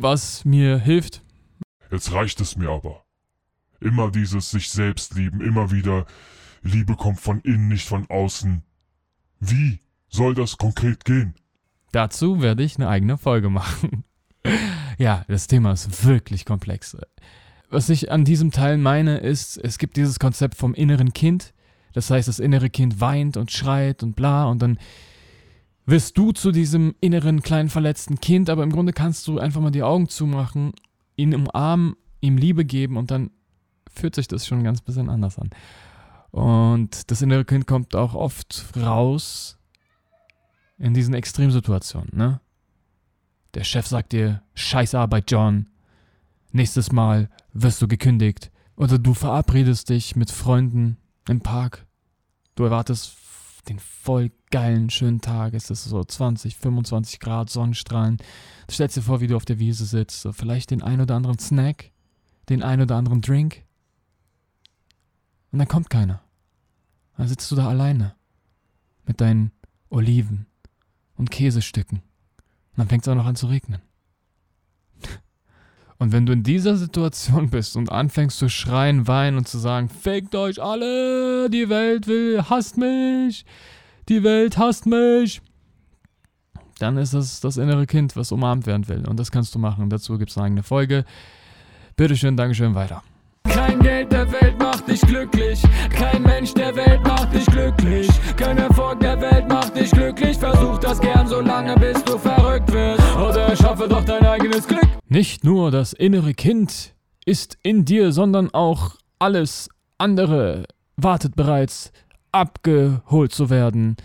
was 0.00 0.44
mir 0.44 0.78
hilft. 0.78 1.22
Jetzt 1.90 2.12
reicht 2.12 2.40
es 2.40 2.56
mir 2.56 2.70
aber. 2.70 3.04
Immer 3.80 4.10
dieses 4.10 4.50
sich 4.50 4.70
selbst 4.70 5.14
lieben, 5.14 5.40
immer 5.40 5.70
wieder 5.70 6.06
Liebe 6.62 6.96
kommt 6.96 7.20
von 7.20 7.40
innen, 7.40 7.68
nicht 7.68 7.86
von 7.86 8.08
außen. 8.10 8.62
Wie 9.40 9.80
soll 10.08 10.34
das 10.34 10.58
konkret 10.58 11.04
gehen? 11.04 11.34
Dazu 11.92 12.42
werde 12.42 12.62
ich 12.62 12.76
eine 12.76 12.88
eigene 12.88 13.16
Folge 13.16 13.50
machen. 13.50 14.04
ja, 14.98 15.24
das 15.28 15.46
Thema 15.46 15.72
ist 15.72 16.04
wirklich 16.04 16.44
komplex. 16.44 16.96
Was 17.70 17.88
ich 17.88 18.10
an 18.10 18.24
diesem 18.24 18.50
Teil 18.50 18.78
meine, 18.78 19.18
ist, 19.18 19.56
es 19.58 19.78
gibt 19.78 19.96
dieses 19.96 20.18
Konzept 20.18 20.56
vom 20.56 20.74
inneren 20.74 21.12
Kind. 21.12 21.54
Das 21.92 22.10
heißt, 22.10 22.28
das 22.28 22.38
innere 22.38 22.70
Kind 22.70 23.00
weint 23.00 23.36
und 23.36 23.50
schreit 23.50 24.02
und 24.02 24.14
bla 24.16 24.46
und 24.46 24.60
dann 24.60 24.78
wirst 25.86 26.18
du 26.18 26.32
zu 26.32 26.52
diesem 26.52 26.94
inneren 27.00 27.42
kleinen 27.42 27.70
verletzten 27.70 28.20
Kind, 28.20 28.50
aber 28.50 28.62
im 28.62 28.70
Grunde 28.70 28.92
kannst 28.92 29.26
du 29.26 29.38
einfach 29.38 29.62
mal 29.62 29.70
die 29.70 29.82
Augen 29.82 30.08
zumachen, 30.08 30.72
ihn 31.18 31.34
umarmen, 31.34 31.96
ihm 32.20 32.38
Liebe 32.38 32.64
geben 32.64 32.96
und 32.96 33.10
dann 33.10 33.30
fühlt 33.90 34.14
sich 34.14 34.28
das 34.28 34.46
schon 34.46 34.64
ganz 34.64 34.80
bisschen 34.80 35.10
anders 35.10 35.38
an. 35.38 35.50
Und 36.30 37.10
das 37.10 37.20
innere 37.20 37.44
Kind 37.44 37.66
kommt 37.66 37.94
auch 37.94 38.14
oft 38.14 38.64
raus 38.76 39.58
in 40.78 40.94
diesen 40.94 41.14
Extremsituationen, 41.14 42.10
ne? 42.14 42.40
Der 43.54 43.64
Chef 43.64 43.86
sagt 43.86 44.12
dir, 44.12 44.42
scheiß 44.54 44.94
Arbeit, 44.94 45.30
John. 45.30 45.68
Nächstes 46.52 46.92
Mal 46.92 47.30
wirst 47.52 47.80
du 47.80 47.88
gekündigt. 47.88 48.52
Oder 48.76 48.98
du 48.98 49.14
verabredest 49.14 49.88
dich 49.88 50.16
mit 50.16 50.30
Freunden 50.30 50.98
im 51.28 51.40
Park. 51.40 51.86
Du 52.54 52.64
erwartest 52.64 53.08
den 53.68 53.78
voll 53.78 54.30
geilen, 54.50 54.90
schönen 54.90 55.20
Tag. 55.20 55.54
Es 55.54 55.70
ist 55.70 55.84
so 55.84 56.02
20, 56.02 56.56
25 56.56 57.20
Grad, 57.20 57.50
Sonnenstrahlen. 57.50 58.18
Du 58.66 58.74
stellst 58.74 58.96
dir 58.96 59.02
vor, 59.02 59.20
wie 59.20 59.26
du 59.26 59.36
auf 59.36 59.44
der 59.44 59.58
Wiese 59.58 59.84
sitzt. 59.84 60.22
So 60.22 60.32
vielleicht 60.32 60.70
den 60.70 60.82
ein 60.82 61.00
oder 61.00 61.16
anderen 61.16 61.38
Snack, 61.38 61.90
den 62.48 62.62
ein 62.62 62.80
oder 62.80 62.96
anderen 62.96 63.20
Drink. 63.20 63.64
Und 65.52 65.58
dann 65.58 65.68
kommt 65.68 65.90
keiner. 65.90 66.22
Dann 67.16 67.28
sitzt 67.28 67.50
du 67.50 67.56
da 67.56 67.68
alleine. 67.68 68.14
Mit 69.06 69.20
deinen 69.20 69.52
Oliven 69.88 70.46
und 71.16 71.30
Käsestücken. 71.30 71.98
Und 71.98 72.78
dann 72.78 72.88
fängt 72.88 73.04
es 73.04 73.08
auch 73.08 73.14
noch 73.14 73.26
an 73.26 73.36
zu 73.36 73.46
regnen. 73.46 73.80
Und 75.98 76.12
wenn 76.12 76.26
du 76.26 76.32
in 76.32 76.42
dieser 76.42 76.76
Situation 76.76 77.50
bist 77.50 77.76
und 77.76 77.90
anfängst 77.90 78.38
zu 78.38 78.48
schreien, 78.48 79.06
weinen 79.08 79.36
und 79.36 79.48
zu 79.48 79.58
sagen, 79.58 79.88
fickt 79.88 80.34
euch 80.34 80.62
alle, 80.62 81.50
die 81.50 81.68
Welt 81.68 82.06
will, 82.06 82.42
hasst 82.48 82.76
mich, 82.76 83.44
die 84.08 84.22
Welt 84.22 84.58
hasst 84.58 84.86
mich, 84.86 85.42
dann 86.78 86.96
ist 86.96 87.14
das 87.14 87.40
das 87.40 87.56
innere 87.56 87.86
Kind, 87.86 88.14
was 88.16 88.30
umarmt 88.30 88.66
werden 88.66 88.86
will. 88.86 89.06
Und 89.08 89.18
das 89.18 89.32
kannst 89.32 89.54
du 89.54 89.58
machen. 89.58 89.90
Dazu 89.90 90.16
gibt 90.16 90.30
es 90.30 90.36
eine 90.36 90.46
eigene 90.46 90.62
Folge. 90.62 91.04
Bitteschön, 91.96 92.36
Dankeschön, 92.36 92.76
weiter. 92.76 93.02
Kein 93.48 93.80
Geld 93.80 94.12
der 94.12 94.30
Welt 94.30 94.56
macht 94.60 94.86
dich 94.86 95.00
glücklich. 95.00 95.60
Kein 95.90 96.22
Mensch 96.22 96.54
der 96.54 96.76
Welt 96.76 97.02
macht 97.02 97.34
dich 97.34 97.46
glücklich. 97.46 98.08
Kein 98.36 98.58
Erfolg 98.58 99.00
der 99.00 99.20
Welt 99.20 99.48
macht 99.48 99.76
dich 99.76 99.90
glücklich. 99.90 100.38
Versuch 100.38 100.78
das 100.78 101.00
gern 101.00 101.26
so 101.26 101.40
lange, 101.40 101.74
bis 101.74 102.04
du 102.04 102.16
verrückt 102.18 102.47
wirst. 103.58 103.64
Oder 103.64 103.68
schaffe 103.68 103.88
doch 103.88 104.04
dein 104.04 104.24
eigenes 104.24 104.66
Glück. 104.66 104.86
Nicht 105.08 105.44
nur 105.44 105.70
das 105.70 105.92
innere 105.92 106.34
Kind 106.34 106.94
ist 107.24 107.58
in 107.62 107.84
dir, 107.84 108.12
sondern 108.12 108.52
auch 108.52 108.96
alles 109.18 109.68
andere 109.98 110.64
wartet 110.96 111.36
bereits, 111.36 111.92
abgeholt 112.32 113.32
zu 113.32 113.50
werden 113.50 113.96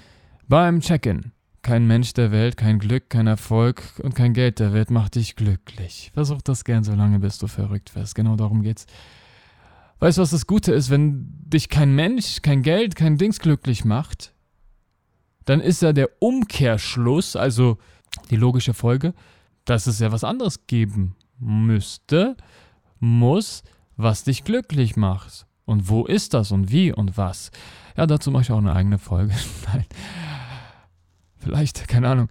beim 0.48 0.80
Check-in. 0.80 1.32
Kein 1.62 1.88
Mensch 1.88 2.14
der 2.14 2.32
Welt, 2.32 2.58
kein 2.58 2.80
Glück, 2.80 3.10
kein 3.10 3.28
Erfolg 3.28 3.84
und 4.04 4.16
kein 4.16 4.34
Geld 4.34 4.60
der 4.60 4.74
Welt 4.74 4.92
macht 4.92 5.16
dich 5.16 5.36
glücklich. 5.36 6.12
Versuch 6.14 6.42
das 6.42 6.66
gern 6.66 6.84
so 6.84 6.94
lange, 6.94 7.20
bis 7.20 7.38
du 7.38 7.48
verrückt 7.48 7.96
wirst. 7.96 8.16
Genau 8.16 8.36
darum 8.36 8.64
geht's. 8.64 8.86
Weißt 10.00 10.18
du, 10.18 10.22
was 10.22 10.32
das 10.32 10.46
Gute 10.46 10.74
ist? 10.74 10.90
Wenn 10.90 11.28
dich 11.46 11.70
kein 11.70 11.96
Mensch, 11.96 12.42
kein 12.42 12.64
Geld, 12.64 12.98
kein 12.98 13.18
Dings 13.18 13.40
glücklich 13.40 13.86
macht, 13.86 14.34
dann 15.46 15.62
ist 15.62 15.82
ja 15.82 15.94
der 15.94 16.10
Umkehrschluss, 16.20 17.38
also 17.38 17.78
die 18.30 18.36
logische 18.36 18.74
Folge, 18.74 19.14
dass 19.66 19.88
es 19.88 20.00
ja 20.00 20.12
was 20.12 20.24
anderes 20.24 20.68
geben 20.68 21.16
müsste, 21.40 22.36
muss, 23.00 23.64
was 23.96 24.24
dich 24.24 24.44
glücklich 24.44 24.96
macht. 24.96 25.46
Und 25.66 25.88
wo 25.88 26.06
ist 26.06 26.34
das 26.34 26.52
und 26.52 26.72
wie 26.72 26.92
und 26.92 27.18
was? 27.18 27.52
Ja, 27.96 28.06
dazu 28.06 28.32
mache 28.32 28.44
ich 28.44 28.52
auch 28.52 28.58
eine 28.58 28.74
eigene 28.74 28.98
Folge. 28.98 29.34
Nein. 29.74 29.86
Vielleicht, 31.38 31.88
keine 31.88 32.10
Ahnung. 32.10 32.30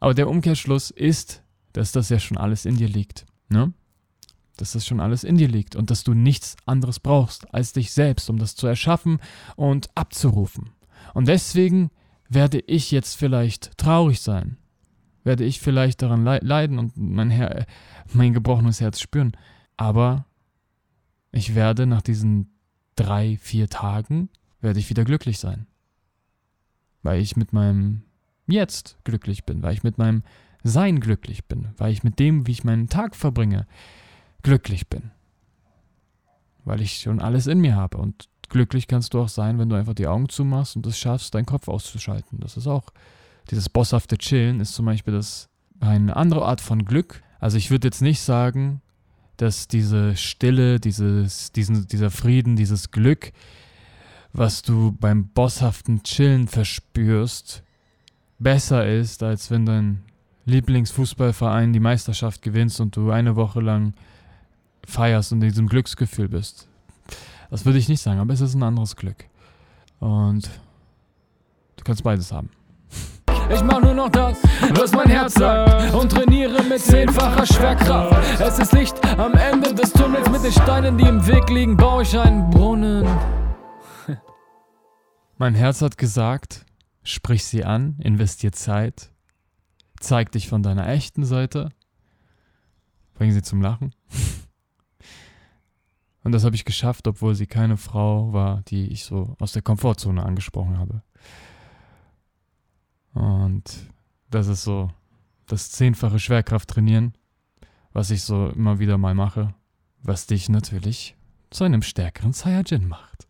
Aber 0.00 0.14
der 0.14 0.28
Umkehrschluss 0.28 0.90
ist, 0.90 1.42
dass 1.72 1.92
das 1.92 2.08
ja 2.08 2.18
schon 2.18 2.36
alles 2.36 2.66
in 2.66 2.76
dir 2.76 2.88
liegt. 2.88 3.26
Ne? 3.48 3.72
dass 4.58 4.72
das 4.72 4.86
schon 4.86 5.00
alles 5.00 5.24
in 5.24 5.36
dir 5.36 5.48
liegt 5.48 5.76
und 5.76 5.90
dass 5.90 6.04
du 6.04 6.14
nichts 6.14 6.56
anderes 6.66 7.00
brauchst 7.00 7.52
als 7.54 7.72
dich 7.72 7.92
selbst, 7.92 8.28
um 8.28 8.38
das 8.38 8.54
zu 8.54 8.66
erschaffen 8.66 9.20
und 9.56 9.88
abzurufen. 9.94 10.70
Und 11.14 11.28
deswegen 11.28 11.90
werde 12.28 12.60
ich 12.60 12.90
jetzt 12.90 13.16
vielleicht 13.16 13.78
traurig 13.78 14.20
sein, 14.20 14.57
werde 15.28 15.44
ich 15.44 15.60
vielleicht 15.60 16.00
daran 16.00 16.24
leiden 16.24 16.78
und 16.78 16.96
mein, 16.96 17.28
Her 17.28 17.66
mein 18.12 18.32
gebrochenes 18.32 18.80
Herz 18.80 18.98
spüren. 18.98 19.36
Aber 19.76 20.24
ich 21.32 21.54
werde 21.54 21.86
nach 21.86 22.00
diesen 22.00 22.50
drei, 22.96 23.36
vier 23.36 23.68
Tagen, 23.68 24.30
werde 24.62 24.80
ich 24.80 24.88
wieder 24.88 25.04
glücklich 25.04 25.38
sein. 25.38 25.66
Weil 27.02 27.20
ich 27.20 27.36
mit 27.36 27.52
meinem 27.52 28.02
Jetzt 28.46 28.96
glücklich 29.04 29.44
bin, 29.44 29.62
weil 29.62 29.74
ich 29.74 29.82
mit 29.82 29.98
meinem 29.98 30.22
Sein 30.64 30.98
glücklich 30.98 31.44
bin, 31.44 31.68
weil 31.76 31.92
ich 31.92 32.02
mit 32.02 32.18
dem, 32.18 32.46
wie 32.46 32.52
ich 32.52 32.64
meinen 32.64 32.88
Tag 32.88 33.14
verbringe, 33.14 33.66
glücklich 34.42 34.88
bin. 34.88 35.10
Weil 36.64 36.80
ich 36.80 37.00
schon 37.00 37.20
alles 37.20 37.46
in 37.46 37.60
mir 37.60 37.76
habe. 37.76 37.98
Und 37.98 38.30
glücklich 38.48 38.86
kannst 38.88 39.12
du 39.12 39.20
auch 39.20 39.28
sein, 39.28 39.58
wenn 39.58 39.68
du 39.68 39.76
einfach 39.76 39.94
die 39.94 40.06
Augen 40.06 40.30
zumachst 40.30 40.74
und 40.74 40.86
es 40.86 40.98
schaffst, 40.98 41.34
deinen 41.34 41.44
Kopf 41.44 41.68
auszuschalten. 41.68 42.40
Das 42.40 42.56
ist 42.56 42.66
auch, 42.66 42.90
dieses 43.50 43.68
bosshafte 43.68 44.18
Chillen 44.18 44.60
ist 44.60 44.74
zum 44.74 44.86
Beispiel 44.86 45.14
das, 45.14 45.48
eine 45.80 46.16
andere 46.16 46.44
Art 46.44 46.60
von 46.60 46.84
Glück. 46.84 47.22
Also 47.40 47.56
ich 47.56 47.70
würde 47.70 47.86
jetzt 47.86 48.02
nicht 48.02 48.20
sagen, 48.20 48.82
dass 49.36 49.68
diese 49.68 50.16
Stille, 50.16 50.80
dieses, 50.80 51.52
diesen, 51.52 51.86
dieser 51.86 52.10
Frieden, 52.10 52.56
dieses 52.56 52.90
Glück, 52.90 53.32
was 54.32 54.62
du 54.62 54.92
beim 54.92 55.28
bosshaften 55.28 56.02
Chillen 56.02 56.48
verspürst, 56.48 57.62
besser 58.38 58.86
ist, 58.86 59.22
als 59.22 59.50
wenn 59.50 59.64
dein 59.64 60.02
Lieblingsfußballverein 60.44 61.72
die 61.72 61.80
Meisterschaft 61.80 62.42
gewinnst 62.42 62.80
und 62.80 62.96
du 62.96 63.10
eine 63.10 63.36
Woche 63.36 63.60
lang 63.60 63.94
feierst 64.84 65.32
und 65.32 65.42
in 65.42 65.48
diesem 65.48 65.68
Glücksgefühl 65.68 66.28
bist. 66.28 66.66
Das 67.50 67.64
würde 67.64 67.78
ich 67.78 67.88
nicht 67.88 68.02
sagen, 68.02 68.20
aber 68.20 68.34
es 68.34 68.40
ist 68.40 68.54
ein 68.54 68.62
anderes 68.62 68.96
Glück. 68.96 69.24
Und 70.00 70.48
du 71.76 71.84
kannst 71.84 72.02
beides 72.02 72.32
haben. 72.32 72.50
Ich 73.50 73.62
mach 73.62 73.80
nur 73.80 73.94
noch 73.94 74.10
das, 74.10 74.38
was 74.74 74.92
mein 74.92 75.08
Herz 75.08 75.34
sagt 75.34 75.94
und 75.94 76.12
trainiere 76.12 76.62
mit 76.64 76.80
zehnfacher 76.80 77.46
Schwerkraft. 77.46 78.40
Es 78.40 78.58
ist 78.58 78.72
Licht 78.72 79.02
am 79.18 79.32
Ende 79.32 79.74
des 79.74 79.92
Tunnels 79.92 80.28
mit 80.30 80.44
den 80.44 80.52
Steinen, 80.52 80.98
die 80.98 81.06
im 81.06 81.26
Weg 81.26 81.48
liegen, 81.48 81.76
baue 81.76 82.02
ich 82.02 82.18
einen 82.18 82.50
Brunnen. 82.50 83.06
Mein 85.38 85.54
Herz 85.54 85.80
hat 85.80 85.96
gesagt, 85.96 86.66
sprich 87.02 87.44
sie 87.44 87.64
an, 87.64 87.96
investier 88.00 88.52
Zeit, 88.52 89.10
zeig 89.98 90.30
dich 90.32 90.48
von 90.48 90.62
deiner 90.62 90.86
echten 90.86 91.24
Seite, 91.24 91.70
bring 93.14 93.32
sie 93.32 93.42
zum 93.42 93.62
Lachen. 93.62 93.94
Und 96.22 96.32
das 96.32 96.44
habe 96.44 96.54
ich 96.54 96.66
geschafft, 96.66 97.08
obwohl 97.08 97.34
sie 97.34 97.46
keine 97.46 97.78
Frau 97.78 98.34
war, 98.34 98.62
die 98.68 98.88
ich 98.88 99.04
so 99.04 99.36
aus 99.38 99.52
der 99.52 99.62
Komfortzone 99.62 100.22
angesprochen 100.22 100.78
habe. 100.78 101.02
Und 103.18 103.64
das 104.30 104.46
ist 104.46 104.62
so 104.62 104.92
das 105.46 105.72
zehnfache 105.72 106.20
Schwerkraft 106.20 106.70
trainieren, 106.70 107.14
was 107.92 108.12
ich 108.12 108.22
so 108.22 108.50
immer 108.50 108.78
wieder 108.78 108.96
mal 108.96 109.16
mache, 109.16 109.54
was 110.02 110.28
dich 110.28 110.48
natürlich 110.48 111.16
zu 111.50 111.64
einem 111.64 111.82
stärkeren 111.82 112.32
Saiyajin 112.32 112.86
macht. 112.86 113.26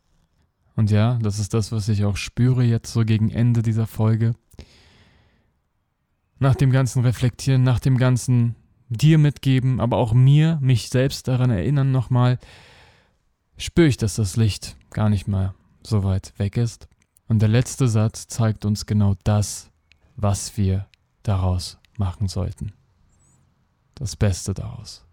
Und 0.76 0.90
ja, 0.90 1.18
das 1.22 1.38
ist 1.38 1.54
das, 1.54 1.72
was 1.72 1.88
ich 1.88 2.04
auch 2.04 2.18
spüre 2.18 2.64
jetzt 2.64 2.92
so 2.92 3.02
gegen 3.06 3.30
Ende 3.30 3.62
dieser 3.62 3.86
Folge. 3.86 4.34
Nach 6.38 6.54
dem 6.54 6.70
ganzen 6.70 7.02
Reflektieren, 7.02 7.62
nach 7.62 7.80
dem 7.80 7.96
ganzen 7.96 8.56
dir 8.90 9.16
mitgeben, 9.16 9.80
aber 9.80 9.96
auch 9.96 10.12
mir, 10.12 10.58
mich 10.60 10.90
selbst 10.90 11.28
daran 11.28 11.48
erinnern 11.50 11.92
nochmal, 11.92 12.38
spüre 13.56 13.88
ich, 13.88 13.96
dass 13.96 14.16
das 14.16 14.36
Licht 14.36 14.76
gar 14.90 15.08
nicht 15.08 15.28
mal 15.28 15.54
so 15.82 16.04
weit 16.04 16.34
weg 16.38 16.58
ist. 16.58 16.88
Und 17.26 17.40
der 17.40 17.48
letzte 17.48 17.88
Satz 17.88 18.26
zeigt 18.26 18.66
uns 18.66 18.84
genau 18.84 19.16
das, 19.24 19.67
was 20.18 20.56
wir 20.56 20.86
daraus 21.22 21.78
machen 21.96 22.28
sollten. 22.28 22.72
Das 23.94 24.16
Beste 24.16 24.52
daraus. 24.52 25.04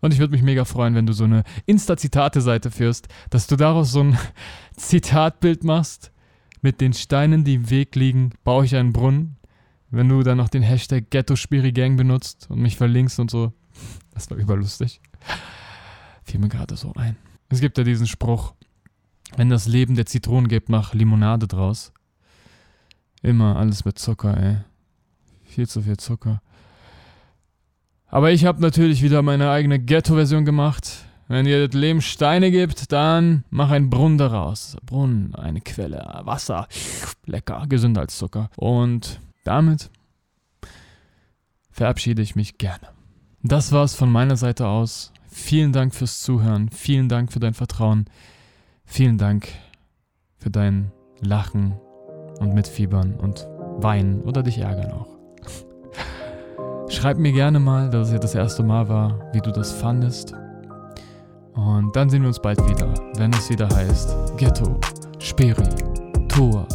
Und 0.00 0.12
ich 0.12 0.18
würde 0.18 0.32
mich 0.32 0.42
mega 0.42 0.64
freuen, 0.64 0.94
wenn 0.94 1.06
du 1.06 1.12
so 1.12 1.24
eine 1.24 1.44
Insta-Zitate-Seite 1.66 2.70
führst, 2.70 3.08
dass 3.30 3.46
du 3.46 3.56
daraus 3.56 3.92
so 3.92 4.00
ein 4.00 4.18
Zitatbild 4.76 5.64
machst. 5.64 6.12
Mit 6.60 6.80
den 6.80 6.92
Steinen, 6.92 7.44
die 7.44 7.54
im 7.54 7.70
Weg 7.70 7.94
liegen, 7.94 8.30
baue 8.42 8.64
ich 8.64 8.74
einen 8.74 8.92
Brunnen. 8.92 9.36
wenn 9.90 10.08
du 10.08 10.22
dann 10.22 10.38
noch 10.38 10.48
den 10.48 10.62
Hashtag 10.62 11.10
Ghetto 11.10 11.36
Spiri 11.36 11.72
Gang 11.72 11.96
benutzt 11.96 12.48
und 12.50 12.60
mich 12.60 12.76
verlinkst 12.76 13.20
und 13.20 13.30
so. 13.30 13.52
Das 14.12 14.28
war 14.30 14.36
überlustig. 14.38 15.00
Fiel 16.24 16.40
mir 16.40 16.48
gerade 16.48 16.76
so 16.76 16.92
ein. 16.94 17.16
Es 17.48 17.60
gibt 17.60 17.78
ja 17.78 17.84
diesen 17.84 18.06
Spruch, 18.06 18.54
wenn 19.36 19.48
das 19.48 19.66
Leben 19.66 19.94
der 19.94 20.06
Zitronen 20.06 20.48
gibt, 20.48 20.68
mach 20.68 20.94
Limonade 20.94 21.46
draus. 21.46 21.92
Immer 23.28 23.56
alles 23.56 23.84
mit 23.84 23.98
Zucker, 23.98 24.34
ey. 24.42 24.56
Viel 25.44 25.68
zu 25.68 25.82
viel 25.82 25.98
Zucker. 25.98 26.40
Aber 28.06 28.32
ich 28.32 28.46
habe 28.46 28.62
natürlich 28.62 29.02
wieder 29.02 29.20
meine 29.20 29.50
eigene 29.50 29.78
Ghetto-Version 29.78 30.46
gemacht. 30.46 31.04
Wenn 31.26 31.44
dir 31.44 31.68
das 31.68 31.78
Leben 31.78 32.00
Steine 32.00 32.50
gibt, 32.50 32.90
dann 32.90 33.44
mach 33.50 33.70
einen 33.70 33.90
Brunnen 33.90 34.16
daraus. 34.16 34.78
Brunnen, 34.82 35.34
eine 35.34 35.60
Quelle, 35.60 36.22
Wasser. 36.22 36.68
Lecker, 37.26 37.66
gesünder 37.68 38.00
als 38.00 38.16
Zucker. 38.16 38.48
Und 38.56 39.20
damit 39.44 39.90
verabschiede 41.70 42.22
ich 42.22 42.34
mich 42.34 42.56
gerne. 42.56 42.88
Das 43.42 43.72
war's 43.72 43.94
von 43.94 44.10
meiner 44.10 44.38
Seite 44.38 44.68
aus. 44.68 45.12
Vielen 45.28 45.74
Dank 45.74 45.94
fürs 45.94 46.22
Zuhören. 46.22 46.70
Vielen 46.70 47.10
Dank 47.10 47.30
für 47.30 47.40
dein 47.40 47.52
Vertrauen. 47.52 48.06
Vielen 48.86 49.18
Dank 49.18 49.48
für 50.38 50.48
dein 50.48 50.92
Lachen 51.20 51.74
und 52.38 52.54
Mitfiebern 52.54 53.14
und 53.14 53.48
Weinen 53.78 54.22
oder 54.22 54.42
dich 54.42 54.58
ärgern 54.58 54.92
auch. 54.92 55.18
Schreib 56.88 57.18
mir 57.18 57.32
gerne 57.32 57.60
mal, 57.60 57.90
dass 57.90 58.08
es 58.08 58.12
ja 58.14 58.18
das 58.18 58.34
erste 58.34 58.62
Mal 58.62 58.88
war, 58.88 59.20
wie 59.32 59.40
du 59.40 59.52
das 59.52 59.72
fandest. 59.72 60.34
Und 61.54 61.94
dann 61.94 62.08
sehen 62.08 62.22
wir 62.22 62.28
uns 62.28 62.40
bald 62.40 62.58
wieder, 62.68 62.92
wenn 63.16 63.32
es 63.32 63.50
wieder 63.50 63.68
heißt 63.68 64.16
Ghetto, 64.36 64.78
Spiri, 65.18 65.68
Tour, 66.28 66.66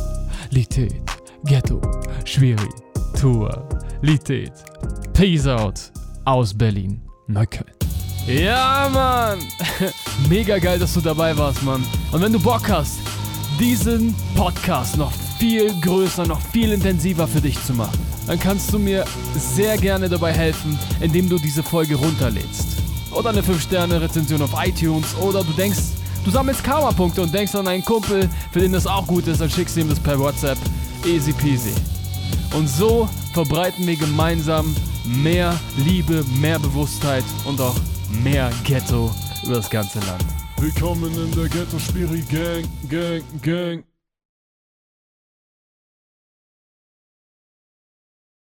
Lität, 0.51 1.01
Ghetto, 1.45 1.81
Schwiri, 2.25 2.69
Tour, 3.19 3.67
Lität. 4.01 4.53
Peace 5.13 5.47
out 5.47 5.91
aus 6.25 6.53
Berlin, 6.53 7.01
Neukölln. 7.27 7.71
Ja, 8.27 8.89
Mann! 8.91 9.39
Mega 10.29 10.57
geil, 10.57 10.79
dass 10.79 10.93
du 10.93 11.01
dabei 11.01 11.37
warst, 11.37 11.61
Mann. 11.63 11.83
Und 12.11 12.21
wenn 12.21 12.31
du 12.31 12.39
Bock 12.39 12.69
hast, 12.69 12.99
diesen 13.59 14.15
Podcast 14.35 14.97
noch 14.97 15.11
viel 15.43 15.77
größer, 15.81 16.25
noch 16.25 16.39
viel 16.39 16.71
intensiver 16.71 17.27
für 17.27 17.41
dich 17.41 17.61
zu 17.65 17.73
machen, 17.73 17.99
dann 18.27 18.39
kannst 18.39 18.71
du 18.71 18.79
mir 18.79 19.03
sehr 19.37 19.75
gerne 19.77 20.07
dabei 20.07 20.31
helfen, 20.31 20.79
indem 21.01 21.27
du 21.27 21.37
diese 21.37 21.61
Folge 21.61 21.95
runterlädst. 21.95 22.77
Oder 23.11 23.31
eine 23.31 23.41
5-Sterne-Rezension 23.41 24.41
auf 24.41 24.51
iTunes. 24.65 25.13
Oder 25.17 25.43
du 25.43 25.51
denkst, 25.51 25.79
du 26.23 26.31
sammelst 26.31 26.63
Karma-Punkte 26.63 27.21
und 27.21 27.33
denkst 27.33 27.53
an 27.55 27.67
einen 27.67 27.83
Kumpel, 27.83 28.29
für 28.53 28.59
den 28.61 28.71
das 28.71 28.87
auch 28.87 29.05
gut 29.05 29.27
ist, 29.27 29.41
dann 29.41 29.49
schickst 29.49 29.75
du 29.75 29.81
ihm 29.81 29.89
das 29.89 29.99
per 29.99 30.17
WhatsApp. 30.17 30.57
Easy 31.05 31.33
peasy. 31.33 31.73
Und 32.55 32.69
so 32.69 33.09
verbreiten 33.33 33.85
wir 33.85 33.97
gemeinsam 33.97 34.73
mehr 35.03 35.59
Liebe, 35.75 36.23
mehr 36.39 36.57
Bewusstheit 36.57 37.25
und 37.43 37.59
auch 37.59 37.75
mehr 38.23 38.49
Ghetto 38.63 39.11
über 39.43 39.55
das 39.55 39.69
ganze 39.69 39.99
Land. 39.99 40.23
Willkommen 40.55 41.13
in 41.13 41.35
der 41.35 41.49
Ghetto 41.49 41.77
Spiri 41.79 42.23
Gang, 42.31 42.65
Gang, 42.87 43.23
Gang. 43.41 43.83